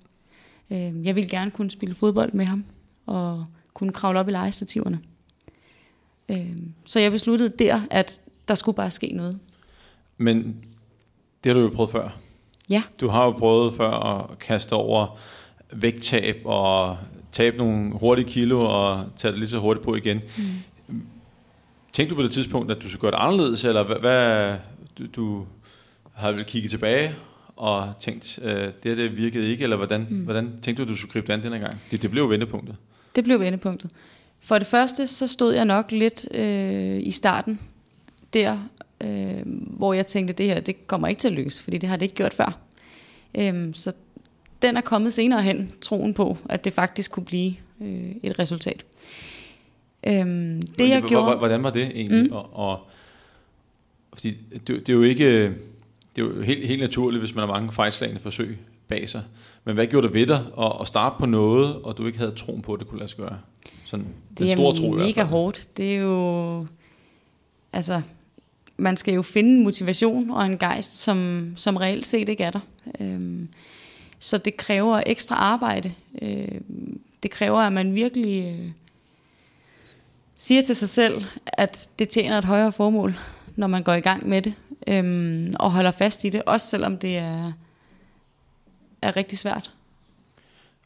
Øhm, 0.71 1.03
jeg 1.03 1.15
vil 1.15 1.29
gerne 1.29 1.51
kunne 1.51 1.71
spille 1.71 1.95
fodbold 1.95 2.33
med 2.33 2.45
ham, 2.45 2.65
og 3.05 3.45
kunne 3.73 3.91
kravle 3.91 4.19
op 4.19 4.27
i 4.27 4.31
legestativerne. 4.31 4.99
Øhm, 6.29 6.73
så 6.85 6.99
jeg 6.99 7.11
besluttede 7.11 7.53
der, 7.59 7.81
at 7.91 8.21
der 8.47 8.55
skulle 8.55 8.75
bare 8.75 8.91
ske 8.91 9.07
noget. 9.13 9.39
Men 10.17 10.65
det 11.43 11.49
har 11.49 11.53
du 11.53 11.65
jo 11.65 11.71
prøvet 11.75 11.91
før. 11.91 12.09
Ja. 12.69 12.83
Du 13.01 13.07
har 13.07 13.25
jo 13.25 13.31
prøvet 13.31 13.73
før 13.73 13.91
at 13.91 14.39
kaste 14.39 14.73
over 14.73 15.19
vægttab 15.71 16.41
og 16.45 16.97
tabe 17.31 17.57
nogle 17.57 17.91
hurtige 17.93 18.27
kilo 18.27 18.61
og 18.61 19.05
tage 19.17 19.31
det 19.31 19.39
lige 19.39 19.49
så 19.49 19.59
hurtigt 19.59 19.85
på 19.85 19.95
igen. 19.95 20.21
Mm. 20.37 21.01
Tænkte 21.93 22.15
du 22.15 22.15
på 22.15 22.23
det 22.23 22.31
tidspunkt, 22.31 22.71
at 22.71 22.83
du 22.83 22.89
skulle 22.89 23.01
gøre 23.01 23.11
det 23.11 23.17
anderledes, 23.17 23.65
eller 23.65 23.83
hvad, 23.83 23.95
hvad 23.95 24.57
du, 24.97 25.05
du 25.15 25.45
har 26.13 26.31
vel 26.31 26.45
kigget 26.45 26.71
tilbage 26.71 27.15
og 27.55 27.93
tænkt, 27.99 28.39
øh, 28.41 28.67
det 28.83 28.97
det 28.97 29.17
virkede 29.17 29.51
ikke, 29.51 29.63
eller 29.63 29.77
hvordan, 29.77 30.07
mm. 30.09 30.23
hvordan 30.23 30.59
tænkte 30.61 30.73
du, 30.75 30.81
at 30.81 30.89
du 30.89 30.95
skulle 30.95 31.13
gribe 31.13 31.27
det 31.27 31.33
an 31.33 31.43
denne 31.43 31.59
gang? 31.59 31.81
Det, 31.91 32.01
det 32.01 32.11
blev 32.11 32.29
vendepunktet. 32.29 32.75
Det 33.15 33.23
blev 33.23 33.39
vendepunktet. 33.39 33.91
For 34.45 34.57
det 34.57 34.67
første, 34.67 35.07
så 35.07 35.27
stod 35.27 35.53
jeg 35.53 35.65
nok 35.65 35.91
lidt 35.91 36.27
øh, 36.33 36.99
i 37.03 37.11
starten 37.11 37.59
der, 38.33 38.57
øh, 39.03 39.41
hvor 39.77 39.93
jeg 39.93 40.07
tænkte, 40.07 40.33
det 40.33 40.45
her, 40.45 40.59
det 40.59 40.87
kommer 40.87 41.07
ikke 41.07 41.19
til 41.19 41.27
at 41.27 41.33
lykkes, 41.33 41.61
fordi 41.61 41.77
det 41.77 41.89
har 41.89 41.95
det 41.95 42.05
ikke 42.05 42.15
gjort 42.15 42.33
før. 42.33 42.59
Øh, 43.37 43.69
så 43.73 43.91
den 44.61 44.77
er 44.77 44.81
kommet 44.81 45.13
senere 45.13 45.41
hen, 45.41 45.71
troen 45.81 46.13
på, 46.13 46.37
at 46.49 46.65
det 46.65 46.73
faktisk 46.73 47.11
kunne 47.11 47.25
blive 47.25 47.53
øh, 47.81 48.11
et 48.23 48.39
resultat. 48.39 48.85
Øhm, 50.07 50.61
det 50.61 50.89
jeg 50.89 51.03
gjorde... 51.03 51.37
Hvordan 51.37 51.63
var 51.63 51.69
det 51.69 51.83
egentlig? 51.83 52.23
Mm. 52.23 52.31
Og, 52.31 52.57
og, 52.57 52.79
fordi 54.13 54.37
det, 54.51 54.67
det 54.67 54.89
er 54.89 54.93
jo 54.93 55.01
ikke... 55.01 55.43
Det 56.15 56.21
er 56.21 56.25
jo 56.25 56.41
helt, 56.41 56.67
helt 56.67 56.81
naturligt, 56.81 57.21
hvis 57.21 57.35
man 57.35 57.47
har 57.47 57.53
mange 57.53 57.71
fejlslagende 57.71 58.21
forsøg 58.21 58.57
bag 58.87 59.09
sig. 59.09 59.23
Men 59.63 59.75
hvad 59.75 59.87
gjorde 59.87 60.07
det 60.07 60.13
ved 60.13 60.27
dig 60.27 60.45
at, 60.59 60.71
at 60.81 60.87
starte 60.87 61.15
på 61.19 61.25
noget, 61.25 61.75
og 61.75 61.97
du 61.97 62.05
ikke 62.05 62.17
havde 62.17 62.31
troen 62.31 62.61
på, 62.61 62.73
at 62.73 62.79
det 62.79 62.87
kunne 62.87 62.99
lade 62.99 63.09
sig 63.09 63.17
gøre? 63.17 63.37
Sådan, 63.85 64.05
det 64.29 64.39
den 64.39 64.49
store 64.49 64.75
tro, 64.75 64.91
mega 64.91 65.23
hårdt. 65.23 65.67
Det 65.77 65.95
er 65.95 65.99
jo... 65.99 66.67
Altså, 67.73 68.01
man 68.77 68.97
skal 68.97 69.13
jo 69.13 69.21
finde 69.21 69.63
motivation 69.63 70.31
og 70.31 70.45
en 70.45 70.57
gejst, 70.57 70.95
som, 70.95 71.51
som 71.55 71.77
reelt 71.77 72.07
set 72.07 72.29
ikke 72.29 72.43
er 72.43 72.51
der. 72.51 72.59
Øhm, 72.99 73.47
så 74.19 74.37
det 74.37 74.57
kræver 74.57 75.03
ekstra 75.05 75.35
arbejde. 75.35 75.93
Øh, 76.21 76.61
det 77.23 77.31
kræver, 77.31 77.59
at 77.59 77.73
man 77.73 77.95
virkelig 77.95 78.45
øh, 78.45 78.71
siger 80.35 80.61
til 80.61 80.75
sig 80.75 80.89
selv, 80.89 81.23
at 81.45 81.89
det 81.99 82.09
tjener 82.09 82.37
et 82.37 82.45
højere 82.45 82.71
formål, 82.71 83.17
når 83.55 83.67
man 83.67 83.83
går 83.83 83.93
i 83.93 83.99
gang 83.99 84.29
med 84.29 84.41
det, 84.41 84.53
øh, 84.87 85.53
og 85.59 85.71
holder 85.71 85.91
fast 85.91 86.23
i 86.23 86.29
det, 86.29 86.43
også 86.45 86.67
selvom 86.67 86.97
det 86.97 87.17
er, 87.17 87.51
er 89.01 89.17
rigtig 89.17 89.37
svært. 89.37 89.71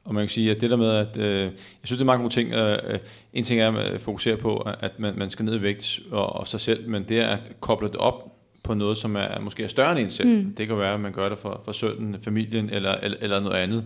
Og 0.03 0.13
man 0.15 0.21
kan 0.21 0.29
sige, 0.29 0.51
at 0.51 0.62
det 0.62 0.69
der 0.69 0.75
med, 0.75 0.89
at 0.89 1.17
øh, 1.17 1.41
jeg 1.43 1.51
synes, 1.83 1.97
det 1.97 2.01
er 2.01 2.05
mange 2.05 2.21
gode 2.21 2.33
ting. 2.33 2.53
Øh, 2.53 2.99
en 3.33 3.43
ting 3.43 3.62
er 3.62 3.71
at 3.71 4.01
fokusere 4.01 4.38
på, 4.38 4.57
at 4.57 4.99
man, 4.99 5.13
man 5.17 5.29
skal 5.29 5.45
ned 5.45 5.55
i 5.55 5.62
vægt 5.62 5.99
og, 6.12 6.35
og 6.35 6.47
sig 6.47 6.59
selv, 6.59 6.89
men 6.89 7.03
det 7.09 7.19
er 7.19 7.27
at 7.27 7.39
koble 7.59 7.88
det 7.88 7.97
op 7.97 8.35
på 8.63 8.73
noget, 8.73 8.97
som 8.97 9.15
er 9.15 9.39
måske 9.39 9.63
er 9.63 9.67
større 9.67 9.91
end 9.91 9.99
en 9.99 10.09
selv. 10.09 10.29
Mm. 10.29 10.53
Det 10.55 10.67
kan 10.67 10.77
være, 10.77 10.93
at 10.93 10.99
man 10.99 11.12
gør 11.12 11.29
det 11.29 11.39
for, 11.39 11.62
for 11.65 11.71
sønnen, 11.71 12.17
familien 12.21 12.69
eller, 12.69 12.91
eller, 12.91 13.17
eller 13.21 13.39
noget 13.39 13.57
andet. 13.57 13.83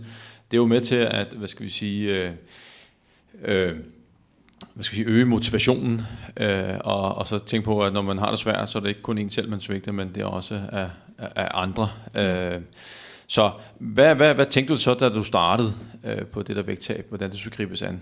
Det 0.52 0.58
er 0.58 0.62
jo 0.62 0.66
med 0.66 0.82
til 0.82 0.96
at, 0.96 1.28
hvad 1.28 1.48
skal 1.48 1.66
vi 1.66 1.70
sige, 1.70 2.24
øh, 2.24 2.32
øh, 3.46 3.76
hvad 4.74 4.84
skal 4.84 4.98
vi 4.98 5.04
sige, 5.04 5.14
øge 5.14 5.26
motivationen, 5.26 6.02
øh, 6.38 6.64
og, 6.84 7.16
og 7.16 7.28
så 7.28 7.40
tænke 7.40 7.66
på, 7.66 7.84
at 7.84 7.94
når 7.94 8.02
man 8.02 8.18
har 8.18 8.30
det 8.30 8.40
svært, 8.40 8.70
så 8.70 8.78
er 8.78 8.82
det 8.82 8.90
ikke 8.90 9.02
kun 9.02 9.18
en 9.18 9.30
selv, 9.30 9.50
man 9.50 9.60
svigter, 9.60 9.92
men 9.92 10.12
det 10.16 10.22
er 10.22 10.26
også 10.26 10.62
af, 10.72 10.90
af, 11.18 11.30
af 11.36 11.50
andre. 11.54 11.90
Øh, 12.18 12.62
så 13.28 13.52
hvad, 13.80 14.16
hvad, 14.16 14.36
hvad 14.36 14.46
tænkte 14.46 14.74
du 14.74 14.80
så, 14.80 14.94
da 14.94 15.10
du 15.10 15.24
startede 15.24 15.74
øh, 16.04 16.26
på 16.26 16.42
det 16.42 16.56
der 16.56 16.64
vægttab, 16.64 17.06
hvordan 17.10 17.32
det 17.32 17.40
skulle 17.40 17.56
gribes 17.56 17.82
an? 17.82 18.02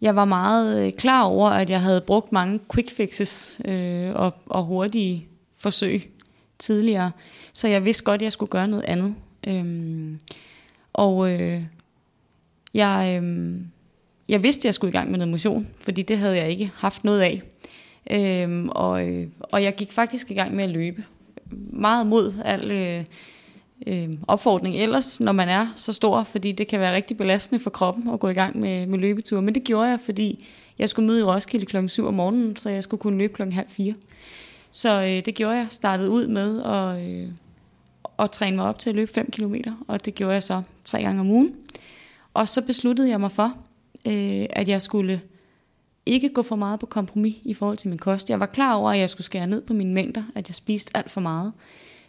Jeg 0.00 0.16
var 0.16 0.24
meget 0.24 0.86
øh, 0.86 0.92
klar 0.92 1.22
over, 1.22 1.50
at 1.50 1.70
jeg 1.70 1.80
havde 1.80 2.00
brugt 2.00 2.32
mange 2.32 2.60
quick 2.74 2.90
fixes 2.90 3.58
øh, 3.64 4.10
og, 4.14 4.34
og 4.46 4.64
hurtige 4.64 5.28
forsøg 5.58 6.10
tidligere, 6.58 7.10
så 7.52 7.68
jeg 7.68 7.84
vidste 7.84 8.04
godt, 8.04 8.20
at 8.20 8.22
jeg 8.22 8.32
skulle 8.32 8.50
gøre 8.50 8.68
noget 8.68 8.84
andet. 8.84 9.14
Øhm, 9.46 10.20
og 10.92 11.30
øh, 11.30 11.62
jeg, 12.74 13.20
øh, 13.22 13.56
jeg 14.28 14.42
vidste, 14.42 14.60
at 14.60 14.64
jeg 14.64 14.74
skulle 14.74 14.90
i 14.90 14.96
gang 14.96 15.10
med 15.10 15.18
noget 15.18 15.30
motion, 15.30 15.68
fordi 15.80 16.02
det 16.02 16.18
havde 16.18 16.36
jeg 16.36 16.50
ikke 16.50 16.70
haft 16.74 17.04
noget 17.04 17.20
af. 17.20 17.42
Øhm, 18.10 18.68
og, 18.68 19.08
øh, 19.08 19.26
og 19.40 19.62
jeg 19.62 19.74
gik 19.74 19.92
faktisk 19.92 20.30
i 20.30 20.34
gang 20.34 20.54
med 20.54 20.64
at 20.64 20.70
løbe. 20.70 21.04
Meget 21.72 22.06
mod 22.06 22.32
al 22.44 22.70
øh, 22.70 23.04
øh, 23.86 24.08
opfordring 24.28 24.76
ellers, 24.76 25.20
når 25.20 25.32
man 25.32 25.48
er 25.48 25.72
så 25.76 25.92
stor, 25.92 26.22
fordi 26.22 26.52
det 26.52 26.68
kan 26.68 26.80
være 26.80 26.94
rigtig 26.94 27.16
belastende 27.16 27.62
for 27.62 27.70
kroppen 27.70 28.10
at 28.10 28.20
gå 28.20 28.28
i 28.28 28.34
gang 28.34 28.60
med, 28.60 28.86
med 28.86 28.98
løbeture. 28.98 29.42
Men 29.42 29.54
det 29.54 29.64
gjorde 29.64 29.88
jeg, 29.88 30.00
fordi 30.04 30.46
jeg 30.78 30.88
skulle 30.88 31.06
møde 31.06 31.20
i 31.20 31.22
Roskilde 31.22 31.66
klokken 31.66 31.88
7 31.88 32.06
om 32.06 32.14
morgenen, 32.14 32.56
så 32.56 32.70
jeg 32.70 32.82
skulle 32.82 33.00
kunne 33.00 33.18
løbe 33.18 33.34
klokken 33.34 33.54
halv 33.54 33.68
fire. 33.68 33.94
Så 34.70 35.02
øh, 35.02 35.24
det 35.24 35.34
gjorde 35.34 35.56
jeg. 35.56 35.66
Startede 35.70 36.10
ud 36.10 36.26
med 36.26 36.62
at, 36.62 37.08
øh, 37.08 37.28
at 38.18 38.30
træne 38.30 38.56
mig 38.56 38.66
op 38.66 38.78
til 38.78 38.90
at 38.90 38.96
løbe 38.96 39.12
5 39.12 39.30
km, 39.30 39.54
og 39.88 40.04
det 40.04 40.14
gjorde 40.14 40.34
jeg 40.34 40.42
så 40.42 40.62
tre 40.84 41.02
gange 41.02 41.20
om 41.20 41.30
ugen. 41.30 41.54
Og 42.34 42.48
så 42.48 42.66
besluttede 42.66 43.10
jeg 43.10 43.20
mig 43.20 43.32
for, 43.32 43.54
øh, 44.06 44.46
at 44.50 44.68
jeg 44.68 44.82
skulle 44.82 45.20
ikke 46.06 46.28
gå 46.28 46.42
for 46.42 46.56
meget 46.56 46.80
på 46.80 46.86
kompromis 46.86 47.36
i 47.44 47.54
forhold 47.54 47.76
til 47.76 47.88
min 47.88 47.98
kost. 47.98 48.30
Jeg 48.30 48.40
var 48.40 48.46
klar 48.46 48.74
over, 48.74 48.90
at 48.90 48.98
jeg 48.98 49.10
skulle 49.10 49.24
skære 49.24 49.46
ned 49.46 49.62
på 49.62 49.72
mine 49.72 49.94
mængder, 49.94 50.22
at 50.34 50.48
jeg 50.48 50.54
spiste 50.54 50.96
alt 50.96 51.10
for 51.10 51.20
meget. 51.20 51.52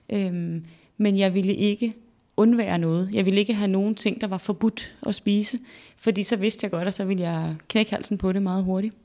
Øhm, 0.09 0.65
men 0.99 1.17
jeg 1.17 1.33
ville 1.33 1.55
ikke 1.55 1.93
undvære 2.37 2.77
noget. 2.77 3.09
Jeg 3.13 3.25
ville 3.25 3.39
ikke 3.39 3.53
have 3.53 3.67
nogen 3.67 3.95
ting, 3.95 4.21
der 4.21 4.27
var 4.27 4.37
forbudt 4.37 4.95
at 5.05 5.15
spise, 5.15 5.59
fordi 5.97 6.23
så 6.23 6.35
vidste 6.35 6.65
jeg 6.65 6.71
godt, 6.71 6.87
at 6.87 6.93
så 6.93 7.05
ville 7.05 7.23
jeg 7.23 7.55
knække 7.67 7.91
halsen 7.91 8.17
på 8.17 8.31
det 8.31 8.41
meget 8.41 8.63
hurtigt. 8.63 8.95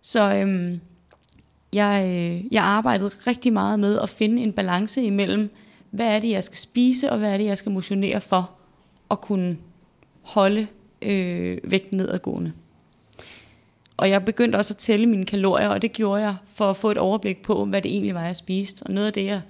Så 0.00 0.34
øhm, 0.34 0.80
jeg, 1.72 2.02
øh, 2.04 2.54
jeg 2.54 2.64
arbejdede 2.64 3.10
rigtig 3.26 3.52
meget 3.52 3.80
med 3.80 3.98
at 3.98 4.08
finde 4.08 4.42
en 4.42 4.52
balance 4.52 5.02
imellem, 5.02 5.50
hvad 5.90 6.06
er 6.06 6.18
det, 6.18 6.30
jeg 6.30 6.44
skal 6.44 6.58
spise, 6.58 7.12
og 7.12 7.18
hvad 7.18 7.32
er 7.32 7.36
det, 7.36 7.44
jeg 7.44 7.58
skal 7.58 7.72
motionere 7.72 8.20
for 8.20 8.50
at 9.10 9.20
kunne 9.20 9.56
holde 10.22 10.66
øh, 11.02 11.58
vægten 11.64 11.96
nedadgående. 11.96 12.52
Og 13.96 14.10
jeg 14.10 14.24
begyndte 14.24 14.56
også 14.56 14.74
at 14.74 14.78
tælle 14.78 15.06
mine 15.06 15.26
kalorier, 15.26 15.68
og 15.68 15.82
det 15.82 15.92
gjorde 15.92 16.22
jeg 16.22 16.34
for 16.46 16.70
at 16.70 16.76
få 16.76 16.90
et 16.90 16.98
overblik 16.98 17.42
på, 17.42 17.64
hvad 17.64 17.82
det 17.82 17.90
egentlig 17.90 18.14
var, 18.14 18.24
jeg 18.24 18.36
spiste. 18.36 18.82
Og 18.82 18.92
noget 18.92 19.06
af 19.06 19.12
det, 19.12 19.24
jeg, 19.24 19.40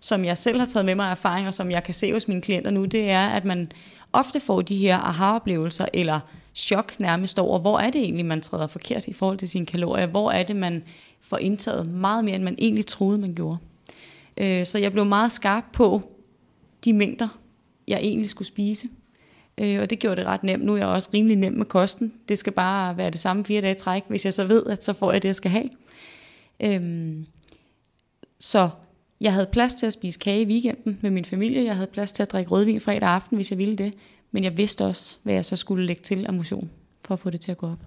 som 0.00 0.24
jeg 0.24 0.38
selv 0.38 0.58
har 0.58 0.66
taget 0.66 0.86
med 0.86 0.94
mig 0.94 1.06
af 1.06 1.10
erfaring, 1.10 1.48
og 1.48 1.54
som 1.54 1.70
jeg 1.70 1.84
kan 1.84 1.94
se 1.94 2.12
hos 2.12 2.28
mine 2.28 2.40
klienter 2.40 2.70
nu, 2.70 2.84
det 2.84 3.10
er, 3.10 3.28
at 3.28 3.44
man 3.44 3.72
ofte 4.12 4.40
får 4.40 4.62
de 4.62 4.76
her 4.76 4.98
aha-oplevelser, 4.98 5.86
eller 5.94 6.20
chok 6.54 7.00
nærmest 7.00 7.38
over, 7.38 7.58
hvor 7.58 7.78
er 7.78 7.90
det 7.90 8.00
egentlig, 8.00 8.26
man 8.26 8.40
træder 8.40 8.66
forkert 8.66 9.06
i 9.06 9.12
forhold 9.12 9.38
til 9.38 9.48
sine 9.48 9.66
kalorier? 9.66 10.06
Hvor 10.06 10.30
er 10.30 10.42
det, 10.42 10.56
man 10.56 10.82
får 11.20 11.36
indtaget 11.36 11.86
meget 11.86 12.24
mere, 12.24 12.34
end 12.34 12.44
man 12.44 12.54
egentlig 12.58 12.86
troede, 12.86 13.18
man 13.18 13.34
gjorde? 13.34 13.58
Øh, 14.36 14.66
så 14.66 14.78
jeg 14.78 14.92
blev 14.92 15.04
meget 15.04 15.32
skarp 15.32 15.64
på 15.72 16.02
de 16.84 16.92
mængder, 16.92 17.28
jeg 17.88 17.98
egentlig 17.98 18.30
skulle 18.30 18.48
spise. 18.48 18.88
Øh, 19.58 19.80
og 19.80 19.90
det 19.90 19.98
gjorde 19.98 20.16
det 20.16 20.26
ret 20.26 20.42
nemt. 20.42 20.64
Nu 20.64 20.72
er 20.72 20.76
jeg 20.76 20.86
også 20.86 21.10
rimelig 21.14 21.36
nem 21.36 21.52
med 21.52 21.66
kosten. 21.66 22.12
Det 22.28 22.38
skal 22.38 22.52
bare 22.52 22.96
være 22.96 23.10
det 23.10 23.20
samme 23.20 23.44
fire 23.44 23.60
dage 23.60 23.74
træk, 23.74 24.02
hvis 24.08 24.24
jeg 24.24 24.34
så 24.34 24.44
ved, 24.44 24.66
at 24.66 24.84
så 24.84 24.92
får 24.92 25.12
jeg 25.12 25.22
det, 25.22 25.28
jeg 25.28 25.36
skal 25.36 25.50
have. 25.50 25.70
Øhm, 26.60 27.26
så 28.40 28.70
jeg 29.20 29.32
havde 29.32 29.46
plads 29.46 29.74
til 29.74 29.86
at 29.86 29.92
spise 29.92 30.18
kage 30.18 30.42
i 30.42 30.46
weekenden 30.46 30.98
med 31.00 31.10
min 31.10 31.24
familie. 31.24 31.64
Jeg 31.64 31.74
havde 31.74 31.86
plads 31.86 32.12
til 32.12 32.22
at 32.22 32.32
drikke 32.32 32.50
rødvin 32.50 32.80
fredag 32.80 33.08
aften, 33.08 33.36
hvis 33.36 33.50
jeg 33.50 33.58
ville 33.58 33.76
det. 33.76 33.94
Men 34.32 34.44
jeg 34.44 34.56
vidste 34.56 34.84
også, 34.84 35.16
hvad 35.22 35.34
jeg 35.34 35.44
så 35.44 35.56
skulle 35.56 35.86
lægge 35.86 36.02
til 36.02 36.26
af 36.26 36.32
motion, 36.32 36.70
for 37.04 37.14
at 37.14 37.20
få 37.20 37.30
det 37.30 37.40
til 37.40 37.50
at 37.50 37.58
gå 37.58 37.66
op. 37.66 37.78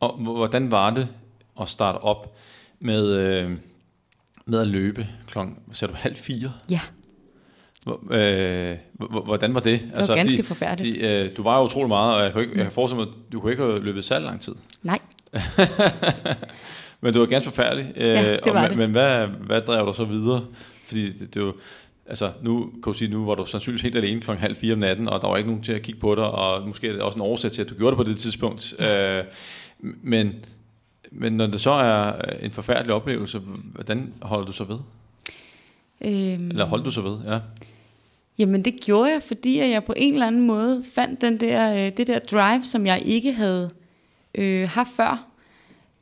Og 0.00 0.16
hvordan 0.18 0.70
var 0.70 0.90
det 0.90 1.08
at 1.60 1.68
starte 1.68 1.96
op 1.96 2.36
med, 2.80 3.08
øh, 3.08 3.50
med 4.46 4.60
at 4.60 4.66
løbe 4.66 5.06
klokken, 5.26 5.58
sagde 5.72 5.92
du, 5.92 5.98
halv 5.98 6.16
fire? 6.16 6.52
Ja. 6.70 6.80
Øh, 8.10 8.76
hvordan 9.24 9.54
var 9.54 9.60
det? 9.60 9.80
Det 9.80 9.90
var 9.90 9.96
altså, 9.96 10.14
ganske 10.14 10.36
fordi, 10.36 10.42
forfærdeligt. 10.42 10.96
Fordi, 10.96 11.06
øh, 11.06 11.36
du 11.36 11.42
var 11.42 11.58
jo 11.58 11.64
utrolig 11.64 11.88
meget, 11.88 12.14
og 12.14 12.22
jeg 12.22 12.32
kan, 12.32 12.42
ikke, 12.42 12.56
jeg 12.56 12.64
kan 12.64 12.72
forestille 12.72 13.04
mig, 13.04 13.12
at 13.12 13.32
du 13.32 13.40
kunne 13.40 13.52
ikke 13.52 13.62
have 13.62 13.84
løbet 13.84 14.04
særlig 14.04 14.26
lang 14.26 14.40
tid. 14.40 14.54
Nej. 14.82 14.98
men 17.00 17.12
det 17.12 17.20
var 17.20 17.26
ganske 17.26 17.50
forfærdeligt. 17.50 17.88
Øh, 17.96 18.08
ja, 18.08 18.32
det 18.32 18.54
var 18.54 18.62
og, 18.62 18.68
det. 18.68 18.78
Men 18.78 18.90
hvad, 18.90 19.26
hvad 19.26 19.60
drev 19.60 19.86
du 19.86 19.92
så 19.92 20.04
videre? 20.04 20.44
Fordi 20.84 21.12
det, 21.12 21.34
det 21.34 21.42
var, 21.42 21.52
altså 22.06 22.32
nu 22.42 22.70
kan 22.72 22.82
du 22.82 22.92
sige, 22.92 23.10
nu 23.10 23.26
var 23.26 23.34
du 23.34 23.46
sandsynligvis 23.46 23.82
helt 23.82 23.96
alene 23.96 24.20
klokken 24.20 24.42
halv 24.42 24.56
fire 24.56 24.72
om 24.72 24.78
natten, 24.78 25.08
og 25.08 25.20
der 25.20 25.28
var 25.28 25.36
ikke 25.36 25.50
nogen 25.50 25.62
til 25.62 25.72
at 25.72 25.82
kigge 25.82 26.00
på 26.00 26.14
dig, 26.14 26.24
og 26.24 26.68
måske 26.68 26.88
er 26.88 26.92
det 26.92 27.02
også 27.02 27.16
en 27.16 27.22
årsag 27.22 27.52
til, 27.52 27.62
at 27.62 27.70
du 27.70 27.74
gjorde 27.74 27.96
det 27.96 28.04
på 28.04 28.10
det 28.10 28.18
tidspunkt. 28.18 28.74
Ja. 28.78 29.18
Øh, 29.18 29.24
men, 29.80 30.34
men 31.10 31.32
når 31.32 31.46
det 31.46 31.60
så 31.60 31.70
er 31.70 32.12
en 32.42 32.50
forfærdelig 32.50 32.94
oplevelse, 32.94 33.38
hvordan 33.74 34.12
holder 34.22 34.46
du 34.46 34.52
så 34.52 34.64
ved? 34.64 34.78
Øhm, 36.00 36.50
Eller 36.50 36.64
holdt 36.64 36.84
du 36.84 36.90
så 36.90 37.00
ved, 37.00 37.18
ja. 37.26 37.38
Jamen 38.38 38.64
det 38.64 38.80
gjorde 38.80 39.12
jeg, 39.12 39.22
fordi 39.22 39.58
jeg 39.58 39.84
på 39.84 39.94
en 39.96 40.12
eller 40.12 40.26
anden 40.26 40.46
måde 40.46 40.82
fandt 40.94 41.20
den 41.20 41.40
der, 41.40 41.74
øh, 41.74 41.92
det 41.96 42.06
der 42.06 42.18
drive, 42.18 42.64
som 42.64 42.86
jeg 42.86 43.02
ikke 43.04 43.32
havde 43.32 43.70
øh, 44.34 44.68
haft 44.68 44.90
før. 44.96 45.26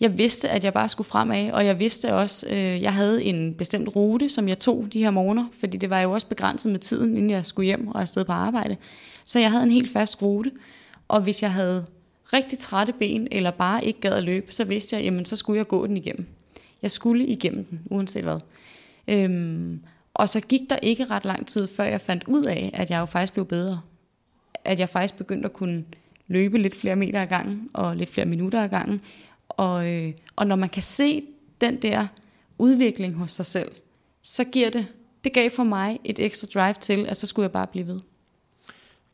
Jeg 0.01 0.19
vidste, 0.19 0.49
at 0.49 0.65
jeg 0.65 0.73
bare 0.73 0.89
skulle 0.89 1.07
fremad, 1.07 1.51
og 1.51 1.67
jeg 1.67 1.79
vidste 1.79 2.15
også, 2.15 2.47
øh, 2.51 2.83
jeg 2.83 2.95
havde 2.95 3.25
en 3.25 3.55
bestemt 3.55 3.97
rute, 3.97 4.29
som 4.29 4.49
jeg 4.49 4.59
tog 4.59 4.89
de 4.93 4.99
her 4.99 5.11
morgener, 5.11 5.45
fordi 5.61 5.77
det 5.77 5.91
var 5.91 6.03
jo 6.03 6.13
også 6.13 6.27
begrænset 6.27 6.73
med 6.73 6.81
tiden, 6.81 7.17
inden 7.17 7.31
jeg 7.31 7.47
skulle 7.47 7.67
hjem 7.67 7.89
og 7.89 8.01
afsted 8.01 8.25
på 8.25 8.33
arbejde. 8.33 8.77
Så 9.25 9.39
jeg 9.39 9.51
havde 9.51 9.65
en 9.65 9.71
helt 9.71 9.93
fast 9.93 10.23
rute, 10.23 10.51
og 11.09 11.21
hvis 11.21 11.43
jeg 11.43 11.53
havde 11.53 11.85
rigtig 12.33 12.59
trætte 12.59 12.93
ben, 12.93 13.29
eller 13.31 13.51
bare 13.51 13.85
ikke 13.85 14.01
gad 14.01 14.13
at 14.13 14.23
løbe, 14.23 14.53
så 14.53 14.65
vidste 14.65 14.97
jeg, 14.97 15.05
jamen 15.05 15.25
så 15.25 15.37
skulle 15.37 15.57
jeg 15.57 15.69
gå 15.69 15.87
den 15.87 15.97
igennem. 15.97 16.27
Jeg 16.83 16.91
skulle 16.91 17.27
igennem 17.27 17.65
den, 17.65 17.81
uanset 17.91 18.25
hvad. 18.25 18.41
Øhm, 19.09 19.81
og 20.15 20.29
så 20.29 20.41
gik 20.41 20.61
der 20.71 20.77
ikke 20.83 21.05
ret 21.05 21.25
lang 21.25 21.47
tid, 21.47 21.69
før 21.69 21.85
jeg 21.85 22.01
fandt 22.01 22.25
ud 22.27 22.45
af, 22.45 22.71
at 22.75 22.91
jeg 22.91 22.99
jo 22.99 23.05
faktisk 23.05 23.33
blev 23.33 23.47
bedre. 23.47 23.81
At 24.65 24.79
jeg 24.79 24.89
faktisk 24.89 25.19
begyndte 25.19 25.47
at 25.47 25.53
kunne 25.53 25.85
løbe 26.29 26.59
lidt 26.59 26.77
flere 26.77 26.97
meter 26.97 27.23
ad 27.23 27.27
gangen, 27.27 27.69
og 27.73 27.97
lidt 27.97 28.11
flere 28.11 28.27
minutter 28.27 28.63
ad 28.63 28.69
gangen. 28.69 29.01
Og, 29.57 29.89
øh, 29.89 30.13
og 30.37 30.47
når 30.47 30.57
man 30.57 30.69
kan 30.69 30.83
se 30.83 31.23
den 31.61 31.83
der 31.83 32.07
udvikling 32.59 33.15
hos 33.15 33.33
sig 33.33 33.47
selv, 33.47 33.73
så 34.23 34.45
giver 34.45 34.71
det, 34.71 34.87
det 35.25 35.33
gav 35.33 35.51
for 35.51 35.65
mig 35.65 35.99
et 36.05 36.19
ekstra 36.19 36.47
drive 36.55 36.75
til, 36.81 37.07
at 37.07 37.17
så 37.17 37.27
skulle 37.27 37.45
jeg 37.45 37.53
bare 37.53 37.67
blive 37.67 37.87
ved. 37.87 38.01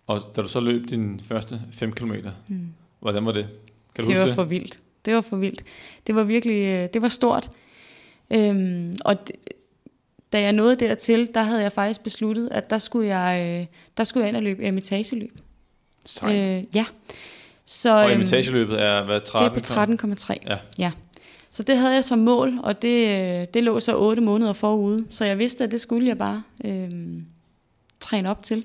Og 0.07 0.21
da 0.37 0.43
du 0.43 0.49
så 0.49 0.61
løb 0.61 0.89
din 0.89 1.21
første 1.25 1.61
5 1.73 1.93
km, 1.93 2.13
mm. 2.49 2.69
hvordan 3.01 3.27
var 3.27 3.33
det? 3.33 3.49
Kan 3.95 4.05
du 4.05 4.11
det 4.11 4.19
var 4.19 4.27
det? 4.27 4.35
for 4.35 4.45
vildt. 4.45 4.79
Det 5.05 5.15
var 5.15 5.21
for 5.21 5.37
vildt. 5.37 5.65
Det 6.07 6.15
var 6.15 6.25
virkelig, 6.25 6.65
øh, 6.67 6.89
det 6.95 7.03
var 7.03 7.09
stort. 7.09 7.51
Øhm, 8.31 8.97
og 9.05 9.29
det, 9.29 9.37
da 10.33 10.41
jeg 10.41 10.53
nåede 10.53 10.77
dertil, 10.77 11.31
der 11.35 11.43
havde 11.43 11.63
jeg 11.63 11.73
faktisk 11.73 12.03
besluttet, 12.03 12.49
at 12.53 12.71
der 12.71 12.79
skulle 12.79 13.17
jeg, 13.17 13.61
øh, 13.61 13.67
der 13.97 14.05
skulle 14.05 14.25
jeg 14.25 14.29
ind 14.29 14.37
og 14.37 14.43
løbe 14.43 14.67
emitageløb. 14.67 15.39
Sejt. 16.05 16.59
Øh, 16.59 16.65
ja. 16.75 16.85
Så, 17.73 18.05
og 18.05 18.13
emitageløbet 18.13 18.73
øhm, 18.73 18.83
er 18.83 19.05
hvad, 19.05 19.21
13? 19.21 19.63
Det 19.63 20.01
er 20.01 20.07
på 20.07 20.13
13,3. 20.13 20.37
Ja. 20.47 20.59
ja. 20.79 20.93
Så 21.51 21.63
det 21.63 21.77
havde 21.77 21.95
jeg 21.95 22.05
som 22.05 22.19
mål, 22.19 22.59
og 22.63 22.83
det, 22.83 23.09
øh, 23.09 23.47
det 23.55 23.65
lå 23.65 23.81
så 23.81 23.99
8 23.99 24.23
måneder 24.23 24.53
forude. 24.53 25.07
Så 25.11 25.25
jeg 25.25 25.39
vidste, 25.39 25.65
at 25.65 25.71
det 25.71 25.81
skulle 25.81 26.09
jeg 26.09 26.19
bare 26.19 26.43
øh, 26.65 26.91
træne 28.01 28.31
op 28.31 28.43
til. 28.43 28.65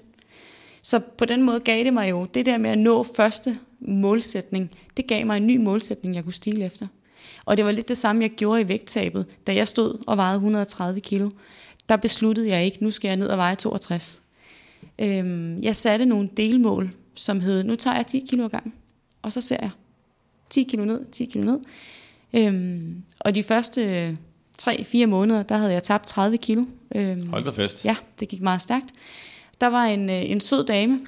Så 0.82 1.00
på 1.00 1.26
den 1.26 1.44
måde 1.44 1.60
gav 1.60 1.84
det 1.84 1.94
mig 1.94 2.10
jo, 2.10 2.26
det 2.34 2.46
der 2.46 2.58
med 2.58 2.70
at 2.70 2.78
nå 2.78 3.04
første 3.04 3.58
målsætning, 3.80 4.72
det 4.98 5.08
gav 5.08 5.26
mig 5.26 5.38
en 5.38 5.48
ny 5.48 5.58
målsætning, 5.58 6.16
jeg 6.16 6.24
kunne 6.24 6.34
stile 6.34 6.66
efter. 6.66 6.88
Og 7.46 7.58
det 7.58 7.66
var 7.66 7.72
lidt 7.72 7.88
det 7.88 7.98
samme, 7.98 8.22
jeg 8.22 8.32
gjorde 8.32 8.62
i 8.62 8.68
vægttabet, 8.68 9.26
da 9.48 9.56
jeg 9.56 9.68
stod 9.68 10.04
og 10.08 10.18
vejede 10.18 10.36
130 10.36 11.00
kilo. 11.00 11.30
Der 11.90 11.96
besluttede 11.96 12.50
jeg 12.50 12.66
ikke, 12.66 12.78
nu 12.84 12.92
skal 12.92 13.08
jeg 13.08 13.18
ned 13.18 13.28
og 13.28 13.38
veje 13.38 13.56
62. 13.56 14.22
Øhm, 15.00 15.62
jeg 15.62 15.76
satte 15.76 16.06
nogle 16.06 16.30
delmål, 16.38 16.94
som 17.14 17.40
hed, 17.40 17.64
nu 17.64 17.76
tager 17.76 17.96
jeg 17.96 18.06
10 18.06 18.26
kilo 18.30 18.48
gang, 18.48 18.74
og 19.26 19.32
så 19.32 19.42
ser 19.42 19.58
jeg 19.62 19.70
10 20.50 20.64
kilo 20.64 20.86
ned, 20.86 21.06
10 21.12 21.26
kilo 21.26 21.44
ned. 21.44 21.60
Øhm, 22.34 23.04
og 23.20 23.36
de 23.36 23.44
første 23.44 24.18
3-4 24.62 25.06
måneder, 25.06 25.44
der 25.44 25.58
havde 25.58 25.74
jeg 25.74 25.84
tabt 25.84 26.08
30 26.08 26.38
kilo. 26.38 26.66
Øhm, 26.96 27.30
Hold 27.30 27.44
da 27.44 27.50
fest. 27.50 27.86
Ja, 27.86 27.96
det 28.20 28.28
gik 28.28 28.42
meget 28.42 28.62
stærkt. 28.62 28.86
Der 29.62 29.68
var 29.68 29.86
en, 29.86 30.10
øh, 30.10 30.32
en 30.32 30.42
sød 30.42 30.66
dame, 30.66 31.00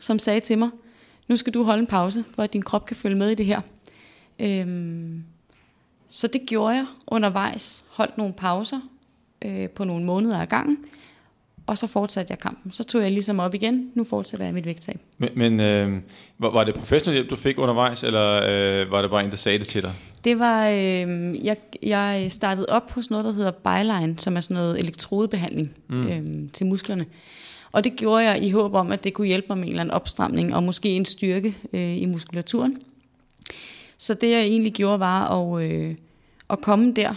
som 0.00 0.18
sagde 0.18 0.40
til 0.40 0.58
mig, 0.58 0.70
nu 1.28 1.36
skal 1.36 1.54
du 1.54 1.62
holde 1.62 1.80
en 1.80 1.86
pause, 1.86 2.24
for 2.34 2.42
at 2.42 2.52
din 2.52 2.62
krop 2.62 2.86
kan 2.86 2.96
følge 2.96 3.16
med 3.16 3.30
i 3.30 3.34
det 3.34 3.46
her. 3.46 3.60
Øhm, 4.38 5.24
så 6.08 6.26
det 6.26 6.46
gjorde 6.46 6.74
jeg 6.74 6.86
undervejs. 7.06 7.84
Holdt 7.90 8.18
nogle 8.18 8.34
pauser 8.34 8.80
øh, 9.44 9.68
på 9.68 9.84
nogle 9.84 10.04
måneder 10.04 10.40
ad 10.40 10.46
gangen. 10.46 10.78
Og 11.66 11.78
så 11.78 11.86
fortsatte 11.86 12.30
jeg 12.30 12.38
kampen. 12.38 12.72
Så 12.72 12.84
tog 12.84 13.02
jeg 13.02 13.12
ligesom 13.12 13.40
op 13.40 13.54
igen. 13.54 13.90
Nu 13.94 14.04
fortsætter 14.04 14.46
jeg 14.46 14.54
mit 14.54 14.66
vægttab. 14.66 15.00
Men, 15.18 15.30
men 15.34 15.60
øh, 15.60 16.00
var, 16.38 16.50
var 16.50 16.64
det 16.64 16.74
professionel 16.74 17.16
hjælp, 17.16 17.30
du 17.30 17.36
fik 17.36 17.58
undervejs, 17.58 18.02
eller 18.02 18.42
øh, 18.48 18.90
var 18.90 19.02
det 19.02 19.10
bare 19.10 19.24
en, 19.24 19.30
der 19.30 19.36
sagde 19.36 19.58
det 19.58 19.66
til 19.66 19.82
dig? 19.82 19.92
Det 20.24 20.38
var, 20.38 20.68
øh, 20.68 21.44
jeg, 21.44 21.56
jeg 21.82 22.26
startede 22.28 22.66
op 22.68 22.90
hos 22.90 23.10
noget, 23.10 23.24
der 23.24 23.32
hedder 23.32 23.50
Byline, 23.50 24.18
som 24.18 24.36
er 24.36 24.40
sådan 24.40 24.54
noget 24.54 24.80
elektrodebehandling 24.80 25.76
mm. 25.88 26.06
øh, 26.06 26.50
til 26.52 26.66
musklerne. 26.66 27.06
Og 27.72 27.84
det 27.84 27.96
gjorde 27.96 28.24
jeg 28.24 28.42
i 28.42 28.50
håb 28.50 28.74
om, 28.74 28.92
at 28.92 29.04
det 29.04 29.14
kunne 29.14 29.26
hjælpe 29.26 29.46
mig 29.48 29.58
med 29.58 29.64
en 29.64 29.70
eller 29.70 29.80
anden 29.80 29.94
opstramning, 29.94 30.54
og 30.54 30.62
måske 30.62 30.88
en 30.88 31.04
styrke 31.04 31.56
øh, 31.72 31.96
i 31.96 32.06
muskulaturen. 32.06 32.82
Så 33.98 34.14
det 34.14 34.30
jeg 34.30 34.40
egentlig 34.40 34.72
gjorde 34.72 35.00
var 35.00 35.28
at, 35.28 35.62
øh, 35.62 35.96
at 36.50 36.60
komme 36.60 36.92
der 36.92 37.14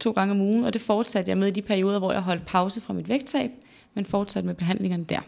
to 0.00 0.10
gange 0.10 0.30
om 0.32 0.40
ugen, 0.40 0.64
og 0.64 0.72
det 0.72 0.80
fortsatte 0.80 1.28
jeg 1.28 1.38
med 1.38 1.48
i 1.48 1.50
de 1.50 1.62
perioder, 1.62 1.98
hvor 1.98 2.12
jeg 2.12 2.20
holdt 2.20 2.46
pause 2.46 2.80
fra 2.80 2.92
mit 2.92 3.08
vægttab, 3.08 3.50
men 3.98 4.06
fortsatte 4.06 4.46
med 4.46 4.54
behandlingerne 4.54 5.04
der. 5.04 5.20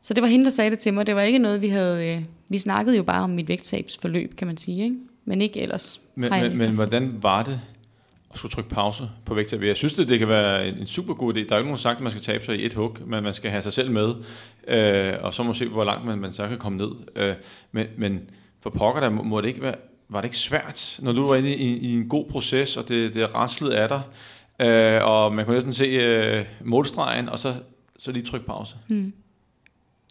Så 0.00 0.14
det 0.14 0.22
var 0.22 0.28
hende, 0.28 0.44
der 0.44 0.50
sagde 0.50 0.70
det 0.70 0.78
til 0.78 0.94
mig. 0.94 1.06
Det 1.06 1.16
var 1.16 1.22
ikke 1.22 1.38
noget, 1.38 1.62
vi 1.62 1.68
havde... 1.68 2.08
Øh, 2.08 2.24
vi 2.48 2.58
snakkede 2.58 2.96
jo 2.96 3.02
bare 3.02 3.22
om 3.22 3.30
mit 3.30 3.48
vægttabsforløb, 3.48 4.36
kan 4.36 4.46
man 4.46 4.56
sige, 4.56 4.84
ikke? 4.84 4.96
men 5.24 5.40
ikke 5.40 5.60
ellers. 5.60 6.00
Men, 6.14 6.30
men, 6.30 6.58
men 6.58 6.74
hvordan 6.74 7.22
var 7.22 7.42
det 7.42 7.60
at 8.30 8.38
skulle 8.38 8.52
trykke 8.52 8.70
pause 8.70 9.10
på 9.24 9.34
vægttab? 9.34 9.62
Jeg 9.62 9.76
synes, 9.76 9.94
det, 9.94 10.08
det 10.08 10.18
kan 10.18 10.28
være 10.28 10.68
en, 10.68 10.78
en 10.78 10.86
super 10.86 11.14
god 11.14 11.34
idé. 11.34 11.38
Der 11.38 11.44
er 11.44 11.56
jo 11.56 11.56
ikke 11.56 11.68
nogen, 11.68 11.78
sagt, 11.78 11.96
at 11.96 12.02
man 12.02 12.12
skal 12.12 12.22
tabe 12.22 12.44
sig 12.44 12.60
i 12.60 12.66
et 12.66 12.74
hug, 12.74 12.96
men 13.06 13.22
man 13.22 13.34
skal 13.34 13.50
have 13.50 13.62
sig 13.62 13.72
selv 13.72 13.90
med, 13.90 14.14
øh, 14.68 15.12
og 15.20 15.34
så 15.34 15.42
må 15.42 15.52
se, 15.52 15.68
hvor 15.68 15.84
langt 15.84 16.06
man, 16.06 16.18
man 16.18 16.32
så 16.32 16.48
kan 16.48 16.58
komme 16.58 16.78
ned. 16.78 16.90
Øh, 17.16 17.34
men, 17.72 17.86
men 17.96 18.20
for 18.60 18.70
pokker 18.70 19.00
der, 19.00 19.10
må, 19.10 19.22
må 19.22 19.40
det 19.40 19.48
ikke 19.48 19.62
være 19.62 19.74
var 20.08 20.20
det 20.20 20.26
ikke 20.26 20.38
svært, 20.38 20.98
når 21.02 21.12
du 21.12 21.28
var 21.28 21.36
inde 21.36 21.54
i, 21.54 21.78
i 21.78 21.94
en 21.94 22.08
god 22.08 22.24
proces, 22.30 22.76
og 22.76 22.88
det, 22.88 23.14
det 23.14 23.34
raslede 23.34 23.76
af 23.76 23.88
dig, 23.88 24.02
øh, 24.66 25.00
og 25.04 25.34
man 25.34 25.44
kunne 25.44 25.54
næsten 25.54 25.72
se 25.72 25.84
øh, 25.84 26.44
målstregen, 26.64 27.28
og 27.28 27.38
så, 27.38 27.54
så 28.04 28.12
lige 28.12 28.24
tryk 28.24 28.46
pause? 28.46 28.76
Mm. 28.88 29.12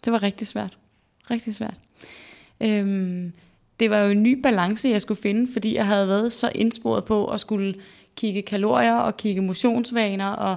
Det 0.04 0.12
var 0.12 0.22
rigtig 0.22 0.46
svært. 0.46 0.78
Rigtig 1.30 1.54
svært. 1.54 1.74
Øhm, 2.60 3.32
det 3.80 3.90
var 3.90 3.98
jo 3.98 4.10
en 4.10 4.22
ny 4.22 4.40
balance, 4.42 4.88
jeg 4.88 5.02
skulle 5.02 5.22
finde, 5.22 5.52
fordi 5.52 5.74
jeg 5.74 5.86
havde 5.86 6.08
været 6.08 6.32
så 6.32 6.50
indsporet 6.54 7.04
på 7.04 7.26
at 7.26 7.40
skulle 7.40 7.74
kigge 8.16 8.42
kalorier 8.42 8.94
og 8.94 9.16
kigge 9.16 9.40
motionsvaner, 9.40 10.26
og 10.26 10.56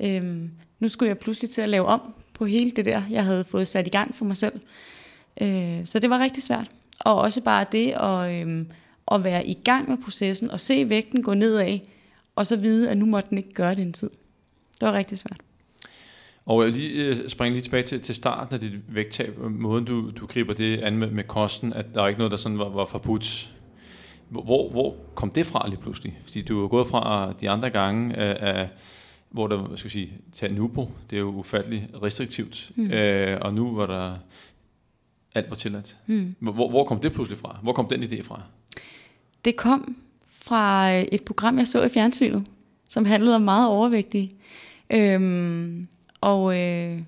øhm, 0.00 0.50
nu 0.80 0.88
skulle 0.88 1.08
jeg 1.08 1.18
pludselig 1.18 1.50
til 1.50 1.60
at 1.60 1.68
lave 1.68 1.86
om 1.86 2.14
på 2.34 2.44
hele 2.44 2.70
det 2.70 2.84
der, 2.84 3.02
jeg 3.10 3.24
havde 3.24 3.44
fået 3.44 3.68
sat 3.68 3.86
i 3.86 3.90
gang 3.90 4.14
for 4.14 4.24
mig 4.24 4.36
selv. 4.36 4.60
Øh, 5.40 5.86
så 5.86 5.98
det 5.98 6.10
var 6.10 6.18
rigtig 6.18 6.42
svært. 6.42 6.66
Og 7.00 7.18
også 7.18 7.42
bare 7.42 7.66
det 7.72 7.90
at, 7.92 8.40
øhm, 8.40 8.66
at 9.12 9.24
være 9.24 9.46
i 9.46 9.54
gang 9.54 9.88
med 9.88 9.98
processen 9.98 10.50
og 10.50 10.60
se 10.60 10.88
vægten 10.88 11.22
gå 11.22 11.34
nedad, 11.34 11.78
og 12.36 12.46
så 12.46 12.56
vide, 12.56 12.90
at 12.90 12.98
nu 12.98 13.06
måtte 13.06 13.30
den 13.30 13.38
ikke 13.38 13.50
gøre 13.54 13.74
det 13.74 13.82
en 13.82 13.92
tid. 13.92 14.10
Det 14.80 14.88
var 14.88 14.92
rigtig 14.92 15.18
svært. 15.18 15.40
Og 16.46 16.64
jeg 16.64 16.72
lige 16.72 17.04
øh, 17.04 17.28
springe 17.28 17.54
lige 17.54 17.62
tilbage 17.62 17.82
til, 17.82 18.00
til 18.00 18.14
starten 18.14 18.54
af 18.54 18.60
dit 18.60 18.72
vægttab, 18.88 19.38
måden 19.38 19.84
du, 19.84 20.10
du 20.10 20.26
griber 20.26 20.54
det 20.54 20.78
an 20.78 20.96
med, 20.96 21.10
med 21.10 21.24
kosten, 21.24 21.72
at 21.72 21.86
der 21.94 22.02
er 22.02 22.08
ikke 22.08 22.18
noget, 22.18 22.30
der 22.30 22.36
sådan 22.36 22.58
var, 22.58 22.68
var 22.68 22.84
forbudt. 22.84 23.54
Hvor, 24.28 24.70
hvor 24.70 24.96
kom 25.14 25.30
det 25.30 25.46
fra 25.46 25.68
lige 25.68 25.80
pludselig? 25.80 26.18
Fordi 26.22 26.42
du 26.42 26.64
er 26.64 26.68
gået 26.68 26.86
fra 26.86 27.32
de 27.40 27.50
andre 27.50 27.70
gange, 27.70 28.16
af, 28.16 28.68
hvor 29.30 29.46
der, 29.46 29.56
hvad 29.56 29.76
skal 29.76 29.86
jeg 29.86 29.92
sige, 29.92 30.12
tage 30.32 30.54
Nubo, 30.54 30.90
det 31.10 31.16
er 31.16 31.20
jo 31.20 31.28
ufattelig 31.28 31.88
restriktivt, 32.02 32.72
mm. 32.76 32.90
øh, 32.90 33.38
og 33.40 33.54
nu 33.54 33.76
var 33.76 33.86
der 33.86 34.14
alt 35.34 35.50
var 35.50 35.56
tilladt. 35.56 35.96
Mm. 36.06 36.34
Hvor, 36.38 36.70
hvor 36.70 36.84
kom 36.84 37.00
det 37.00 37.12
pludselig 37.12 37.38
fra? 37.38 37.58
Hvor 37.62 37.72
kom 37.72 37.88
den 37.88 38.02
idé 38.02 38.22
fra? 38.22 38.42
Det 39.44 39.56
kom 39.56 39.96
fra 40.30 40.92
øh, 40.94 41.02
et 41.12 41.24
program, 41.24 41.58
jeg 41.58 41.66
så 41.66 41.82
i 41.82 41.88
fjernsynet, 41.88 42.46
som 42.88 43.04
handlede 43.04 43.36
om 43.36 43.42
meget 43.42 43.68
overvægtige. 43.68 44.30
Øhm, 44.90 45.88
og 46.22 46.58
øh, 46.58 46.98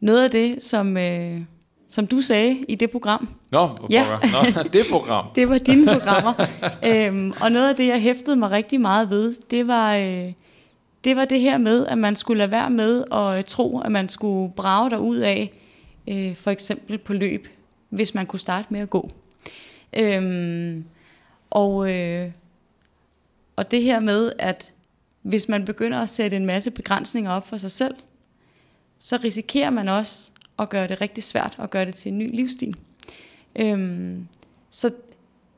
noget 0.00 0.24
af 0.24 0.30
det, 0.30 0.62
som, 0.62 0.96
øh, 0.96 1.40
som 1.88 2.06
du 2.06 2.20
sagde 2.20 2.64
i 2.68 2.74
det 2.74 2.90
program. 2.90 3.28
Nå, 3.50 3.66
hvor 3.66 3.86
ja. 3.90 4.04
Nå 4.32 4.62
det 4.72 4.86
program. 4.90 5.26
det 5.34 5.48
var 5.48 5.58
dine 5.58 5.86
programmer. 5.86 6.46
øhm, 6.84 7.32
og 7.40 7.52
noget 7.52 7.68
af 7.68 7.76
det, 7.76 7.86
jeg 7.86 8.00
hæftede 8.00 8.36
mig 8.36 8.50
rigtig 8.50 8.80
meget 8.80 9.10
ved, 9.10 9.34
det 9.50 9.66
var, 9.66 9.94
øh, 9.94 10.32
det 11.04 11.16
var 11.16 11.24
det 11.24 11.40
her 11.40 11.58
med, 11.58 11.86
at 11.86 11.98
man 11.98 12.16
skulle 12.16 12.38
lade 12.38 12.50
være 12.50 12.70
med 12.70 13.04
at 13.12 13.46
tro, 13.46 13.80
at 13.80 13.92
man 13.92 14.08
skulle 14.08 14.52
brage 14.52 14.90
der 14.90 14.98
ud 14.98 15.16
af, 15.16 15.50
øh, 16.08 16.36
for 16.36 16.50
eksempel 16.50 16.98
på 16.98 17.12
løb, 17.12 17.48
hvis 17.88 18.14
man 18.14 18.26
kunne 18.26 18.40
starte 18.40 18.68
med 18.70 18.80
at 18.80 18.90
gå. 18.90 19.10
Øhm, 19.92 20.84
og, 21.50 21.92
øh, 21.92 22.30
og 23.56 23.70
det 23.70 23.82
her 23.82 24.00
med, 24.00 24.32
at 24.38 24.72
hvis 25.22 25.48
man 25.48 25.64
begynder 25.64 26.00
at 26.00 26.08
sætte 26.08 26.36
en 26.36 26.46
masse 26.46 26.70
begrænsninger 26.70 27.30
op 27.30 27.48
for 27.48 27.56
sig 27.56 27.70
selv, 27.70 27.94
så 28.98 29.18
risikerer 29.24 29.70
man 29.70 29.88
også 29.88 30.30
at 30.58 30.68
gøre 30.68 30.88
det 30.88 31.00
rigtig 31.00 31.24
svært 31.24 31.56
at 31.58 31.70
gøre 31.70 31.84
det 31.84 31.94
til 31.94 32.12
en 32.12 32.18
ny 32.18 32.36
livsstil. 32.36 32.76
Øhm, 33.56 34.28
så 34.70 34.90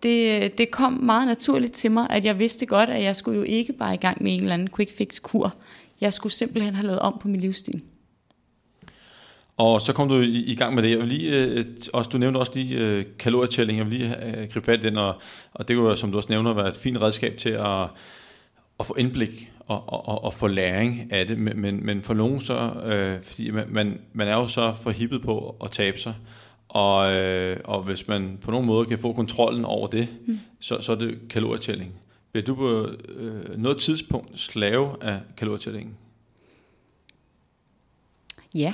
det, 0.02 0.58
det 0.58 0.70
kom 0.70 0.92
meget 0.92 1.26
naturligt 1.26 1.72
til 1.72 1.90
mig, 1.90 2.06
at 2.10 2.24
jeg 2.24 2.38
vidste 2.38 2.66
godt, 2.66 2.90
at 2.90 3.02
jeg 3.02 3.16
skulle 3.16 3.38
jo 3.38 3.44
ikke 3.44 3.72
bare 3.72 3.94
i 3.94 3.98
gang 3.98 4.22
med 4.22 4.32
en 4.32 4.40
eller 4.40 4.54
anden 4.54 4.68
quick 4.76 4.96
fix 4.96 5.20
kur. 5.20 5.54
Jeg 6.00 6.12
skulle 6.12 6.32
simpelthen 6.32 6.74
have 6.74 6.86
lavet 6.86 7.00
om 7.00 7.18
på 7.20 7.28
min 7.28 7.40
livsstil. 7.40 7.82
Og 9.56 9.80
så 9.80 9.92
kom 9.92 10.08
du 10.08 10.20
i, 10.20 10.44
i 10.44 10.54
gang 10.54 10.74
med 10.74 10.82
det. 10.82 10.90
Jeg 10.90 10.98
vil 10.98 11.08
lige, 11.08 11.30
øh, 11.30 11.64
også, 11.92 12.10
du 12.10 12.18
nævnte 12.18 12.38
også 12.38 12.52
lige 12.54 12.78
øh, 12.78 13.04
kalorietælling. 13.18 13.78
Jeg 13.78 13.90
vil 13.90 13.98
lige 13.98 14.26
øh, 14.26 14.48
gribe 14.48 14.66
fat 14.66 14.80
i 14.80 14.82
den, 14.82 14.96
og, 14.96 15.20
og 15.54 15.68
det 15.68 15.76
kunne, 15.76 15.96
som 15.96 16.10
du 16.10 16.16
også 16.16 16.28
nævner, 16.28 16.54
være 16.54 16.68
et 16.68 16.76
fint 16.76 17.00
redskab 17.00 17.36
til 17.36 17.48
at, 17.48 17.82
at 18.80 18.86
få 18.86 18.94
indblik 18.98 19.52
og, 19.68 20.08
og, 20.08 20.24
og 20.24 20.32
få 20.32 20.46
læring 20.46 21.12
af 21.12 21.26
det. 21.26 21.38
Men, 21.38 21.60
men, 21.60 21.86
men 21.86 22.02
for 22.02 22.14
nogen 22.14 22.40
så, 22.40 22.72
øh, 22.84 23.24
fordi 23.24 23.50
man, 23.50 23.66
man, 23.68 24.00
man 24.12 24.28
er 24.28 24.36
jo 24.36 24.46
så 24.46 24.74
forhippet 24.74 25.22
på 25.22 25.56
at 25.64 25.70
tabe 25.70 25.98
sig, 25.98 26.14
og, 26.68 27.14
øh, 27.14 27.56
og 27.64 27.82
hvis 27.82 28.08
man 28.08 28.38
på 28.42 28.50
nogen 28.50 28.66
måde 28.66 28.86
kan 28.86 28.98
få 28.98 29.12
kontrollen 29.12 29.64
over 29.64 29.86
det, 29.86 30.08
mm. 30.26 30.38
så, 30.60 30.80
så 30.80 30.92
er 30.92 30.96
det 30.96 31.18
kalorietælling. 31.30 31.92
Bliver 32.32 32.44
du 32.44 32.54
på 32.54 32.88
øh, 33.08 33.58
noget 33.58 33.80
tidspunkt 33.80 34.38
slave 34.38 34.96
af 35.00 35.20
kalorietællingen? 35.36 35.96
Ja. 38.54 38.72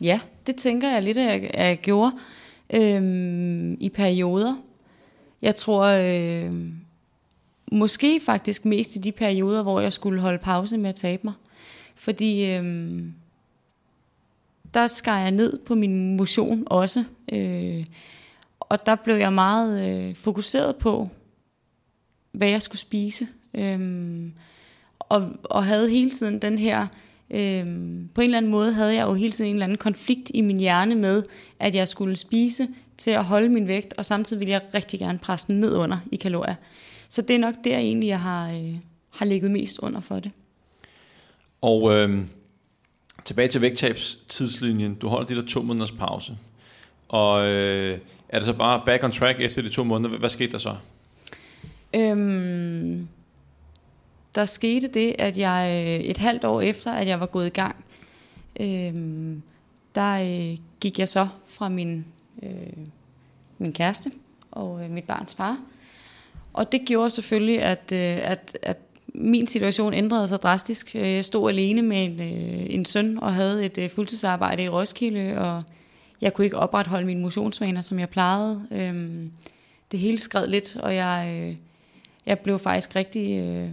Ja, 0.00 0.20
det 0.46 0.56
tænker 0.56 0.90
jeg 0.90 1.02
lidt, 1.02 1.18
at 1.18 1.24
jeg, 1.24 1.50
at 1.54 1.68
jeg 1.68 1.78
gjorde 1.78 2.12
øhm, 2.74 3.76
i 3.80 3.88
perioder. 3.88 4.54
Jeg 5.42 5.54
tror 5.54 5.84
øh, 5.84 6.52
måske 7.72 8.20
faktisk 8.20 8.64
mest 8.64 8.96
i 8.96 8.98
de 8.98 9.12
perioder, 9.12 9.62
hvor 9.62 9.80
jeg 9.80 9.92
skulle 9.92 10.20
holde 10.20 10.38
pause 10.38 10.78
med 10.78 10.88
at 10.88 10.94
tabe 10.94 11.22
mig. 11.24 11.34
Fordi 11.94 12.46
øh, 12.46 13.02
der 14.74 14.86
skar 14.86 15.18
jeg 15.18 15.30
ned 15.30 15.58
på 15.58 15.74
min 15.74 16.16
motion 16.16 16.62
også. 16.66 17.04
Øh, 17.32 17.86
og 18.60 18.86
der 18.86 18.94
blev 18.94 19.16
jeg 19.16 19.32
meget 19.32 19.88
øh, 19.88 20.14
fokuseret 20.14 20.76
på, 20.76 21.08
hvad 22.32 22.48
jeg 22.48 22.62
skulle 22.62 22.80
spise. 22.80 23.28
Øh, 23.54 24.30
og, 24.98 25.30
og 25.42 25.64
havde 25.64 25.90
hele 25.90 26.10
tiden 26.10 26.42
den 26.42 26.58
her 26.58 26.86
Øh, 27.30 27.66
på 28.14 28.20
en 28.20 28.24
eller 28.24 28.38
anden 28.38 28.50
måde 28.50 28.72
havde 28.72 28.94
jeg 28.94 29.06
jo 29.06 29.14
hele 29.14 29.32
tiden 29.32 29.50
en 29.50 29.54
eller 29.54 29.66
anden 29.66 29.78
konflikt 29.78 30.30
i 30.34 30.40
min 30.40 30.58
hjerne 30.58 30.94
med, 30.94 31.22
at 31.58 31.74
jeg 31.74 31.88
skulle 31.88 32.16
spise 32.16 32.68
til 32.98 33.10
at 33.10 33.24
holde 33.24 33.48
min 33.48 33.66
vægt, 33.66 33.94
og 33.98 34.04
samtidig 34.04 34.40
ville 34.40 34.52
jeg 34.52 34.62
rigtig 34.74 35.00
gerne 35.00 35.18
presse 35.18 35.46
den 35.46 35.60
ned 35.60 35.76
under 35.76 35.98
i 36.12 36.16
kalorier. 36.16 36.54
Så 37.08 37.22
det 37.22 37.36
er 37.36 37.38
nok 37.38 37.54
der 37.64 37.78
egentlig, 37.78 38.08
jeg 38.08 38.20
har, 38.20 38.54
øh, 38.54 38.74
har 39.10 39.24
ligget 39.24 39.50
mest 39.50 39.78
under 39.78 40.00
for 40.00 40.20
det. 40.20 40.30
Og 41.60 41.94
øh, 41.94 42.26
tilbage 43.24 43.48
til 43.48 43.60
vægttabstidslinjen. 43.60 44.94
Du 44.94 45.08
holder 45.08 45.26
de 45.26 45.36
der 45.36 45.46
to 45.46 45.62
måneders 45.62 45.92
pause. 45.92 46.36
Og 47.08 47.46
øh, 47.46 47.98
er 48.28 48.38
det 48.38 48.46
så 48.46 48.52
bare 48.52 48.82
back 48.86 49.04
on 49.04 49.12
track 49.12 49.40
efter 49.40 49.62
de 49.62 49.68
to 49.68 49.84
måneder? 49.84 50.18
Hvad, 50.18 50.30
skete 50.30 50.52
der 50.52 50.58
så? 50.58 50.76
Øhm, 51.94 53.08
der 54.34 54.44
skete 54.44 54.88
det, 54.88 55.14
at 55.18 55.38
jeg 55.38 55.84
øh, 55.86 56.04
et 56.04 56.16
halvt 56.16 56.44
år 56.44 56.60
efter, 56.60 56.92
at 56.92 57.06
jeg 57.06 57.20
var 57.20 57.26
gået 57.26 57.46
i 57.46 57.50
gang, 57.50 57.84
øh, 58.60 58.94
der 59.94 60.22
øh, 60.22 60.58
gik 60.80 60.98
jeg 60.98 61.08
så 61.08 61.28
fra 61.46 61.68
min, 61.68 62.04
øh, 62.42 62.86
min 63.58 63.72
kæreste 63.72 64.10
og 64.50 64.84
øh, 64.84 64.90
mit 64.90 65.04
barns 65.04 65.34
far. 65.34 65.58
Og 66.58 66.72
det 66.72 66.80
gjorde 66.86 67.10
selvfølgelig, 67.10 67.62
at, 67.62 67.92
øh, 67.92 68.30
at, 68.30 68.58
at 68.62 68.78
min 69.14 69.46
situation 69.46 69.94
ændrede 69.94 70.28
sig 70.28 70.38
drastisk. 70.38 70.90
Øh, 70.94 71.12
jeg 71.12 71.24
stod 71.24 71.50
alene 71.50 71.82
med 71.82 72.04
en, 72.04 72.20
øh, 72.20 72.66
en 72.74 72.84
søn 72.84 73.18
og 73.18 73.34
havde 73.34 73.64
et 73.64 73.90
fuldtidsarbejde 73.90 74.62
i 74.62 74.68
Roskilde, 74.68 75.38
og 75.38 75.62
jeg 76.20 76.34
kunne 76.34 76.44
ikke 76.44 76.56
opretholde 76.56 77.06
mine 77.06 77.20
motionsvaner, 77.20 77.80
som 77.80 77.98
jeg 77.98 78.08
plejede. 78.08 78.66
Øhm, 78.70 79.32
det 79.92 80.00
hele 80.00 80.18
skred 80.18 80.46
lidt, 80.46 80.76
og 80.76 80.94
jeg, 80.94 81.56
jeg 82.26 82.38
blev 82.38 82.58
faktisk 82.58 82.96
rigtig... 82.96 83.70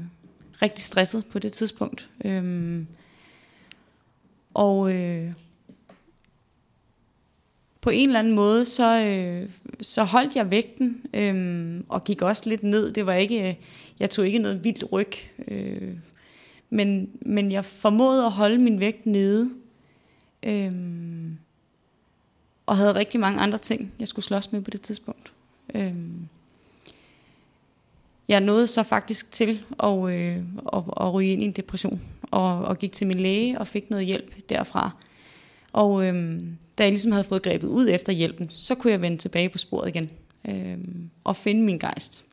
Rigtig 0.62 0.84
stresset 0.84 1.26
på 1.26 1.40
det 1.40 1.54
tidspunkt. 1.54 2.10
Øhm, 2.26 2.88
og 4.54 4.92
på 7.86 7.90
en 7.90 8.10
eller 8.10 8.20
anden 8.20 8.34
måde, 8.34 8.66
så, 8.66 9.00
øh, 9.00 9.50
så 9.82 10.04
holdt 10.04 10.36
jeg 10.36 10.52
vægten 10.52 11.02
øh, 11.14 11.82
og 11.90 12.04
gik 12.04 12.22
også 12.22 12.50
lidt 12.50 12.64
ned. 12.64 12.92
Det 12.92 13.06
var 13.06 13.14
ikke, 13.14 13.50
øh, 13.50 13.56
jeg 14.00 14.10
tog 14.10 14.26
ikke 14.26 14.40
noget 14.40 14.64
vildt 14.64 14.92
ryg. 14.92 15.12
Øh, 15.48 15.94
men, 16.70 17.10
men 17.22 17.52
jeg 17.52 17.66
formåede 17.66 18.26
at 18.26 18.32
holde 18.32 18.58
min 18.58 18.80
vægt 18.80 19.06
nede. 19.06 19.50
Øh, 20.44 20.72
og 22.66 22.78
havde 22.78 22.96
rigtig 22.96 23.20
mange 23.20 23.40
andre 23.40 23.58
ting, 23.58 23.94
jeg 24.00 24.08
skulle 24.08 24.26
slås 24.26 24.52
med 24.52 24.62
på 24.62 24.70
det 24.70 24.82
tidspunkt. 24.82 25.34
Øh, 25.76 25.96
jeg 28.28 28.42
nåede 28.42 28.68
så 28.68 28.84
faktisk 28.84 29.32
til 29.32 29.64
at, 29.84 30.10
øh, 30.10 30.38
at, 30.74 30.84
at 31.02 31.14
ryge 31.14 31.32
ind 31.32 31.42
i 31.42 31.46
en 31.46 31.52
depression, 31.52 32.02
og, 32.22 32.58
og 32.58 32.78
gik 32.78 32.92
til 32.92 33.08
min 33.08 33.20
læge 33.20 33.60
og 33.60 33.68
fik 33.68 33.90
noget 33.90 34.06
hjælp 34.06 34.50
derfra. 34.50 34.92
Og 35.74 36.08
øh, 36.08 36.44
da 36.78 36.84
jeg 36.84 36.92
ligesom 36.92 37.12
havde 37.12 37.24
fået 37.24 37.42
grebet 37.42 37.68
ud 37.68 37.90
efter 37.90 38.14
hjælpen, 38.14 38.50
så 38.50 38.76
kunne 38.76 38.92
jeg 38.92 39.02
vende 39.02 39.18
tilbage 39.18 39.50
på 39.50 39.58
sporet 39.58 39.88
igen 39.88 40.10
øh, 40.50 40.78
og 41.24 41.36
finde 41.36 41.64
min 41.64 41.80
gejst. 41.80 42.26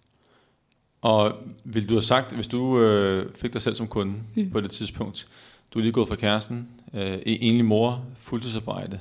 Og 1.03 1.33
vil 1.65 1.89
du 1.89 1.95
have 1.95 2.03
sagt, 2.03 2.35
hvis 2.35 2.47
du 2.47 2.81
øh, 2.81 3.35
fik 3.35 3.53
dig 3.53 3.63
selv 3.63 3.75
som 3.75 3.87
kunde 3.87 4.15
mm. 4.35 4.51
på 4.51 4.61
det 4.61 4.71
tidspunkt, 4.71 5.29
du 5.75 5.79
er 5.79 5.83
lige 5.83 5.93
gået 5.93 6.09
fra 6.09 6.17
kæresten, 6.17 6.69
øh, 6.95 7.19
enlig 7.27 7.65
mor, 7.65 8.05
fuldtidsarbejde, 8.19 9.01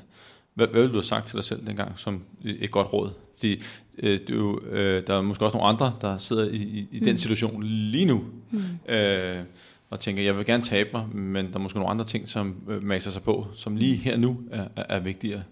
hvad, 0.53 0.67
hvad 0.67 0.81
ville 0.81 0.93
du 0.93 0.97
have 0.97 1.03
sagt 1.03 1.27
til 1.27 1.35
dig 1.35 1.43
selv 1.43 1.67
dengang 1.67 1.99
som 1.99 2.23
et 2.43 2.71
godt 2.71 2.93
råd? 2.93 3.11
Fordi 3.35 3.61
øh, 3.97 4.19
du, 4.27 4.59
øh, 4.59 5.07
der 5.07 5.15
er 5.15 5.21
måske 5.21 5.45
også 5.45 5.57
nogle 5.57 5.69
andre, 5.69 5.93
der 6.01 6.17
sidder 6.17 6.49
i, 6.49 6.55
i, 6.55 6.87
i 6.91 6.99
mm. 6.99 7.05
den 7.05 7.17
situation 7.17 7.63
lige 7.63 8.05
nu, 8.05 8.23
mm. 8.51 8.93
øh, 8.93 9.43
og 9.91 9.99
tænker, 9.99 10.23
jeg 10.23 10.37
vil 10.37 10.45
gerne 10.45 10.63
tabe 10.63 10.89
mig, 10.93 11.07
men 11.15 11.47
der 11.47 11.55
er 11.55 11.59
måske 11.59 11.79
nogle 11.79 11.91
andre 11.91 12.05
ting, 12.05 12.29
som 12.29 12.55
øh, 12.69 12.83
maser 12.83 13.11
sig 13.11 13.23
på, 13.23 13.47
som 13.55 13.75
lige 13.75 13.95
her 13.95 14.17
nu 14.17 14.39
er, 14.51 14.67
er, 14.75 14.83
er 14.89 14.99
vigtigere. 14.99 15.43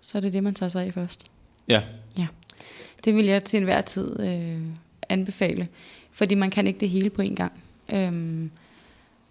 Så 0.00 0.18
er 0.18 0.22
det 0.22 0.32
det, 0.32 0.42
man 0.42 0.54
tager 0.54 0.70
sig 0.70 0.86
af 0.86 0.94
først. 0.94 1.30
Ja. 1.68 1.82
Ja. 2.18 2.26
Det 3.04 3.14
vil 3.14 3.26
jeg 3.26 3.44
til 3.44 3.56
enhver 3.56 3.80
tid 3.80 4.20
øh, 4.20 4.60
anbefale, 5.08 5.68
fordi 6.12 6.34
man 6.34 6.50
kan 6.50 6.66
ikke 6.66 6.80
det 6.80 6.90
hele 6.90 7.10
på 7.10 7.22
en 7.22 7.36
gang. 7.36 7.62
Øhm, 7.92 8.50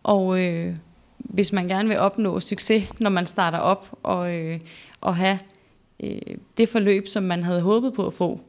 og 0.04 0.40
øh, 0.40 0.76
hvis 1.18 1.54
man 1.54 1.68
gerne 1.68 1.90
vil 1.90 1.98
opnå 1.98 2.40
succes, 2.40 2.84
når 3.00 3.10
man 3.10 3.28
starter 3.28 3.60
op 3.60 3.98
og, 4.04 4.34
øh, 4.34 4.60
og 5.02 5.16
have 5.16 5.40
øh, 6.04 6.38
det 6.58 6.70
forløb, 6.70 7.08
som 7.08 7.24
man 7.24 7.44
havde 7.44 7.62
håbet 7.62 7.94
på 7.94 8.08
at 8.08 8.14
få, 8.14 8.42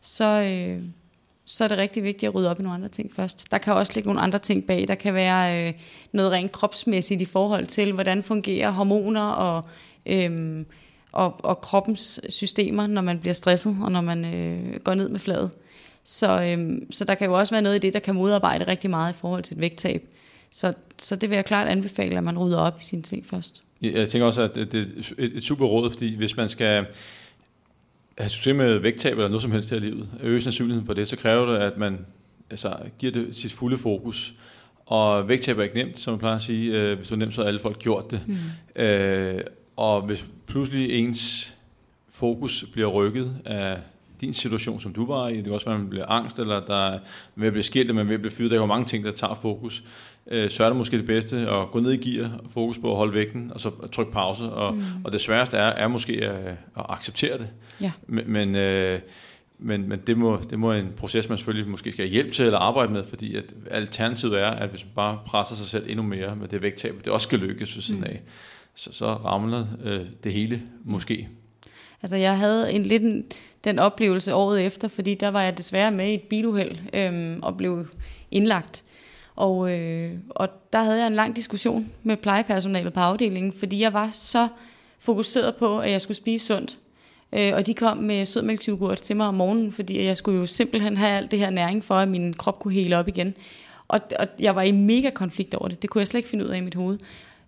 så, 0.00 0.24
øh, 0.24 0.82
så 1.46 1.64
er 1.64 1.68
det 1.68 1.78
rigtig 1.78 2.02
vigtigt 2.02 2.28
at 2.28 2.34
rydde 2.34 2.50
op 2.50 2.60
i 2.60 2.62
nogle 2.62 2.74
andre 2.74 2.88
ting 2.88 3.14
først. 3.14 3.50
Der 3.50 3.58
kan 3.58 3.72
også 3.72 3.92
ligge 3.94 4.08
nogle 4.08 4.20
andre 4.20 4.38
ting 4.38 4.66
bag. 4.66 4.88
Der 4.88 4.94
kan 4.94 5.14
være 5.14 5.68
øh, 5.68 5.72
noget 6.12 6.32
rent 6.32 6.52
kropsmæssigt 6.52 7.20
i 7.20 7.24
forhold 7.24 7.66
til, 7.66 7.92
hvordan 7.92 8.22
fungerer 8.22 8.70
hormoner 8.70 9.22
og, 9.22 9.62
øh, 10.06 10.64
og, 11.12 11.44
og 11.44 11.60
kroppens 11.60 12.20
systemer, 12.28 12.86
når 12.86 13.02
man 13.02 13.18
bliver 13.18 13.34
stresset 13.34 13.76
og 13.82 13.92
når 13.92 14.00
man 14.00 14.34
øh, 14.34 14.80
går 14.80 14.94
ned 14.94 15.08
med 15.08 15.20
fladet. 15.20 15.50
Så, 16.04 16.42
øh, 16.42 16.82
så 16.90 17.04
der 17.04 17.14
kan 17.14 17.26
jo 17.26 17.38
også 17.38 17.54
være 17.54 17.62
noget 17.62 17.76
i 17.76 17.78
det, 17.78 17.92
der 17.92 18.00
kan 18.00 18.14
modarbejde 18.14 18.66
rigtig 18.66 18.90
meget 18.90 19.12
i 19.12 19.16
forhold 19.16 19.42
til 19.42 19.54
et 19.54 19.60
vægttab. 19.60 20.08
Så, 20.52 20.72
så 20.98 21.16
det 21.16 21.30
vil 21.30 21.36
jeg 21.36 21.44
klart 21.44 21.68
anbefale, 21.68 22.18
at 22.18 22.24
man 22.24 22.38
rydder 22.38 22.58
op 22.58 22.78
i 22.80 22.82
sine 22.82 23.02
ting 23.02 23.26
først. 23.26 23.62
Jeg 23.82 24.08
tænker 24.08 24.26
også, 24.26 24.42
at 24.42 24.54
det 24.54 24.74
er 24.74 24.82
et, 25.18 25.36
et 25.36 25.42
super 25.42 25.66
råd, 25.66 25.90
fordi 25.90 26.16
hvis 26.16 26.36
man 26.36 26.48
skal 26.48 26.86
have 28.18 28.28
succes 28.28 28.56
med 28.56 28.78
vægttab 28.78 29.12
eller 29.12 29.28
noget 29.28 29.42
som 29.42 29.52
helst 29.52 29.70
her 29.70 29.76
i 29.76 29.80
livet, 29.80 30.08
øge 30.22 30.40
sandsynligheden 30.40 30.86
for 30.86 30.94
det, 30.94 31.08
så 31.08 31.16
kræver 31.16 31.46
det, 31.46 31.56
at 31.56 31.78
man 31.78 32.06
altså, 32.50 32.76
giver 32.98 33.12
det 33.12 33.36
sit 33.36 33.52
fulde 33.52 33.78
fokus. 33.78 34.34
Og 34.86 35.28
vægttab 35.28 35.58
er 35.58 35.62
ikke 35.62 35.74
nemt, 35.74 35.98
som 36.00 36.12
man 36.12 36.18
plejer 36.18 36.36
at 36.36 36.42
sige. 36.42 36.80
Øh, 36.80 36.96
hvis 36.96 37.08
det 37.08 37.14
er 37.14 37.18
nemt, 37.18 37.34
så 37.34 37.40
har 37.40 37.48
alle 37.48 37.60
folk 37.60 37.78
gjort 37.78 38.10
det. 38.10 38.20
Mm. 38.26 38.82
Øh, 38.82 39.40
og 39.76 40.02
hvis 40.02 40.26
pludselig 40.46 40.90
ens 40.90 41.54
fokus 42.08 42.64
bliver 42.72 42.88
rykket 42.88 43.36
af 43.44 43.78
din 44.20 44.34
situation, 44.34 44.80
som 44.80 44.92
du 44.92 45.06
var 45.06 45.28
i. 45.28 45.36
Det 45.36 45.44
kan 45.44 45.52
også 45.52 45.66
være, 45.66 45.74
at 45.74 45.80
man 45.80 45.90
bliver 45.90 46.06
angst, 46.06 46.38
eller 46.38 46.60
der 46.60 46.86
er 46.86 46.98
ved 47.36 47.46
at 47.46 47.52
blive 47.52 47.62
skilt, 47.62 47.90
eller 47.90 47.94
man 47.94 48.08
vil 48.08 48.18
blive 48.18 48.30
fyret. 48.30 48.50
Der 48.50 48.56
er 48.56 48.60
jo 48.60 48.66
mange 48.66 48.86
ting, 48.86 49.04
der 49.04 49.12
tager 49.12 49.34
fokus. 49.34 49.84
Øh, 50.26 50.50
så 50.50 50.64
er 50.64 50.68
det 50.68 50.76
måske 50.76 50.96
det 50.96 51.06
bedste 51.06 51.36
at 51.36 51.70
gå 51.70 51.80
ned 51.80 51.92
i 51.92 52.10
gear, 52.10 52.30
fokus 52.50 52.78
på 52.78 52.90
at 52.90 52.96
holde 52.96 53.14
vægten, 53.14 53.52
og 53.54 53.60
så 53.60 53.70
trykke 53.92 54.12
pause. 54.12 54.44
Og, 54.44 54.74
mm. 54.74 54.82
og 55.04 55.12
det 55.12 55.20
sværeste 55.20 55.56
er, 55.56 55.68
er 55.68 55.88
måske 55.88 56.12
at, 56.12 56.46
at 56.76 56.86
acceptere 56.88 57.38
det. 57.38 57.48
Ja. 57.80 57.92
Men, 58.06 58.32
men, 58.32 58.56
øh, 58.56 58.98
men, 59.58 59.88
men 59.88 60.00
det, 60.06 60.18
må, 60.18 60.38
det 60.50 60.58
må 60.58 60.72
en 60.72 60.88
proces, 60.96 61.28
man 61.28 61.38
selvfølgelig 61.38 61.70
måske 61.70 61.92
skal 61.92 62.08
hjælpe 62.08 62.32
til 62.32 62.44
eller 62.44 62.58
arbejde 62.58 62.92
med, 62.92 63.04
fordi 63.04 63.36
at 63.36 63.54
alternativet 63.70 64.40
er, 64.40 64.50
at 64.50 64.68
hvis 64.68 64.84
man 64.84 64.92
bare 64.94 65.18
presser 65.26 65.54
sig 65.54 65.66
selv 65.66 65.84
endnu 65.88 66.02
mere 66.02 66.36
med 66.36 66.48
det 66.48 66.62
vægttab, 66.62 66.94
det 67.04 67.12
også 67.12 67.24
skal 67.24 67.38
lykkes 67.38 67.76
ved 67.76 67.82
siden 67.82 68.00
mm. 68.00 68.06
af, 68.06 68.22
så, 68.74 68.92
så 68.92 69.06
ramler 69.06 69.66
øh, 69.84 70.00
det 70.24 70.32
hele 70.32 70.62
måske. 70.84 71.28
Altså 72.02 72.16
jeg 72.16 72.38
havde 72.38 72.72
en 72.72 72.82
lidt 72.82 73.02
en, 73.02 73.24
den 73.64 73.78
oplevelse 73.78 74.34
året 74.34 74.66
efter, 74.66 74.88
fordi 74.88 75.14
der 75.14 75.28
var 75.28 75.42
jeg 75.42 75.58
desværre 75.58 75.90
med 75.90 76.08
i 76.08 76.14
et 76.14 76.22
biluheld 76.22 76.78
øhm, 76.92 77.38
og 77.42 77.56
blev 77.56 77.86
indlagt. 78.30 78.84
Og, 79.36 79.70
øh, 79.70 80.12
og 80.30 80.48
der 80.72 80.78
havde 80.78 80.98
jeg 80.98 81.06
en 81.06 81.14
lang 81.14 81.36
diskussion 81.36 81.90
med 82.02 82.16
plejepersonalet 82.16 82.92
på 82.92 83.00
afdelingen, 83.00 83.52
fordi 83.52 83.80
jeg 83.80 83.92
var 83.92 84.10
så 84.12 84.48
fokuseret 84.98 85.56
på, 85.56 85.78
at 85.78 85.90
jeg 85.90 86.00
skulle 86.00 86.16
spise 86.16 86.46
sundt. 86.46 86.78
Øh, 87.32 87.52
og 87.54 87.66
de 87.66 87.74
kom 87.74 87.96
med 87.96 88.26
sødmælksjoghurt 88.26 88.98
til 88.98 89.16
mig 89.16 89.26
om 89.26 89.34
morgenen, 89.34 89.72
fordi 89.72 90.04
jeg 90.04 90.16
skulle 90.16 90.40
jo 90.40 90.46
simpelthen 90.46 90.96
have 90.96 91.10
alt 91.10 91.30
det 91.30 91.38
her 91.38 91.50
næring 91.50 91.84
for, 91.84 91.94
at 91.94 92.08
min 92.08 92.34
krop 92.34 92.58
kunne 92.58 92.74
hele 92.74 92.98
op 92.98 93.08
igen. 93.08 93.34
Og, 93.88 94.00
og 94.18 94.26
jeg 94.40 94.56
var 94.56 94.62
i 94.62 94.72
mega 94.72 95.10
konflikt 95.10 95.54
over 95.54 95.68
det. 95.68 95.82
Det 95.82 95.90
kunne 95.90 96.00
jeg 96.00 96.08
slet 96.08 96.18
ikke 96.18 96.28
finde 96.28 96.44
ud 96.44 96.50
af 96.50 96.56
i 96.56 96.60
mit 96.60 96.74
hoved. 96.74 96.98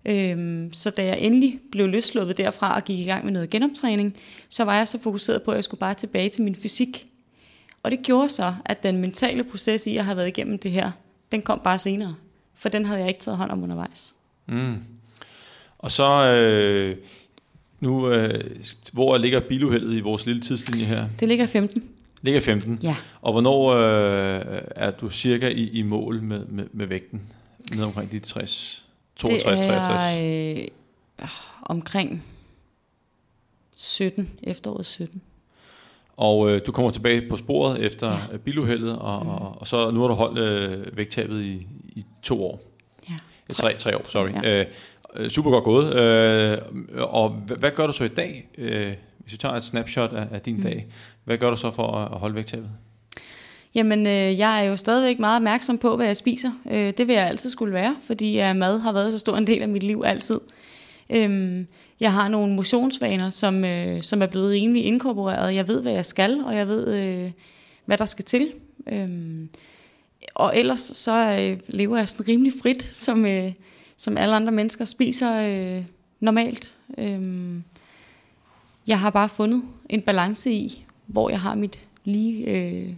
Øhm, 0.05 0.72
så 0.72 0.90
da 0.90 1.05
jeg 1.05 1.18
endelig 1.20 1.61
blev 1.72 1.88
løsslået 1.88 2.38
derfra 2.38 2.74
og 2.76 2.84
gik 2.84 2.99
i 2.99 3.05
gang 3.05 3.24
med 3.24 3.32
noget 3.32 3.51
genoptræning, 3.51 4.16
så 4.49 4.64
var 4.64 4.76
jeg 4.76 4.88
så 4.88 4.99
fokuseret 5.03 5.42
på, 5.42 5.51
at 5.51 5.57
jeg 5.57 5.64
skulle 5.64 5.80
bare 5.80 5.94
tilbage 5.94 6.28
til 6.28 6.42
min 6.42 6.57
fysik. 6.57 7.07
Og 7.82 7.90
det 7.90 8.03
gjorde 8.03 8.28
så, 8.28 8.55
at 8.64 8.82
den 8.82 8.99
mentale 8.99 9.44
proces 9.44 9.86
i 9.86 9.97
at 9.97 10.05
have 10.05 10.16
været 10.16 10.28
igennem 10.28 10.59
det 10.59 10.70
her, 10.70 10.90
den 11.32 11.42
kom 11.42 11.61
bare 11.64 11.78
senere. 11.78 12.14
For 12.55 12.68
den 12.68 12.84
havde 12.84 13.01
jeg 13.01 13.09
ikke 13.09 13.20
taget 13.20 13.38
hånd 13.38 13.51
om 13.51 13.62
undervejs. 13.62 14.14
Mm. 14.47 14.76
Og 15.78 15.90
så, 15.90 16.26
øh, 16.26 16.97
nu, 17.80 18.11
øh, 18.11 18.44
hvor 18.92 19.18
ligger 19.18 19.40
biluheldet 19.40 19.97
i 19.97 20.01
vores 20.01 20.26
lille 20.26 20.42
tidslinje 20.42 20.84
her? 20.84 21.09
Det 21.20 21.28
ligger 21.28 21.47
15. 21.47 21.84
Ligger 22.22 22.40
15? 22.40 22.78
Ja. 22.82 22.97
Og 23.22 23.32
hvornår 23.32 23.68
øh, 23.68 24.40
er 24.76 24.90
du 24.90 25.11
cirka 25.11 25.49
i, 25.49 25.68
i 25.68 25.82
mål 25.82 26.22
med, 26.22 26.47
med, 26.47 26.64
med 26.72 26.86
vægten? 26.86 27.22
Ned 27.74 27.84
omkring 27.84 28.12
de 28.12 28.18
60? 28.18 28.86
62, 29.16 29.60
det 29.60 29.68
er 29.68 29.80
63? 29.80 30.68
øh, 31.22 31.28
omkring 31.62 32.24
17, 33.74 34.30
efteråret 34.42 34.86
17. 34.86 35.22
Og 36.16 36.50
øh, 36.50 36.60
du 36.66 36.72
kommer 36.72 36.90
tilbage 36.90 37.28
på 37.30 37.36
sporet 37.36 37.82
efter 37.82 38.10
Ja. 38.32 38.36
biluheldet, 38.36 38.98
og, 38.98 39.22
Mm. 39.22 39.28
og, 39.28 39.56
og 39.60 39.66
så 39.66 39.90
nu 39.90 40.00
har 40.00 40.08
du 40.08 40.14
holdt 40.14 40.38
øh, 40.38 40.96
vægttabet 40.96 41.42
i, 41.42 41.66
i 41.88 42.04
to 42.22 42.44
år. 42.44 42.60
Ja. 43.08 43.14
Ja, 43.48 43.52
Tre, 43.54 43.74
tre 43.74 43.96
år, 43.96 44.00
sorry. 44.04 44.30
Ja. 44.30 44.40
Ja. 44.58 44.64
Øh, 45.14 45.30
super 45.30 45.50
godt 45.50 45.64
gået. 45.64 45.96
Øh, 45.96 46.58
og 46.98 47.28
hvad, 47.30 47.56
hvad 47.56 47.70
gør 47.70 47.86
du 47.86 47.92
så 47.92 48.04
i 48.04 48.08
dag, 48.08 48.48
øh, 48.58 48.94
hvis 49.18 49.32
du 49.32 49.36
tager 49.38 49.54
et 49.54 49.64
snapshot 49.64 50.12
af, 50.12 50.28
af 50.32 50.40
din 50.40 50.54
Mm. 50.54 50.60
mm. 50.60 50.66
dag? 50.66 50.86
Hvad 51.24 51.38
gør 51.38 51.50
du 51.50 51.56
så 51.56 51.70
for 51.70 51.92
at, 51.92 52.12
at 52.12 52.18
holde 52.18 52.34
vægttabet? 52.34 52.70
Jamen, 53.74 54.06
øh, 54.06 54.38
jeg 54.38 54.64
er 54.64 54.68
jo 54.68 54.76
stadigvæk 54.76 55.18
meget 55.18 55.36
opmærksom 55.36 55.78
på, 55.78 55.96
hvad 55.96 56.06
jeg 56.06 56.16
spiser. 56.16 56.50
Øh, 56.70 56.92
det 56.98 57.08
vil 57.08 57.14
jeg 57.14 57.26
altid 57.26 57.50
skulle 57.50 57.74
være, 57.74 57.96
fordi 58.06 58.40
øh, 58.40 58.56
mad 58.56 58.78
har 58.78 58.92
været 58.92 59.12
så 59.12 59.18
stor 59.18 59.36
en 59.36 59.46
del 59.46 59.62
af 59.62 59.68
mit 59.68 59.82
liv 59.82 60.02
altid. 60.06 60.40
Øhm, 61.10 61.66
jeg 62.00 62.12
har 62.12 62.28
nogle 62.28 62.54
motionsvaner, 62.54 63.30
som, 63.30 63.64
øh, 63.64 64.02
som 64.02 64.22
er 64.22 64.26
blevet 64.26 64.50
rimelig 64.50 64.84
inkorporeret. 64.84 65.54
Jeg 65.54 65.68
ved, 65.68 65.82
hvad 65.82 65.92
jeg 65.92 66.06
skal, 66.06 66.40
og 66.44 66.56
jeg 66.56 66.68
ved, 66.68 66.94
øh, 66.94 67.30
hvad 67.84 67.98
der 67.98 68.04
skal 68.04 68.24
til. 68.24 68.52
Øhm, 68.92 69.48
og 70.34 70.58
ellers 70.58 70.80
så 70.80 71.38
øh, 71.40 71.60
lever 71.68 71.96
jeg 71.96 72.08
sådan 72.08 72.28
rimelig 72.28 72.52
frit, 72.62 72.82
som, 72.82 73.26
øh, 73.26 73.52
som 73.96 74.16
alle 74.16 74.34
andre 74.34 74.52
mennesker 74.52 74.84
spiser 74.84 75.36
øh, 75.36 75.84
normalt. 76.20 76.78
Øhm, 76.98 77.64
jeg 78.86 79.00
har 79.00 79.10
bare 79.10 79.28
fundet 79.28 79.62
en 79.88 80.02
balance 80.02 80.52
i, 80.52 80.84
hvor 81.06 81.30
jeg 81.30 81.40
har 81.40 81.54
mit 81.54 81.78
lige... 82.04 82.44
Øh, 82.44 82.92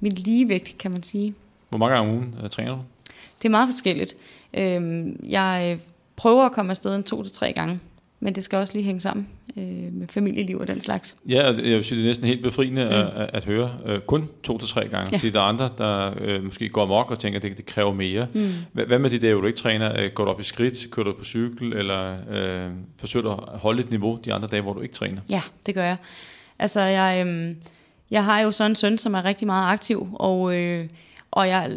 min 0.00 0.12
ligevægt, 0.12 0.78
kan 0.78 0.90
man 0.90 1.02
sige. 1.02 1.34
Hvor 1.68 1.78
mange 1.78 1.96
gange 1.96 2.10
om 2.10 2.16
ugen 2.16 2.34
øh, 2.42 2.50
træner 2.50 2.72
du? 2.72 2.78
Det 3.42 3.48
er 3.48 3.50
meget 3.50 3.68
forskelligt. 3.68 4.16
Øhm, 4.54 5.20
jeg 5.28 5.72
øh, 5.72 5.80
prøver 6.16 6.44
at 6.44 6.52
komme 6.52 6.70
afsted 6.70 6.96
en 6.96 7.02
to 7.02 7.22
til 7.22 7.32
tre 7.32 7.52
gange, 7.52 7.80
men 8.20 8.34
det 8.34 8.44
skal 8.44 8.58
også 8.58 8.72
lige 8.72 8.84
hænge 8.84 9.00
sammen 9.00 9.28
øh, 9.56 9.92
med 9.92 10.06
familieliv 10.08 10.58
og 10.58 10.68
den 10.68 10.80
slags. 10.80 11.16
Ja, 11.28 11.46
jeg 11.46 11.56
vil 11.56 11.84
sige, 11.84 11.98
det 11.98 12.04
er 12.04 12.08
næsten 12.08 12.26
helt 12.26 12.42
befriende 12.42 12.84
mm. 12.84 13.20
at, 13.20 13.30
at 13.32 13.44
høre 13.44 13.70
øh, 13.86 14.00
kun 14.00 14.28
to 14.42 14.58
til 14.58 14.68
tre 14.68 14.88
gange. 14.88 15.08
Ja. 15.12 15.16
Fordi 15.16 15.30
der 15.30 15.40
er 15.40 15.44
andre, 15.44 15.70
der 15.78 16.14
øh, 16.20 16.44
måske 16.44 16.68
går 16.68 16.82
amok 16.82 17.10
og 17.10 17.18
tænker, 17.18 17.38
at 17.38 17.42
det, 17.42 17.56
det 17.56 17.66
kræver 17.66 17.92
mere. 17.92 18.26
Mm. 18.34 18.50
Hvad, 18.72 18.98
med 18.98 19.10
de 19.10 19.18
dage, 19.18 19.34
hvor 19.34 19.40
du 19.40 19.46
ikke 19.46 19.58
træner? 19.58 20.00
Øh, 20.02 20.10
Går 20.10 20.24
du 20.24 20.30
op 20.30 20.40
i 20.40 20.42
skridt? 20.42 20.90
Kører 20.90 21.04
du 21.04 21.12
på 21.12 21.24
cykel? 21.24 21.72
Eller 21.72 22.16
øh, 22.30 22.70
forsøger 22.98 23.22
du 23.22 23.30
at 23.30 23.58
holde 23.58 23.82
et 23.82 23.90
niveau 23.90 24.18
de 24.24 24.34
andre 24.34 24.48
dage, 24.48 24.62
hvor 24.62 24.72
du 24.72 24.80
ikke 24.80 24.94
træner? 24.94 25.20
Ja, 25.30 25.40
det 25.66 25.74
gør 25.74 25.84
jeg. 25.84 25.96
Altså, 26.58 26.80
jeg, 26.80 27.26
øhm, 27.26 27.56
jeg 28.10 28.24
har 28.24 28.40
jo 28.40 28.50
sådan 28.50 28.70
en 28.70 28.76
søn, 28.76 28.98
som 28.98 29.14
er 29.14 29.24
rigtig 29.24 29.46
meget 29.46 29.72
aktiv, 29.72 30.08
og, 30.12 30.56
øh, 30.56 30.88
og 31.30 31.48
jeg 31.48 31.70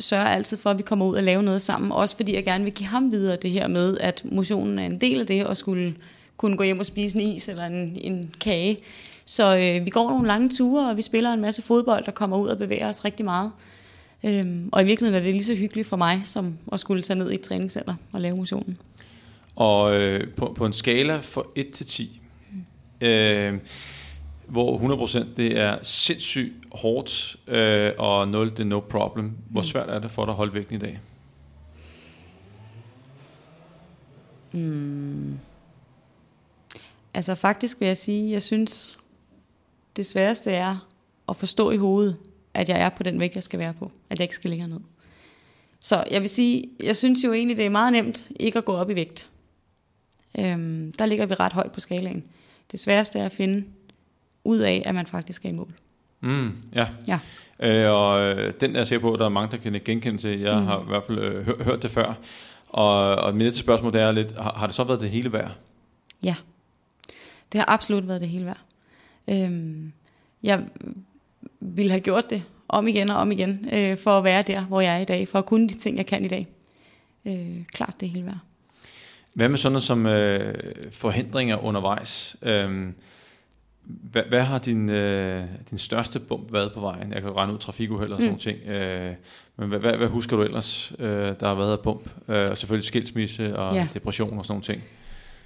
sørger 0.00 0.26
altid 0.26 0.56
for, 0.56 0.70
at 0.70 0.78
vi 0.78 0.82
kommer 0.82 1.06
ud 1.06 1.16
og 1.16 1.22
laver 1.22 1.42
noget 1.42 1.62
sammen. 1.62 1.92
Også 1.92 2.16
fordi 2.16 2.34
jeg 2.34 2.44
gerne 2.44 2.64
vil 2.64 2.72
give 2.72 2.86
ham 2.86 3.12
videre 3.12 3.36
det 3.36 3.50
her 3.50 3.68
med, 3.68 3.98
at 3.98 4.22
motionen 4.24 4.78
er 4.78 4.86
en 4.86 5.00
del 5.00 5.20
af 5.20 5.26
det, 5.26 5.46
og 5.46 5.56
skulle 5.56 5.94
kunne 6.36 6.56
gå 6.56 6.62
hjem 6.62 6.78
og 6.78 6.86
spise 6.86 7.20
en 7.20 7.28
is 7.28 7.48
eller 7.48 7.66
en, 7.66 7.98
en 8.00 8.34
kage. 8.40 8.78
Så 9.24 9.56
øh, 9.56 9.84
vi 9.84 9.90
går 9.90 10.10
nogle 10.10 10.26
lange 10.26 10.48
ture, 10.48 10.90
og 10.90 10.96
vi 10.96 11.02
spiller 11.02 11.32
en 11.32 11.40
masse 11.40 11.62
fodbold, 11.62 12.04
der 12.04 12.12
kommer 12.12 12.36
ud 12.36 12.48
og 12.48 12.58
bevæger 12.58 12.88
os 12.88 13.04
rigtig 13.04 13.24
meget. 13.24 13.50
Øhm, 14.24 14.68
og 14.72 14.82
i 14.82 14.84
virkeligheden 14.84 15.22
er 15.22 15.24
det 15.24 15.34
lige 15.34 15.44
så 15.44 15.54
hyggeligt 15.54 15.88
for 15.88 15.96
mig, 15.96 16.22
som 16.24 16.58
at 16.72 16.80
skulle 16.80 17.02
tage 17.02 17.18
ned 17.18 17.30
i 17.30 17.34
et 17.34 17.40
træningscenter 17.40 17.94
og 18.12 18.20
lave 18.20 18.36
motionen. 18.36 18.78
Og 19.56 19.96
øh, 19.96 20.28
på, 20.28 20.54
på 20.56 20.66
en 20.66 20.72
skala 20.72 21.18
fra 21.18 21.42
1 21.56 21.70
til 21.70 21.86
10, 21.86 22.20
øh, 23.00 23.54
hvor 24.50 24.78
100% 25.06 25.26
det 25.36 25.58
er 25.58 25.78
sindssygt 25.82 26.54
hårdt, 26.72 27.36
øh, 27.46 27.92
og 27.98 28.28
0 28.28 28.50
det 28.50 28.60
er 28.60 28.64
no 28.64 28.80
problem. 28.80 29.36
Hvor 29.50 29.62
svært 29.62 29.88
er 29.88 29.98
det 29.98 30.10
for 30.10 30.24
dig 30.24 30.32
at 30.32 30.36
holde 30.36 30.54
vægten 30.54 30.74
i 30.74 30.78
dag? 30.78 31.00
Altså 37.14 37.34
faktisk 37.34 37.80
vil 37.80 37.86
jeg 37.86 37.96
sige, 37.96 38.32
jeg 38.32 38.42
synes, 38.42 38.98
det 39.96 40.06
sværeste 40.06 40.50
er 40.50 40.88
at 41.28 41.36
forstå 41.36 41.70
i 41.70 41.76
hovedet, 41.76 42.16
at 42.54 42.68
jeg 42.68 42.80
er 42.80 42.88
på 42.88 43.02
den 43.02 43.20
vægt, 43.20 43.34
jeg 43.34 43.42
skal 43.42 43.58
være 43.58 43.74
på. 43.74 43.92
At 44.10 44.18
jeg 44.18 44.24
ikke 44.24 44.34
skal 44.34 44.50
længere 44.50 44.68
ned. 44.68 44.80
Så 45.80 46.04
jeg 46.10 46.20
vil 46.20 46.28
sige, 46.28 46.64
jeg 46.82 46.96
synes 46.96 47.24
jo 47.24 47.32
egentlig, 47.32 47.56
det 47.56 47.66
er 47.66 47.70
meget 47.70 47.92
nemt 47.92 48.28
ikke 48.40 48.58
at 48.58 48.64
gå 48.64 48.72
op 48.72 48.90
i 48.90 48.94
vægt. 48.94 49.30
Øhm, 50.38 50.92
der 50.92 51.06
ligger 51.06 51.26
vi 51.26 51.34
ret 51.34 51.52
højt 51.52 51.72
på 51.72 51.80
skalaen. 51.80 52.24
Det 52.70 52.80
sværeste 52.80 53.18
er 53.18 53.26
at 53.26 53.32
finde 53.32 53.64
ud 54.44 54.58
af, 54.58 54.82
at 54.86 54.94
man 54.94 55.06
faktisk 55.06 55.44
er 55.44 55.48
i 55.48 55.52
mål. 55.52 55.72
Mm, 56.20 56.52
ja. 56.74 56.88
Ja. 57.08 57.18
Øh, 57.62 57.92
og 57.92 58.20
øh, 58.20 58.52
den 58.60 58.74
er 58.74 58.78
jeg 58.78 58.86
sikker 58.86 59.10
på, 59.10 59.16
der 59.16 59.24
er 59.24 59.28
mange, 59.28 59.50
der 59.50 59.56
kan 59.56 59.80
genkende 59.84 60.18
til. 60.18 60.40
Jeg 60.40 60.60
mm. 60.60 60.66
har 60.66 60.80
i 60.80 60.84
hvert 60.86 61.02
fald 61.06 61.18
øh, 61.18 61.46
hør, 61.46 61.64
hørt 61.64 61.82
det 61.82 61.90
før. 61.90 62.14
Og, 62.68 63.14
og 63.14 63.36
mit 63.36 63.56
spørgsmål 63.56 63.92
det 63.92 64.00
er 64.00 64.12
lidt, 64.12 64.32
har, 64.38 64.52
har 64.52 64.66
det 64.66 64.74
så 64.74 64.84
været 64.84 65.00
det 65.00 65.10
hele 65.10 65.32
værd? 65.32 65.50
Ja, 66.22 66.34
det 67.52 67.58
har 67.58 67.68
absolut 67.68 68.08
været 68.08 68.20
det 68.20 68.28
hele 68.28 68.46
værd. 68.46 68.60
Øhm, 69.28 69.92
jeg 70.42 70.64
ville 71.60 71.90
have 71.90 72.00
gjort 72.00 72.30
det 72.30 72.42
om 72.68 72.88
igen 72.88 73.10
og 73.10 73.16
om 73.16 73.32
igen, 73.32 73.68
øh, 73.72 73.96
for 73.96 74.18
at 74.18 74.24
være 74.24 74.42
der, 74.42 74.64
hvor 74.64 74.80
jeg 74.80 74.94
er 74.94 74.98
i 74.98 75.04
dag, 75.04 75.28
for 75.28 75.38
at 75.38 75.46
kunne 75.46 75.68
de 75.68 75.74
ting, 75.74 75.96
jeg 75.96 76.06
kan 76.06 76.24
i 76.24 76.28
dag. 76.28 76.46
Øh, 77.24 77.64
klart 77.72 77.94
det 78.00 78.10
hele 78.10 78.26
værd. 78.26 78.38
Hvad 79.34 79.48
med 79.48 79.58
sådan 79.58 79.72
noget 79.72 79.84
som 79.84 80.06
øh, 80.06 80.54
forhindringer 80.92 81.64
undervejs? 81.64 82.36
Øhm, 82.42 82.94
hvad, 83.84 84.22
hvad 84.28 84.42
har 84.42 84.58
din, 84.58 84.88
øh, 84.88 85.44
din 85.70 85.78
største 85.78 86.20
bump 86.20 86.52
været 86.52 86.72
på 86.72 86.80
vejen? 86.80 87.12
Jeg 87.12 87.22
kan 87.22 87.36
regne 87.36 87.52
ud 87.52 87.58
trafikuheld 87.58 88.12
og 88.12 88.18
sådan 88.20 88.32
Mm. 88.32 88.38
ting. 88.38 88.58
Øh, 88.68 89.12
men 89.56 89.68
hvad, 89.68 89.78
hvad, 89.78 89.92
hvad 89.96 90.08
husker 90.08 90.36
du 90.36 90.42
ellers, 90.42 90.92
øh, 90.98 91.08
der 91.40 91.46
har 91.46 91.54
været 91.54 91.72
af 91.72 91.80
bump? 91.80 92.10
Øh, 92.28 92.46
og 92.50 92.58
selvfølgelig 92.58 92.86
skilsmisse 92.86 93.56
og 93.56 93.74
Ja. 93.74 93.88
depression 93.94 94.38
og 94.38 94.44
sådan 94.44 94.52
nogle 94.52 94.64
ting. 94.64 94.82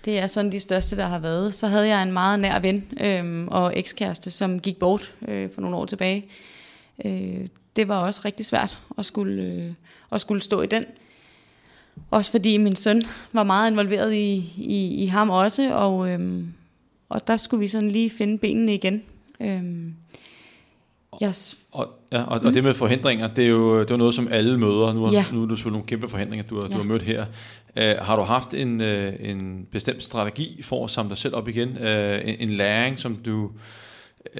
Det 0.04 0.18
er 0.18 0.26
sådan 0.26 0.52
de 0.52 0.60
største, 0.60 0.96
der 0.96 1.06
har 1.06 1.18
været. 1.18 1.54
Så 1.54 1.66
havde 1.66 1.88
jeg 1.88 2.02
en 2.02 2.12
meget 2.12 2.40
nær 2.40 2.58
ven 2.58 2.84
øhm, 3.00 3.48
og 3.48 3.72
ekskæreste, 3.78 4.30
som 4.30 4.60
gik 4.60 4.78
bort 4.78 5.14
øh, 5.28 5.48
for 5.54 5.60
nogle 5.60 5.76
år 5.76 5.84
tilbage. 5.86 6.24
Øh, 7.04 7.46
det 7.76 7.88
var 7.88 7.96
også 7.98 8.20
rigtig 8.24 8.46
svært 8.46 8.78
at 8.98 9.06
skulle, 9.06 9.42
øh, 9.42 9.72
at 10.12 10.20
skulle 10.20 10.42
stå 10.42 10.62
i 10.62 10.66
den. 10.66 10.84
Også 12.10 12.30
fordi 12.30 12.56
min 12.56 12.76
søn 12.76 13.02
var 13.32 13.42
meget 13.42 13.70
involveret 13.70 14.14
i, 14.14 14.52
i, 14.56 15.04
i 15.04 15.06
ham 15.06 15.30
også, 15.30 15.74
og, 15.74 16.08
øhm, 16.10 16.52
og 17.14 17.26
der 17.26 17.36
skulle 17.36 17.60
vi 17.60 17.68
sådan 17.68 17.90
lige 17.90 18.10
finde 18.10 18.38
benene 18.38 18.74
igen. 18.74 19.02
Øhm, 19.40 19.94
Yes. 21.24 21.58
Og, 21.72 21.88
ja, 22.12 22.22
og, 22.22 22.40
mm. 22.40 22.46
og 22.46 22.54
det 22.54 22.64
med 22.64 22.74
forhindringer, 22.74 23.28
det 23.28 23.44
er 23.44 23.48
jo 23.48 23.80
det 23.80 23.90
er 23.90 23.96
noget, 23.96 24.14
som 24.14 24.28
alle 24.30 24.56
møder. 24.56 24.92
Nu, 24.92 25.12
Ja. 25.12 25.24
nu 25.32 25.42
er 25.42 25.46
du 25.46 25.56
selvfølgelig 25.56 25.72
nogle 25.76 25.86
kæmpe 25.86 26.08
forhindringer, 26.08 26.46
du 26.46 26.54
har. 26.54 26.62
Ja. 26.62 26.68
du 26.68 26.74
har 26.74 26.82
mødt 26.84 27.02
her. 27.02 27.26
Uh, 27.76 28.06
har 28.06 28.16
du 28.16 28.22
haft 28.22 28.54
en, 28.54 28.80
uh, 28.80 29.06
en 29.20 29.66
bestemt 29.72 30.02
strategi 30.02 30.62
for 30.62 30.84
at 30.84 30.90
samle 30.90 31.10
dig 31.10 31.18
selv 31.18 31.34
op 31.34 31.48
igen? 31.48 31.68
Uh, 31.68 32.28
en, 32.28 32.36
en 32.40 32.50
læring, 32.50 32.98
som 32.98 33.16
du, 33.16 33.50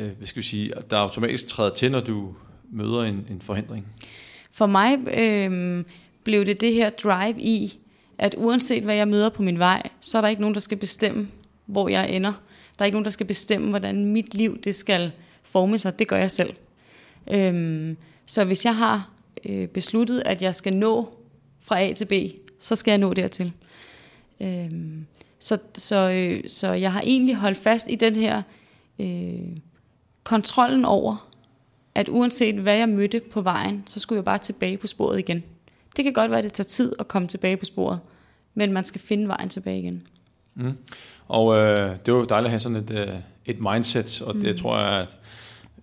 uh, 0.00 0.06
hvad 0.18 0.26
skal 0.26 0.42
vi 0.42 0.46
sige, 0.46 0.70
der 0.90 0.96
automatisk 0.96 1.46
træder 1.46 1.70
til, 1.70 1.90
når 1.90 2.00
du 2.00 2.34
møder 2.72 3.02
en, 3.02 3.26
en 3.30 3.40
forhindring? 3.40 3.86
For 4.52 4.66
mig 4.66 4.98
øh, 5.18 5.84
blev 6.24 6.46
det 6.46 6.60
det 6.60 6.72
her 6.72 6.90
drive 6.90 7.40
i, 7.40 7.78
at 8.18 8.34
uanset 8.38 8.82
hvad 8.84 8.94
jeg 8.94 9.08
møder 9.08 9.28
på 9.28 9.42
min 9.42 9.58
vej, 9.58 9.82
så 10.00 10.18
er 10.18 10.22
der 10.22 10.28
ikke 10.28 10.40
nogen, 10.40 10.54
der 10.54 10.60
skal 10.60 10.78
bestemme, 10.78 11.28
hvor 11.66 11.88
jeg 11.88 12.10
ender. 12.10 12.32
Der 12.78 12.82
er 12.82 12.84
ikke 12.84 12.94
nogen, 12.94 13.04
der 13.04 13.10
skal 13.10 13.26
bestemme, 13.26 13.70
hvordan 13.70 14.04
mit 14.04 14.34
liv 14.34 14.58
det 14.58 14.74
skal 14.74 15.12
forme 15.42 15.78
sig. 15.78 15.98
Det 15.98 16.08
gør 16.08 16.16
jeg 16.16 16.30
selv. 16.30 16.54
Øhm, 17.30 17.96
så 18.26 18.44
hvis 18.44 18.64
jeg 18.64 18.76
har 18.76 19.10
øh, 19.48 19.68
besluttet, 19.68 20.22
at 20.26 20.42
jeg 20.42 20.54
skal 20.54 20.72
nå 20.72 21.18
fra 21.60 21.80
A 21.80 21.92
til 21.92 22.04
B, 22.04 22.12
så 22.60 22.76
skal 22.76 22.92
jeg 22.92 22.98
nå 22.98 23.14
dertil. 23.14 23.52
Øhm, 24.40 25.06
så, 25.38 25.58
så, 25.74 26.10
øh, 26.10 26.44
så 26.48 26.72
jeg 26.72 26.92
har 26.92 27.00
egentlig 27.00 27.36
holdt 27.36 27.58
fast 27.58 27.90
i 27.90 27.94
den 27.94 28.16
her 28.16 28.42
øh, 28.98 29.56
kontrollen 30.24 30.84
over, 30.84 31.28
at 31.94 32.08
uanset 32.08 32.54
hvad 32.54 32.76
jeg 32.76 32.88
mødte 32.88 33.20
på 33.20 33.40
vejen, 33.40 33.82
så 33.86 34.00
skulle 34.00 34.16
jeg 34.16 34.24
bare 34.24 34.38
tilbage 34.38 34.76
på 34.76 34.86
sporet 34.86 35.18
igen. 35.18 35.42
Det 35.96 36.04
kan 36.04 36.12
godt 36.12 36.30
være, 36.30 36.38
at 36.38 36.44
det 36.44 36.52
tager 36.52 36.64
tid 36.64 36.92
at 36.98 37.08
komme 37.08 37.28
tilbage 37.28 37.56
på 37.56 37.64
sporet, 37.64 38.00
men 38.54 38.72
man 38.72 38.84
skal 38.84 39.00
finde 39.00 39.28
vejen 39.28 39.48
tilbage 39.48 39.78
igen. 39.78 40.06
Mm. 40.55 40.72
Og 41.28 41.57
øh, 41.57 41.78
det 41.78 42.09
er 42.09 42.12
jo 42.12 42.24
dejligt 42.24 42.46
at 42.46 42.50
have 42.50 42.61
sådan 42.61 42.76
et, 42.76 42.90
øh, 42.90 43.09
et 43.46 43.61
mindset, 43.61 44.22
og 44.22 44.34
det 44.34 44.57
tror 44.57 44.78
jeg, 44.78 45.00
at 45.00 45.16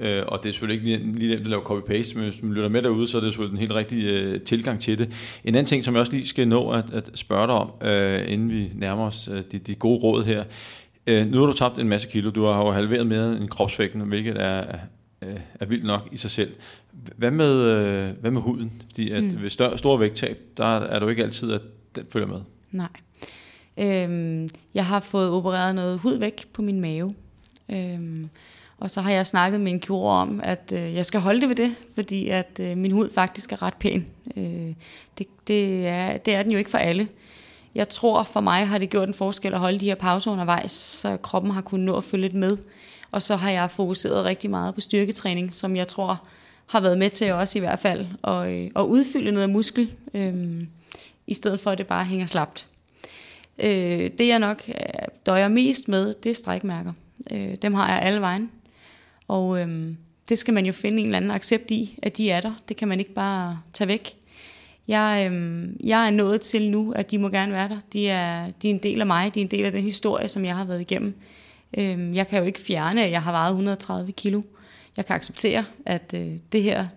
Øh, 0.01 0.24
og 0.28 0.43
det 0.43 0.49
er 0.49 0.53
selvfølgelig 0.53 0.91
ikke 0.91 1.13
lige, 1.19 1.30
nemt 1.30 1.41
at 1.41 1.47
lave 1.47 1.61
copy-paste, 1.61 2.15
men 2.15 2.24
hvis 2.24 2.43
man 2.43 2.53
lytter 2.53 2.69
med 2.69 2.82
derude, 2.82 3.07
så 3.07 3.17
er 3.17 3.22
det 3.22 3.34
selvfølgelig 3.34 3.55
en 3.55 3.59
helt 3.59 3.74
rigtig 3.74 4.03
øh, 4.05 4.41
tilgang 4.41 4.80
til 4.80 4.97
det. 4.97 5.09
En 5.43 5.55
anden 5.55 5.65
ting, 5.65 5.84
som 5.84 5.93
jeg 5.93 5.99
også 5.99 6.11
lige 6.11 6.28
skal 6.28 6.47
nå 6.47 6.69
at, 6.69 6.93
at 6.93 7.09
spørge 7.13 7.47
dig 7.47 7.55
om, 7.55 7.72
øh, 7.82 8.32
inden 8.32 8.49
vi 8.49 8.72
nærmer 8.74 9.03
os 9.03 9.30
øh, 9.34 9.43
de, 9.51 9.57
de 9.57 9.76
gode 9.76 9.99
råd 9.99 10.24
her. 10.24 10.43
Øh, 11.07 11.28
nu 11.28 11.39
har 11.39 11.45
du 11.45 11.53
tabt 11.53 11.80
en 11.80 11.89
masse 11.89 12.07
kilo, 12.07 12.30
du 12.30 12.45
har 12.45 12.65
jo 12.65 12.72
halveret 12.72 13.07
mere 13.07 13.38
end 13.38 13.49
kropsvægten, 13.49 14.01
hvilket 14.01 14.41
er, 14.41 14.63
er, 15.22 15.38
er 15.59 15.65
vildt 15.65 15.86
nok 15.86 16.09
i 16.11 16.17
sig 16.17 16.32
selv. 16.32 16.51
Hvad 17.17 17.32
med, 17.32 17.61
øh, 17.61 18.09
hvad 18.22 18.32
med 18.32 18.41
huden? 18.41 18.82
Fordi 18.89 19.11
at 19.11 19.24
mm. 19.24 19.41
ved 19.41 19.49
større, 19.49 19.78
store 19.78 19.99
vægttab, 19.99 20.38
der 20.57 20.65
er 20.65 20.99
du 20.99 21.07
ikke 21.07 21.24
altid, 21.24 21.53
at 21.53 21.61
den 21.95 22.03
følger 22.09 22.28
med. 22.28 22.39
Nej. 22.72 22.88
Øhm, 23.78 24.49
jeg 24.74 24.86
har 24.86 24.99
fået 24.99 25.30
opereret 25.30 25.76
noget 25.76 25.99
hud 25.99 26.15
væk 26.15 26.47
på 26.53 26.61
min 26.61 26.82
mave. 26.82 27.15
Øhm, 27.69 28.30
og 28.78 28.91
så 28.91 29.01
har 29.01 29.11
jeg 29.11 29.28
snakket 29.28 29.61
med 29.61 29.72
en 29.72 29.80
kirurg 29.80 30.11
om, 30.11 30.41
at 30.43 30.74
øh, 30.76 30.93
jeg 30.95 31.05
skal 31.05 31.19
holde 31.19 31.41
det 31.41 31.49
ved 31.49 31.55
det, 31.55 31.76
fordi 31.95 32.28
at 32.28 32.59
øh, 32.61 32.78
min 32.78 32.91
hud 32.91 33.09
faktisk 33.13 33.51
er 33.51 33.61
ret 33.61 33.74
pæn. 33.74 34.05
Øh, 34.38 34.74
det, 35.17 35.28
det, 35.47 35.88
er, 35.88 36.17
det 36.17 36.36
er 36.36 36.43
den 36.43 36.51
jo 36.51 36.57
ikke 36.57 36.69
for 36.69 36.78
alle. 36.78 37.07
Jeg 37.76 37.89
tror, 37.89 38.24
for 38.24 38.39
mig 38.39 38.67
har 38.67 38.78
det 38.78 38.89
gjort 38.89 39.07
en 39.07 39.13
forskel 39.13 39.53
at 39.53 39.59
holde 39.59 39.80
de 39.80 39.86
her 39.86 39.95
pauser 39.95 40.32
undervejs, 40.32 40.72
så 40.72 41.17
kroppen 41.17 41.51
har 41.51 41.61
kunnet 41.61 41.86
nå 41.86 41.97
at 41.97 42.03
følge 42.03 42.22
lidt 42.22 42.34
med. 42.34 42.57
Og 43.11 43.22
så 43.22 43.36
har 43.36 43.49
jeg 43.49 43.72
fokuseret 43.72 44.26
rigtig 44.26 44.49
meget 44.49 44.76
på 44.76 44.82
styrketræning, 44.82 45.53
som 45.53 45.76
jeg 45.76 45.88
tror 45.88 46.24
har 46.67 46.80
været 46.80 46.97
med 46.97 47.09
til 47.09 47.34
også 47.34 47.59
i 47.59 47.61
hvert 47.61 47.80
fald 47.80 48.05
at, 48.24 48.47
øh, 48.47 48.69
at 48.76 48.82
udfylde 48.82 49.32
noget 49.32 49.49
muskel, 49.49 49.93
øh, 50.13 50.63
i 51.28 51.34
stedet 51.34 51.59
for 51.59 51.72
at 51.72 51.78
det 51.78 51.88
bare 51.88 52.05
hænger 52.05 52.26
slapt. 52.26 52.67
Øh, 53.62 54.12
det 54.18 54.28
jeg 54.28 54.39
nok 54.39 54.64
øh, 54.68 54.74
døjer 55.26 55.47
mest 55.47 55.88
med, 55.88 56.14
det 56.24 56.30
er 56.30 56.34
strækmærker. 56.34 56.93
Øh, 57.32 57.55
dem 57.62 57.74
har 57.74 57.93
jeg 57.93 58.01
alle 58.01 58.22
vejen. 58.22 58.51
Og 59.28 59.59
øh, 59.59 59.93
det 60.30 60.38
skal 60.38 60.53
man 60.53 60.66
jo 60.66 60.74
finde 60.74 60.99
en 60.99 61.05
eller 61.05 61.18
anden 61.18 61.32
accept 61.32 61.72
i, 61.72 61.99
at 62.01 62.18
de 62.18 62.30
er 62.30 62.41
der. 62.41 62.53
Det 62.70 62.78
kan 62.78 62.88
man 62.88 62.99
ikke 62.99 63.14
bare 63.14 63.59
tage 63.74 63.88
væk. 63.88 64.16
Jeg, 64.88 65.30
øh, 65.32 65.70
jeg 65.84 66.07
er 66.07 66.12
nået 66.12 66.41
til 66.41 66.72
nu, 66.72 66.91
at 66.91 67.12
de 67.12 67.18
må 67.18 67.30
gerne 67.30 67.51
være 67.51 67.70
der. 67.70 67.80
De 67.93 68.09
er, 68.09 68.51
de 68.62 68.70
er 68.70 68.74
en 68.74 68.84
del 68.84 69.01
af 69.01 69.07
mig. 69.07 69.36
De 69.36 69.39
er 69.39 69.43
en 69.43 69.51
del 69.51 69.66
af 69.66 69.72
den 69.72 69.84
historie, 69.84 70.28
som 70.28 70.45
jeg 70.45 70.55
har 70.55 70.66
været 70.66 70.82
igennem. 70.82 71.16
Øh, 71.78 72.16
jeg 72.16 72.28
kan 72.28 72.39
jo 72.39 72.45
ikke 72.45 72.59
fjerne, 72.59 73.05
at 73.05 73.12
jeg 73.12 73.24
har 73.24 73.32
vejet 73.32 73.49
130 73.49 74.12
kilo. 74.12 74.41
Jeg 74.97 75.05
kan 75.05 75.16
acceptere, 75.16 75.66
at 75.86 76.14
øh, 76.16 76.38
det 76.51 76.64
her, 76.64 76.88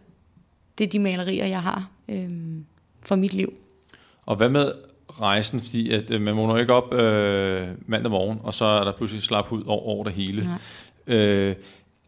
det 0.78 0.84
er 0.84 0.88
de 0.88 0.98
malerier, 0.98 1.46
jeg 1.46 1.60
har 1.60 1.90
øh, 2.08 2.30
for 3.00 3.16
mit 3.16 3.32
liv. 3.32 3.52
Og 4.26 4.36
hvad 4.36 4.48
med 4.48 4.72
rejsen? 5.08 5.60
Fordi 5.60 5.90
at, 5.90 6.10
øh, 6.10 6.20
man 6.20 6.36
vågner 6.36 6.56
ikke 6.56 6.74
op 6.74 6.94
øh, 6.94 7.68
mandag 7.86 8.10
morgen, 8.10 8.40
og 8.42 8.54
så 8.54 8.64
er 8.64 8.84
der 8.84 8.92
pludselig 8.92 9.22
slap 9.22 9.52
ud 9.52 9.62
over, 9.66 9.82
over 9.82 10.04
det 10.04 10.12
hele. 10.12 10.44
Nej. 10.44 11.16
Øh, 11.16 11.54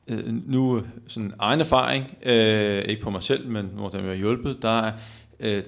øh, 0.08 0.18
nu 0.26 0.82
sådan 1.06 1.32
egen 1.38 1.60
erfaring, 1.60 2.16
øh, 2.22 2.84
ikke 2.88 3.02
på 3.02 3.10
mig 3.10 3.22
selv, 3.22 3.48
men 3.48 3.70
hvor 3.74 3.88
der 3.88 4.02
har 4.02 4.14
hjulpet, 4.14 4.62
der 4.62 4.82
er, 4.82 4.92
øh, 5.40 5.62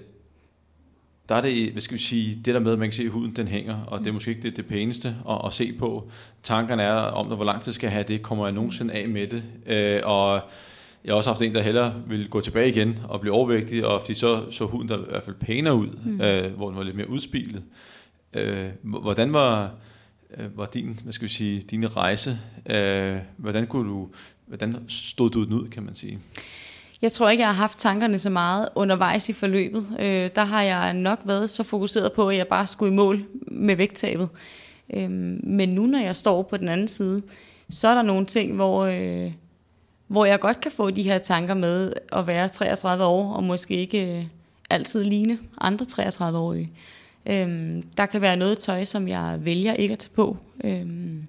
der 1.29 1.35
er 1.35 1.41
det, 1.41 1.72
hvad 1.72 1.83
skal 1.83 1.97
vi 1.97 2.03
sige, 2.03 2.35
det 2.45 2.55
der 2.55 2.61
med, 2.61 2.72
at 2.72 2.79
man 2.79 2.89
kan 2.89 2.97
se, 2.97 3.03
at 3.03 3.11
huden 3.11 3.37
den 3.37 3.49
hænger, 3.49 3.85
og 3.87 3.99
det 3.99 4.07
er 4.07 4.12
måske 4.12 4.31
ikke 4.31 4.43
det, 4.43 4.57
det 4.57 4.66
pæneste 4.66 5.16
at, 5.31 5.41
at 5.45 5.53
se 5.53 5.72
på. 5.72 6.11
Tankerne 6.43 6.83
er 6.83 6.95
om, 6.95 7.26
hvor 7.26 7.45
lang 7.45 7.62
tid 7.62 7.72
skal 7.72 7.87
jeg 7.87 7.93
have 7.93 8.05
det, 8.09 8.22
kommer 8.22 8.47
jeg 8.47 8.55
nogensinde 8.55 8.95
af 8.95 9.09
med 9.09 9.26
det, 9.26 9.43
øh, 9.66 10.01
og 10.05 10.41
jeg 11.09 11.14
har 11.14 11.16
også 11.16 11.30
haft 11.30 11.42
en, 11.42 11.54
der 11.54 11.62
hellere 11.62 11.94
vil 12.06 12.28
gå 12.28 12.40
tilbage 12.40 12.68
igen 12.68 12.98
og 13.09 13.20
blive 13.20 13.34
overvægtig, 13.34 13.86
og 13.86 14.00
fordi 14.00 14.14
så 14.14 14.50
så 14.50 14.64
huden 14.64 14.88
der 14.88 14.98
i 14.98 15.04
hvert 15.09 15.22
fald 15.22 15.36
pænere 15.36 15.74
ud, 15.74 15.88
mm. 16.04 16.20
øh, 16.20 16.52
hvor 16.52 16.68
den 16.68 16.78
var 16.78 16.82
lidt 16.82 16.96
mere 16.96 17.11
udspilet. 17.11 17.62
Øh, 18.34 18.66
hvordan 18.82 19.32
var, 19.32 19.70
øh, 20.38 20.59
var 20.59 20.66
din, 20.66 21.00
hvad 21.02 21.12
skal 21.12 21.28
vi 21.28 21.32
sige, 21.32 21.61
din 21.61 21.96
rejse? 21.96 22.38
Øh, 22.66 23.16
hvordan 23.36 23.66
kunne 23.66 23.90
du, 23.90 24.09
hvordan 24.46 24.76
stod 24.88 25.30
du 25.30 25.44
den 25.44 25.52
ud, 25.52 25.68
kan 25.68 25.82
man 25.82 25.94
sige? 25.94 26.18
Jeg 27.02 27.12
tror 27.12 27.28
ikke, 27.28 27.40
jeg 27.40 27.48
har 27.48 27.54
haft 27.54 27.78
tankerne 27.78 28.18
så 28.18 28.30
meget 28.30 28.68
undervejs 28.74 29.28
i 29.28 29.32
forløbet. 29.32 29.86
Øh, 30.00 30.30
der 30.34 30.44
har 30.44 30.62
jeg 30.62 30.94
nok 30.94 31.18
været 31.24 31.50
så 31.50 31.62
fokuseret 31.62 32.12
på, 32.12 32.28
at 32.28 32.36
jeg 32.36 32.46
bare 32.46 32.66
skulle 32.66 32.92
i 32.92 32.96
mål 32.96 33.24
med 33.46 33.76
vægttabet. 33.76 34.28
Øh, 34.94 35.11
men 35.11 35.68
nu, 35.68 35.86
når 35.86 35.98
jeg 35.98 36.16
står 36.16 36.42
på 36.42 36.56
den 36.56 36.68
anden 36.68 36.88
side, 36.88 37.22
så 37.70 37.88
er 37.88 37.94
der 37.94 38.02
nogle 38.02 38.26
ting, 38.26 38.54
hvor, 38.54 38.84
øh, 38.84 39.32
hvor 40.09 40.24
jeg 40.24 40.40
godt 40.40 40.61
kan 40.61 40.70
få 40.70 40.90
de 40.90 41.02
her 41.02 41.18
tanker 41.18 41.54
med 41.54 41.92
at 42.12 42.26
være 42.26 42.48
33 42.48 43.04
år, 43.04 43.32
og 43.32 43.44
måske 43.44 43.74
ikke 43.74 44.18
øh, 44.18 44.24
altid 44.70 45.04
ligne 45.04 45.38
andre 45.61 45.86
33-årige. 45.92 46.70
Øhm, 47.26 47.82
der 47.96 48.06
kan 48.06 48.20
være 48.20 48.36
noget 48.36 48.59
tøj, 48.59 48.84
som 48.84 49.09
jeg 49.09 49.36
vælger 49.40 49.74
ikke 49.74 49.92
at 49.92 49.98
tage 49.98 50.11
på. 50.14 50.36
Øhm, 50.64 51.26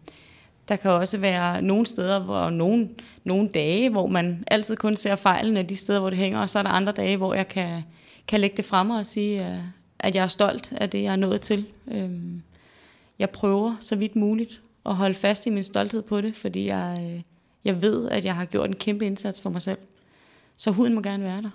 der 0.67 0.75
kan 0.75 0.91
også 0.91 1.17
være 1.17 1.61
nogle 1.61 1.86
steder, 1.86 2.19
hvor 2.19 2.49
nogle, 2.49 2.89
nogle 3.23 3.49
dage, 3.49 3.89
hvor 3.89 4.07
man 4.07 4.43
altid 4.47 4.75
kun 4.75 4.95
ser 4.95 5.15
fejlene 5.15 5.63
de 5.63 5.75
steder, 5.75 5.99
hvor 5.99 6.09
det 6.09 6.19
hænger, 6.19 6.39
og 6.39 6.49
så 6.49 6.59
er 6.59 6.63
der 6.63 6.69
andre 6.69 6.91
dage, 6.93 7.17
hvor 7.17 7.34
jeg 7.34 7.47
kan, 7.47 7.84
kan 8.27 8.39
lægge 8.39 8.57
det 8.57 8.65
frem 8.65 8.89
og 8.89 9.05
sige, 9.05 9.41
at- 9.45 9.61
at 9.99 10.15
jeg 10.15 10.23
er 10.23 10.27
stolt 10.27 10.73
af 10.77 10.89
det, 10.89 11.03
jeg 11.03 11.11
er 11.11 11.15
nået 11.15 11.41
til. 11.41 11.65
Øhm, 11.91 12.41
Jeg 13.19 13.30
prøver 13.30 13.75
så 13.80 13.95
vidt 13.95 14.15
muligt 14.15 14.61
at 14.86 14.95
holde 14.95 15.15
fast 15.15 15.45
i 15.47 15.49
min 15.49 15.63
stolthed 15.63 16.01
på 16.01 16.21
det, 16.21 16.36
fordi 16.36 16.67
jeg, 16.67 16.97
øh, 17.01 17.21
jeg 17.66 17.82
ved, 17.82 18.10
at 18.10 18.26
jeg 18.26 18.36
har 18.36 18.45
gjort 18.45 18.70
en 18.70 18.76
kæmpe 18.76 19.05
indsats 19.05 19.41
for 19.41 19.49
mig 19.49 19.62
selv. 19.62 19.78
Så 20.57 20.72
huden 20.72 20.93
må 20.93 21.01
gerne 21.01 21.24
være 21.24 21.41
der. 21.41 21.49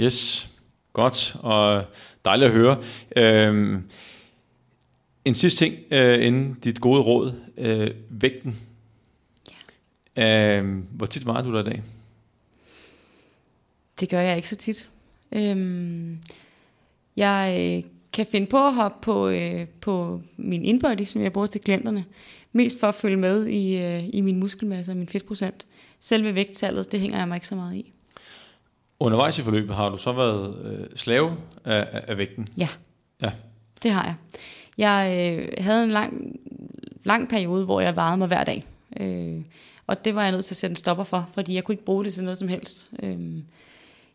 Yes, 0.00 0.50
godt, 0.92 1.36
og 1.40 1.84
dejligt 2.24 2.48
at 2.48 2.54
høre. 2.56 2.82
Øhm, 3.16 3.90
en 5.24 5.34
sidste 5.34 5.64
ting, 5.64 5.74
øh, 5.90 6.26
inden 6.26 6.54
dit 6.54 6.80
gode 6.80 7.02
råd, 7.02 7.34
øh, 7.58 7.90
vægten. 8.08 8.58
Ja. 10.16 10.58
Øhm, 10.58 10.86
hvor 10.90 11.06
tit 11.06 11.26
vejer 11.26 11.42
du 11.42 11.52
dig 11.52 11.60
i 11.60 11.64
dag? 11.64 11.82
Det 14.00 14.08
gør 14.08 14.20
jeg 14.20 14.36
ikke 14.36 14.48
så 14.48 14.56
tit. 14.56 14.90
Øhm, 15.32 16.18
jeg 17.16 17.56
øh, 17.60 17.90
kan 18.12 18.26
finde 18.26 18.46
på 18.46 18.66
at 18.66 18.74
hoppe 18.74 18.98
på, 19.02 19.28
øh, 19.28 19.66
på 19.80 20.20
min 20.36 20.64
InBody, 20.64 21.04
som 21.04 21.22
jeg 21.22 21.32
bruger 21.32 21.46
til 21.46 21.60
klienterne, 21.60 22.04
mest 22.52 22.80
for 22.80 22.86
at 22.88 22.94
følge 22.94 23.16
med 23.16 23.46
i, 23.46 23.76
øh, 23.76 24.04
i 24.12 24.20
min 24.20 24.40
muskelmasse 24.40 24.92
og 24.92 24.96
min 24.96 25.08
fedtprocent. 25.08 25.66
Selve 26.00 26.34
vægttallet, 26.34 26.92
det 26.92 27.00
hænger 27.00 27.18
jeg 27.18 27.28
mig 27.28 27.36
ikke 27.36 27.48
så 27.48 27.54
meget 27.54 27.74
i. 27.74 27.92
Undervejs 29.00 29.38
i 29.38 29.42
forløbet 29.42 29.76
har 29.76 29.88
du 29.88 29.96
så 29.96 30.12
været 30.12 30.56
øh, 30.64 30.86
slave 30.96 31.36
af, 31.64 31.88
af, 31.92 32.04
af 32.08 32.18
vægten? 32.18 32.46
Ja. 32.56 32.68
Ja. 33.22 33.32
Det 33.82 33.90
har 33.90 34.04
jeg. 34.04 34.14
Jeg 34.78 35.36
øh, 35.38 35.64
havde 35.64 35.84
en 35.84 35.90
lang, 35.90 36.40
lang 37.04 37.28
periode, 37.28 37.64
hvor 37.64 37.80
jeg 37.80 37.96
vejede 37.96 38.18
mig 38.18 38.26
hver 38.26 38.44
dag. 38.44 38.64
Øh, 39.00 39.44
og 39.86 40.04
det 40.04 40.14
var 40.14 40.22
jeg 40.22 40.32
nødt 40.32 40.44
til 40.44 40.52
at 40.52 40.56
sætte 40.56 40.72
en 40.72 40.76
stopper 40.76 41.04
for, 41.04 41.30
fordi 41.34 41.54
jeg 41.54 41.64
kunne 41.64 41.72
ikke 41.72 41.84
bruge 41.84 42.04
det 42.04 42.12
til 42.12 42.24
noget 42.24 42.38
som 42.38 42.48
helst. 42.48 42.90
Øh, 43.02 43.18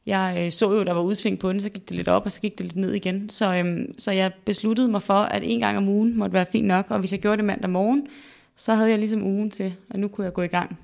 jeg 0.05 0.37
øh, 0.39 0.51
så 0.51 0.71
jo, 0.71 0.83
der 0.83 0.93
var 0.93 1.01
udsving 1.01 1.39
på 1.39 1.51
den, 1.51 1.61
så 1.61 1.69
gik 1.69 1.89
det 1.89 1.97
lidt 1.97 2.07
op, 2.07 2.25
og 2.25 2.31
så 2.31 2.41
gik 2.41 2.57
det 2.57 2.65
lidt 2.65 2.75
ned 2.75 2.93
igen. 2.93 3.29
Så, 3.29 3.55
øh, 3.55 3.87
så 3.97 4.11
jeg 4.11 4.31
besluttede 4.45 4.87
mig 4.87 5.01
for, 5.01 5.13
at 5.13 5.41
en 5.45 5.59
gang 5.59 5.77
om 5.77 5.87
ugen 5.87 6.17
måtte 6.17 6.33
være 6.33 6.45
fint 6.51 6.67
nok, 6.67 6.85
og 6.89 6.99
hvis 6.99 7.11
jeg 7.11 7.19
gjorde 7.19 7.37
det 7.37 7.45
mandag 7.45 7.69
morgen, 7.69 8.07
så 8.55 8.73
havde 8.73 8.89
jeg 8.89 8.99
ligesom 8.99 9.23
ugen 9.23 9.51
til, 9.51 9.75
og 9.89 9.99
nu 9.99 10.07
kunne 10.07 10.25
jeg 10.25 10.33
gå 10.33 10.41
i 10.41 10.47
gang. 10.47 10.79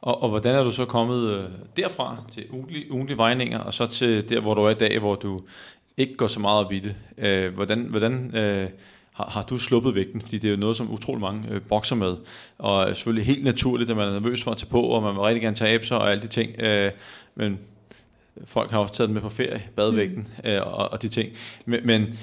Og, 0.00 0.22
og 0.22 0.28
hvordan 0.28 0.54
er 0.54 0.64
du 0.64 0.70
så 0.70 0.84
kommet 0.84 1.30
øh, 1.30 1.44
derfra 1.76 2.16
til 2.32 2.44
ugentlige, 2.50 2.92
ugentlige 2.92 3.16
vejninger, 3.16 3.58
og 3.58 3.74
så 3.74 3.86
til 3.86 4.28
der, 4.28 4.40
hvor 4.40 4.54
du 4.54 4.62
er 4.62 4.70
i 4.70 4.74
dag, 4.74 4.98
hvor 4.98 5.14
du 5.14 5.40
ikke 5.96 6.16
går 6.16 6.26
så 6.26 6.40
meget 6.40 6.64
op 6.64 6.72
i 6.72 6.78
det? 6.78 6.94
Øh, 7.18 7.54
hvordan, 7.54 7.80
hvordan 7.80 8.36
øh, 8.36 8.68
har, 9.12 9.30
har 9.30 9.42
du 9.42 9.58
sluppet 9.58 9.94
vægten? 9.94 10.20
Fordi 10.20 10.38
det 10.38 10.48
er 10.48 10.52
jo 10.52 10.60
noget, 10.60 10.76
som 10.76 10.92
utrolig 10.92 11.20
mange 11.20 11.48
øh, 11.50 11.60
bokser 11.62 11.96
med. 11.96 12.16
Og 12.58 12.96
selvfølgelig 12.96 13.26
helt 13.26 13.44
naturligt, 13.44 13.90
at 13.90 13.96
man 13.96 14.08
er 14.08 14.12
nervøs 14.12 14.44
for 14.44 14.50
at 14.50 14.56
tage 14.56 14.70
på, 14.70 14.82
og 14.82 15.02
man 15.02 15.14
vil 15.14 15.20
rigtig 15.20 15.42
gerne 15.42 15.56
tabe 15.56 15.86
sig 15.86 15.98
og 15.98 16.10
alle 16.10 16.22
de 16.22 16.28
ting. 16.28 16.60
Øh, 16.60 16.90
men 17.34 17.58
folk 18.44 18.70
har 18.70 18.78
også 18.78 18.94
taget 18.94 19.08
den 19.08 19.14
med 19.14 19.22
på 19.22 19.28
ferie, 19.28 19.62
badevægten 19.76 20.28
mm. 20.44 20.50
øh, 20.50 20.66
og, 20.66 20.92
og 20.92 21.02
de 21.02 21.08
ting. 21.08 21.32
Men, 21.66 21.86
men 21.86 22.18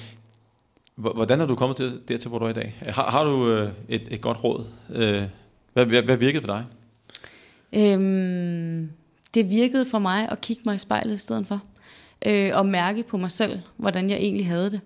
hvordan 0.95 1.41
er 1.41 1.45
du 1.45 1.55
kommet 1.55 1.77
til, 1.77 2.01
dertil, 2.07 2.29
hvor 2.29 2.39
du 2.39 2.45
er 2.45 2.49
i 2.49 2.53
dag? 2.53 2.75
Har, 2.81 3.11
har 3.11 3.23
du 3.23 3.49
øh, 3.49 3.69
et, 3.89 4.01
et 4.11 4.21
godt 4.21 4.43
råd? 4.43 4.65
Øh, 4.93 5.23
hvad, 5.73 5.85
hvad, 5.85 6.01
hvad 6.01 6.17
virkede 6.17 6.41
for 6.41 6.53
dig? 6.53 6.65
Øhm, 7.73 8.91
det 9.33 9.49
virkede 9.49 9.85
for 9.85 9.99
mig 9.99 10.29
at 10.31 10.41
kigge 10.41 10.61
mig 10.65 10.75
i 10.75 10.77
spejlet 10.77 11.13
i 11.13 11.17
stedet 11.17 11.47
for. 11.47 11.61
Øh, 12.25 12.51
og 12.53 12.65
mærke 12.65 13.03
på 13.03 13.17
mig 13.17 13.31
selv, 13.31 13.59
hvordan 13.77 14.09
jeg 14.09 14.17
egentlig 14.17 14.47
havde 14.47 14.71
det. 14.71 14.81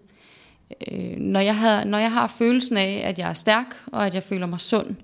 Øh, 0.92 1.18
når, 1.18 1.40
jeg 1.40 1.58
har, 1.58 1.84
når 1.84 1.98
jeg 1.98 2.12
har 2.12 2.28
følelsen 2.28 2.78
af, 2.78 3.02
at 3.06 3.20
jeg 3.20 3.30
er 3.30 3.34
stærk, 3.34 3.76
og 3.86 4.06
at 4.06 4.14
jeg 4.14 4.24
føler 4.24 4.46
mig 4.46 4.60
sund, 4.60 4.96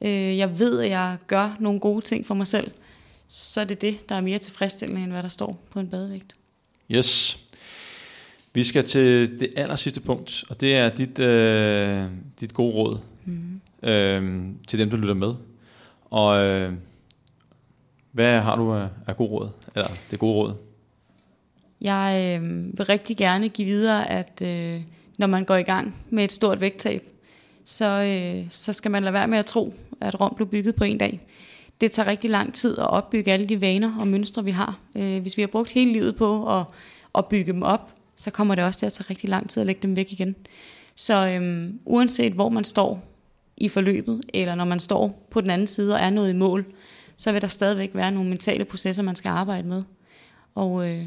øh, 0.00 0.38
jeg 0.38 0.58
ved, 0.58 0.80
at 0.80 0.90
jeg 0.90 1.16
gør 1.26 1.56
nogle 1.60 1.80
gode 1.80 2.00
ting 2.00 2.26
for 2.26 2.34
mig 2.34 2.46
selv, 2.46 2.70
så 3.28 3.60
er 3.60 3.64
det 3.64 3.80
det, 3.80 4.08
der 4.08 4.14
er 4.14 4.20
mere 4.20 4.38
tilfredsstillende, 4.38 5.02
end 5.02 5.12
hvad 5.12 5.22
der 5.22 5.28
står 5.28 5.64
på 5.70 5.80
en 5.80 5.88
badevægt. 5.88 6.34
Yes. 6.90 7.38
Vi 8.52 8.64
skal 8.64 8.84
til 8.84 9.40
det 9.40 9.52
aller 9.56 9.76
sidste 9.76 10.00
punkt, 10.00 10.44
og 10.48 10.60
det 10.60 10.76
er 10.76 10.88
dit, 10.88 11.18
øh, 11.18 12.04
dit 12.40 12.54
gode 12.54 12.74
råd 12.74 12.98
mm. 13.24 13.60
øh, 13.88 14.46
til 14.68 14.78
dem, 14.78 14.90
der 14.90 14.96
lytter 14.96 15.14
med. 15.14 15.34
Og 16.10 16.44
øh, 16.44 16.72
hvad 18.12 18.40
har 18.40 18.56
du 18.56 18.72
af, 18.72 18.88
af 19.06 19.16
gode 19.16 19.30
råd, 19.30 19.48
eller 19.74 19.88
det 20.10 20.18
gode 20.18 20.34
råd? 20.34 20.54
Jeg 21.80 22.38
øh, 22.42 22.78
vil 22.78 22.86
rigtig 22.86 23.16
gerne 23.16 23.48
give 23.48 23.66
videre, 23.66 24.10
at 24.10 24.42
øh, 24.42 24.80
når 25.18 25.26
man 25.26 25.44
går 25.44 25.56
i 25.56 25.62
gang 25.62 25.96
med 26.10 26.24
et 26.24 26.32
stort 26.32 26.60
vægttab, 26.60 27.02
så, 27.64 27.84
øh, 27.84 28.46
så 28.50 28.72
skal 28.72 28.90
man 28.90 29.02
lade 29.02 29.12
være 29.12 29.28
med 29.28 29.38
at 29.38 29.46
tro, 29.46 29.74
at 30.00 30.20
Rom 30.20 30.32
blev 30.36 30.48
bygget 30.48 30.74
på 30.74 30.84
en 30.84 30.98
dag. 30.98 31.20
Det 31.80 31.92
tager 31.92 32.06
rigtig 32.06 32.30
lang 32.30 32.54
tid 32.54 32.78
at 32.78 32.90
opbygge 32.90 33.32
alle 33.32 33.46
de 33.46 33.60
vaner 33.60 34.00
og 34.00 34.08
mønstre, 34.08 34.44
vi 34.44 34.50
har. 34.50 34.78
Øh, 34.98 35.20
hvis 35.20 35.36
vi 35.36 35.42
har 35.42 35.46
brugt 35.46 35.70
hele 35.70 35.92
livet 35.92 36.16
på 36.16 36.58
at, 36.58 36.64
at 37.14 37.26
bygge 37.26 37.52
dem 37.52 37.62
op, 37.62 37.92
så 38.16 38.30
kommer 38.30 38.54
det 38.54 38.64
også 38.64 38.78
til 38.78 38.86
at 38.86 38.92
tage 38.92 39.10
rigtig 39.10 39.30
lang 39.30 39.50
tid 39.50 39.60
at 39.60 39.66
lægge 39.66 39.82
dem 39.82 39.96
væk 39.96 40.12
igen. 40.12 40.36
Så 40.94 41.28
øhm, 41.28 41.80
uanset 41.84 42.32
hvor 42.32 42.48
man 42.48 42.64
står 42.64 43.02
i 43.56 43.68
forløbet, 43.68 44.20
eller 44.34 44.54
når 44.54 44.64
man 44.64 44.80
står 44.80 45.26
på 45.30 45.40
den 45.40 45.50
anden 45.50 45.66
side 45.66 45.94
og 45.94 46.00
er 46.00 46.10
nået 46.10 46.30
i 46.30 46.36
mål, 46.36 46.66
så 47.16 47.32
vil 47.32 47.42
der 47.42 47.48
stadigvæk 47.48 47.90
være 47.94 48.12
nogle 48.12 48.30
mentale 48.30 48.64
processer, 48.64 49.02
man 49.02 49.16
skal 49.16 49.28
arbejde 49.28 49.68
med. 49.68 49.82
Og 50.54 50.88
øh, 50.88 51.06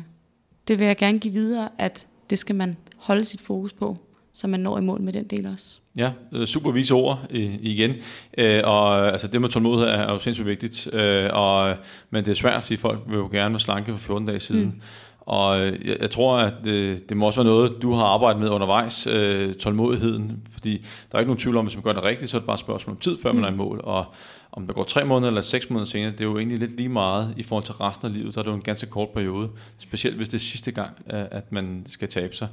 det 0.67 0.79
vil 0.79 0.87
jeg 0.87 0.97
gerne 0.97 1.19
give 1.19 1.33
videre, 1.33 1.69
at 1.77 2.07
det 2.29 2.39
skal 2.39 2.55
man 2.55 2.75
holde 2.97 3.25
sit 3.25 3.41
fokus 3.41 3.73
på, 3.73 3.97
så 4.33 4.47
man 4.47 4.59
når 4.59 4.77
i 4.77 4.81
mål 4.81 5.01
med 5.01 5.13
den 5.13 5.23
del 5.23 5.47
også. 5.53 5.75
Ja, 5.95 6.11
øh, 6.31 6.47
super 6.47 6.71
vise 6.71 6.93
ord 6.93 7.19
igen. 7.31 7.95
Øh, 8.37 8.61
og 8.63 9.07
altså, 9.11 9.27
det 9.27 9.41
med 9.41 9.49
tålmodighed 9.49 9.87
er 9.87 10.11
jo 10.11 10.19
sindssygt 10.19 10.47
vigtigt. 10.47 10.93
Øh, 10.93 11.29
og, 11.33 11.75
men 12.09 12.25
det 12.25 12.31
er 12.31 12.35
svært, 12.35 12.63
fordi 12.63 12.75
folk 12.75 12.99
vil 13.07 13.17
jo 13.17 13.29
gerne 13.31 13.53
være 13.53 13.59
slanke 13.59 13.91
for 13.91 13.97
14 13.97 14.27
dage 14.27 14.39
siden. 14.39 14.65
Mm. 14.65 14.81
Og 15.19 15.59
jeg, 15.59 15.97
jeg 16.01 16.09
tror, 16.11 16.37
at 16.37 16.53
det, 16.63 17.09
det 17.09 17.17
må 17.17 17.25
også 17.25 17.43
være 17.43 17.53
noget, 17.53 17.81
du 17.81 17.93
har 17.93 18.03
arbejdet 18.03 18.41
med 18.41 18.49
undervejs, 18.49 19.07
øh, 19.07 19.53
tålmodigheden. 19.53 20.47
Fordi 20.51 20.77
der 20.77 21.15
er 21.15 21.19
ikke 21.19 21.29
nogen 21.29 21.39
tvivl 21.39 21.57
om, 21.57 21.65
at 21.65 21.71
hvis 21.71 21.75
man 21.75 21.83
gør 21.83 21.93
det 21.93 22.03
rigtigt, 22.03 22.31
så 22.31 22.37
er 22.37 22.39
det 22.39 22.45
bare 22.45 22.53
et 22.53 22.59
spørgsmål 22.59 22.95
om 22.95 22.99
tid, 22.99 23.17
før 23.23 23.31
mm. 23.31 23.37
man 23.37 23.45
er 23.45 23.53
i 23.53 23.55
mål. 23.55 23.81
Og 23.83 24.05
om 24.51 24.67
der 24.67 24.73
går 24.73 24.83
tre 24.83 25.05
måneder 25.05 25.27
eller 25.27 25.41
seks 25.41 25.69
måneder 25.69 25.85
senere, 25.85 26.11
det 26.11 26.21
er 26.21 26.25
jo 26.25 26.37
egentlig 26.37 26.59
lidt 26.59 26.75
lige 26.75 26.89
meget 26.89 27.33
i 27.37 27.43
forhold 27.43 27.63
til 27.65 27.73
resten 27.73 28.07
af 28.07 28.13
livet. 28.13 28.35
Der 28.35 28.39
er 28.39 28.43
det 28.43 28.51
jo 28.51 28.55
en 28.55 28.61
ganske 28.61 28.87
kort 28.87 29.09
periode. 29.09 29.49
Specielt 29.79 30.17
hvis 30.17 30.29
det 30.29 30.37
er 30.37 30.41
sidste 30.41 30.71
gang, 30.71 30.89
at 31.07 31.51
man 31.51 31.83
skal 31.87 32.07
tabe 32.07 32.35
sig. 32.35 32.47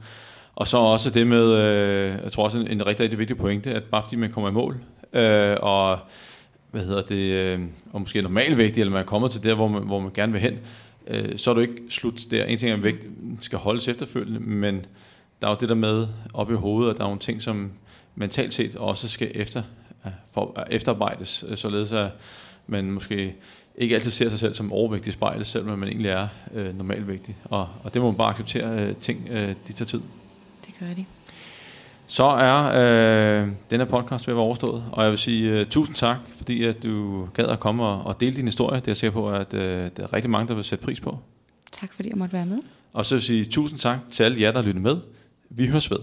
Og 0.57 0.69
så 0.69 0.79
også 0.79 1.11
det 1.11 1.27
med, 1.27 1.55
øh, 1.55 2.19
jeg 2.25 2.33
tror 2.33 2.45
også 2.45 2.59
en, 2.59 2.69
en 2.69 2.87
rigtig, 2.87 3.05
rigtig 3.05 3.19
vigtig 3.19 3.37
pointe, 3.37 3.75
at 3.75 3.85
bare 3.85 4.03
fordi 4.03 4.17
man 4.17 4.31
kommer 4.31 4.51
i 4.51 4.53
mål, 4.53 4.81
øh, 5.13 5.57
og 5.61 5.99
hvad 6.71 6.85
hedder 6.85 7.03
det, 7.03 7.33
øh, 7.33 7.61
og 7.93 8.01
måske 8.01 8.23
normalvægtig, 8.23 8.81
eller 8.81 8.93
man 8.93 9.01
er 9.01 9.07
kommet 9.07 9.31
til 9.31 9.43
der, 9.43 9.55
hvor 9.55 9.69
man, 9.69 9.83
hvor 9.83 10.01
man 10.01 10.11
gerne 10.15 10.33
vil 10.33 10.41
hen, 10.41 10.59
øh, 11.07 11.39
så 11.39 11.51
er 11.51 11.55
du 11.55 11.61
ikke 11.61 11.83
slut 11.89 12.21
der. 12.31 12.45
En 12.45 12.59
ting 12.59 12.71
er, 12.71 12.77
at 12.77 12.85
vægt 12.85 13.07
skal 13.41 13.59
holdes 13.59 13.89
efterfølgende, 13.89 14.41
men 14.41 14.87
der 15.43 15.47
er 15.47 15.51
jo 15.51 15.57
det 15.61 15.69
der 15.69 15.75
med 15.75 16.07
op 16.35 16.51
i 16.51 16.55
hovedet, 16.55 16.93
og 16.93 16.97
der 16.97 17.05
er 17.05 17.09
nogle 17.09 17.21
ting, 17.21 17.43
som 17.43 17.73
mentalt 18.15 18.55
set 18.55 18.77
også 18.77 19.09
skal 19.09 19.31
efter, 19.35 19.63
øh, 20.07 20.13
for, 20.33 20.55
øh, 20.59 20.65
efterarbejdes, 20.71 21.45
øh, 21.49 21.57
således 21.57 21.93
at 21.93 22.11
man 22.67 22.91
måske 22.91 23.35
ikke 23.79 23.95
altid 23.95 24.11
ser 24.11 24.29
sig 24.29 24.39
selv 24.39 24.55
som 24.55 24.73
overvægtig 24.73 25.09
i 25.09 25.13
spejlet, 25.13 25.47
selvom 25.47 25.79
man 25.79 25.89
egentlig 25.89 26.11
er 26.11 26.29
øh, 26.55 26.77
normalvægtig. 26.79 27.37
Og, 27.45 27.69
og 27.83 27.95
det 27.95 28.03
må 28.03 28.11
man 28.11 28.19
bare 28.19 28.31
acceptere, 28.31 28.81
øh, 28.81 28.95
ting 28.95 29.29
øh, 29.31 29.55
de 29.69 29.73
tager 29.73 29.85
tid. 29.85 30.01
Gør 30.81 30.95
de. 30.97 31.05
Så 32.07 32.25
er 32.25 32.73
øh, 33.43 33.49
denne 33.71 33.87
podcast 33.87 34.27
ved 34.27 34.33
at 34.33 34.37
være 34.37 34.47
overstået, 34.47 34.85
og 34.93 35.03
jeg 35.03 35.11
vil 35.11 35.19
sige 35.19 35.61
uh, 35.61 35.67
tusind 35.67 35.97
tak, 35.97 36.17
fordi 36.33 36.65
at 36.65 36.83
du 36.83 37.27
gad 37.35 37.45
at 37.45 37.61
komme 37.61 37.85
og, 37.85 38.07
og 38.07 38.21
dele 38.21 38.37
din 38.37 38.45
historie. 38.45 38.81
Det 38.81 38.87
er 38.87 38.91
jeg 38.91 38.97
sikker 38.97 39.13
på, 39.13 39.31
at 39.31 39.55
uh, 39.55 39.61
der 39.61 39.91
er 39.99 40.13
rigtig 40.13 40.31
mange, 40.31 40.49
der 40.49 40.55
vil 40.55 40.65
sætte 40.65 40.85
pris 40.85 41.01
på. 41.01 41.19
Tak 41.73 41.95
fordi 41.95 42.09
jeg 42.09 42.19
måtte 42.19 42.33
være 42.33 42.47
med. 42.47 42.59
Og 42.93 43.05
så 43.05 43.15
vil 43.15 43.19
jeg 43.19 43.23
sige 43.23 43.45
tusind 43.45 43.79
tak 43.79 43.99
til 44.11 44.23
alle 44.23 44.41
jer, 44.41 44.53
der 44.53 44.63
lytter 44.63 44.81
med. 44.81 44.97
Vi 45.51 45.67
høres 45.67 45.91
ved. 45.91 45.99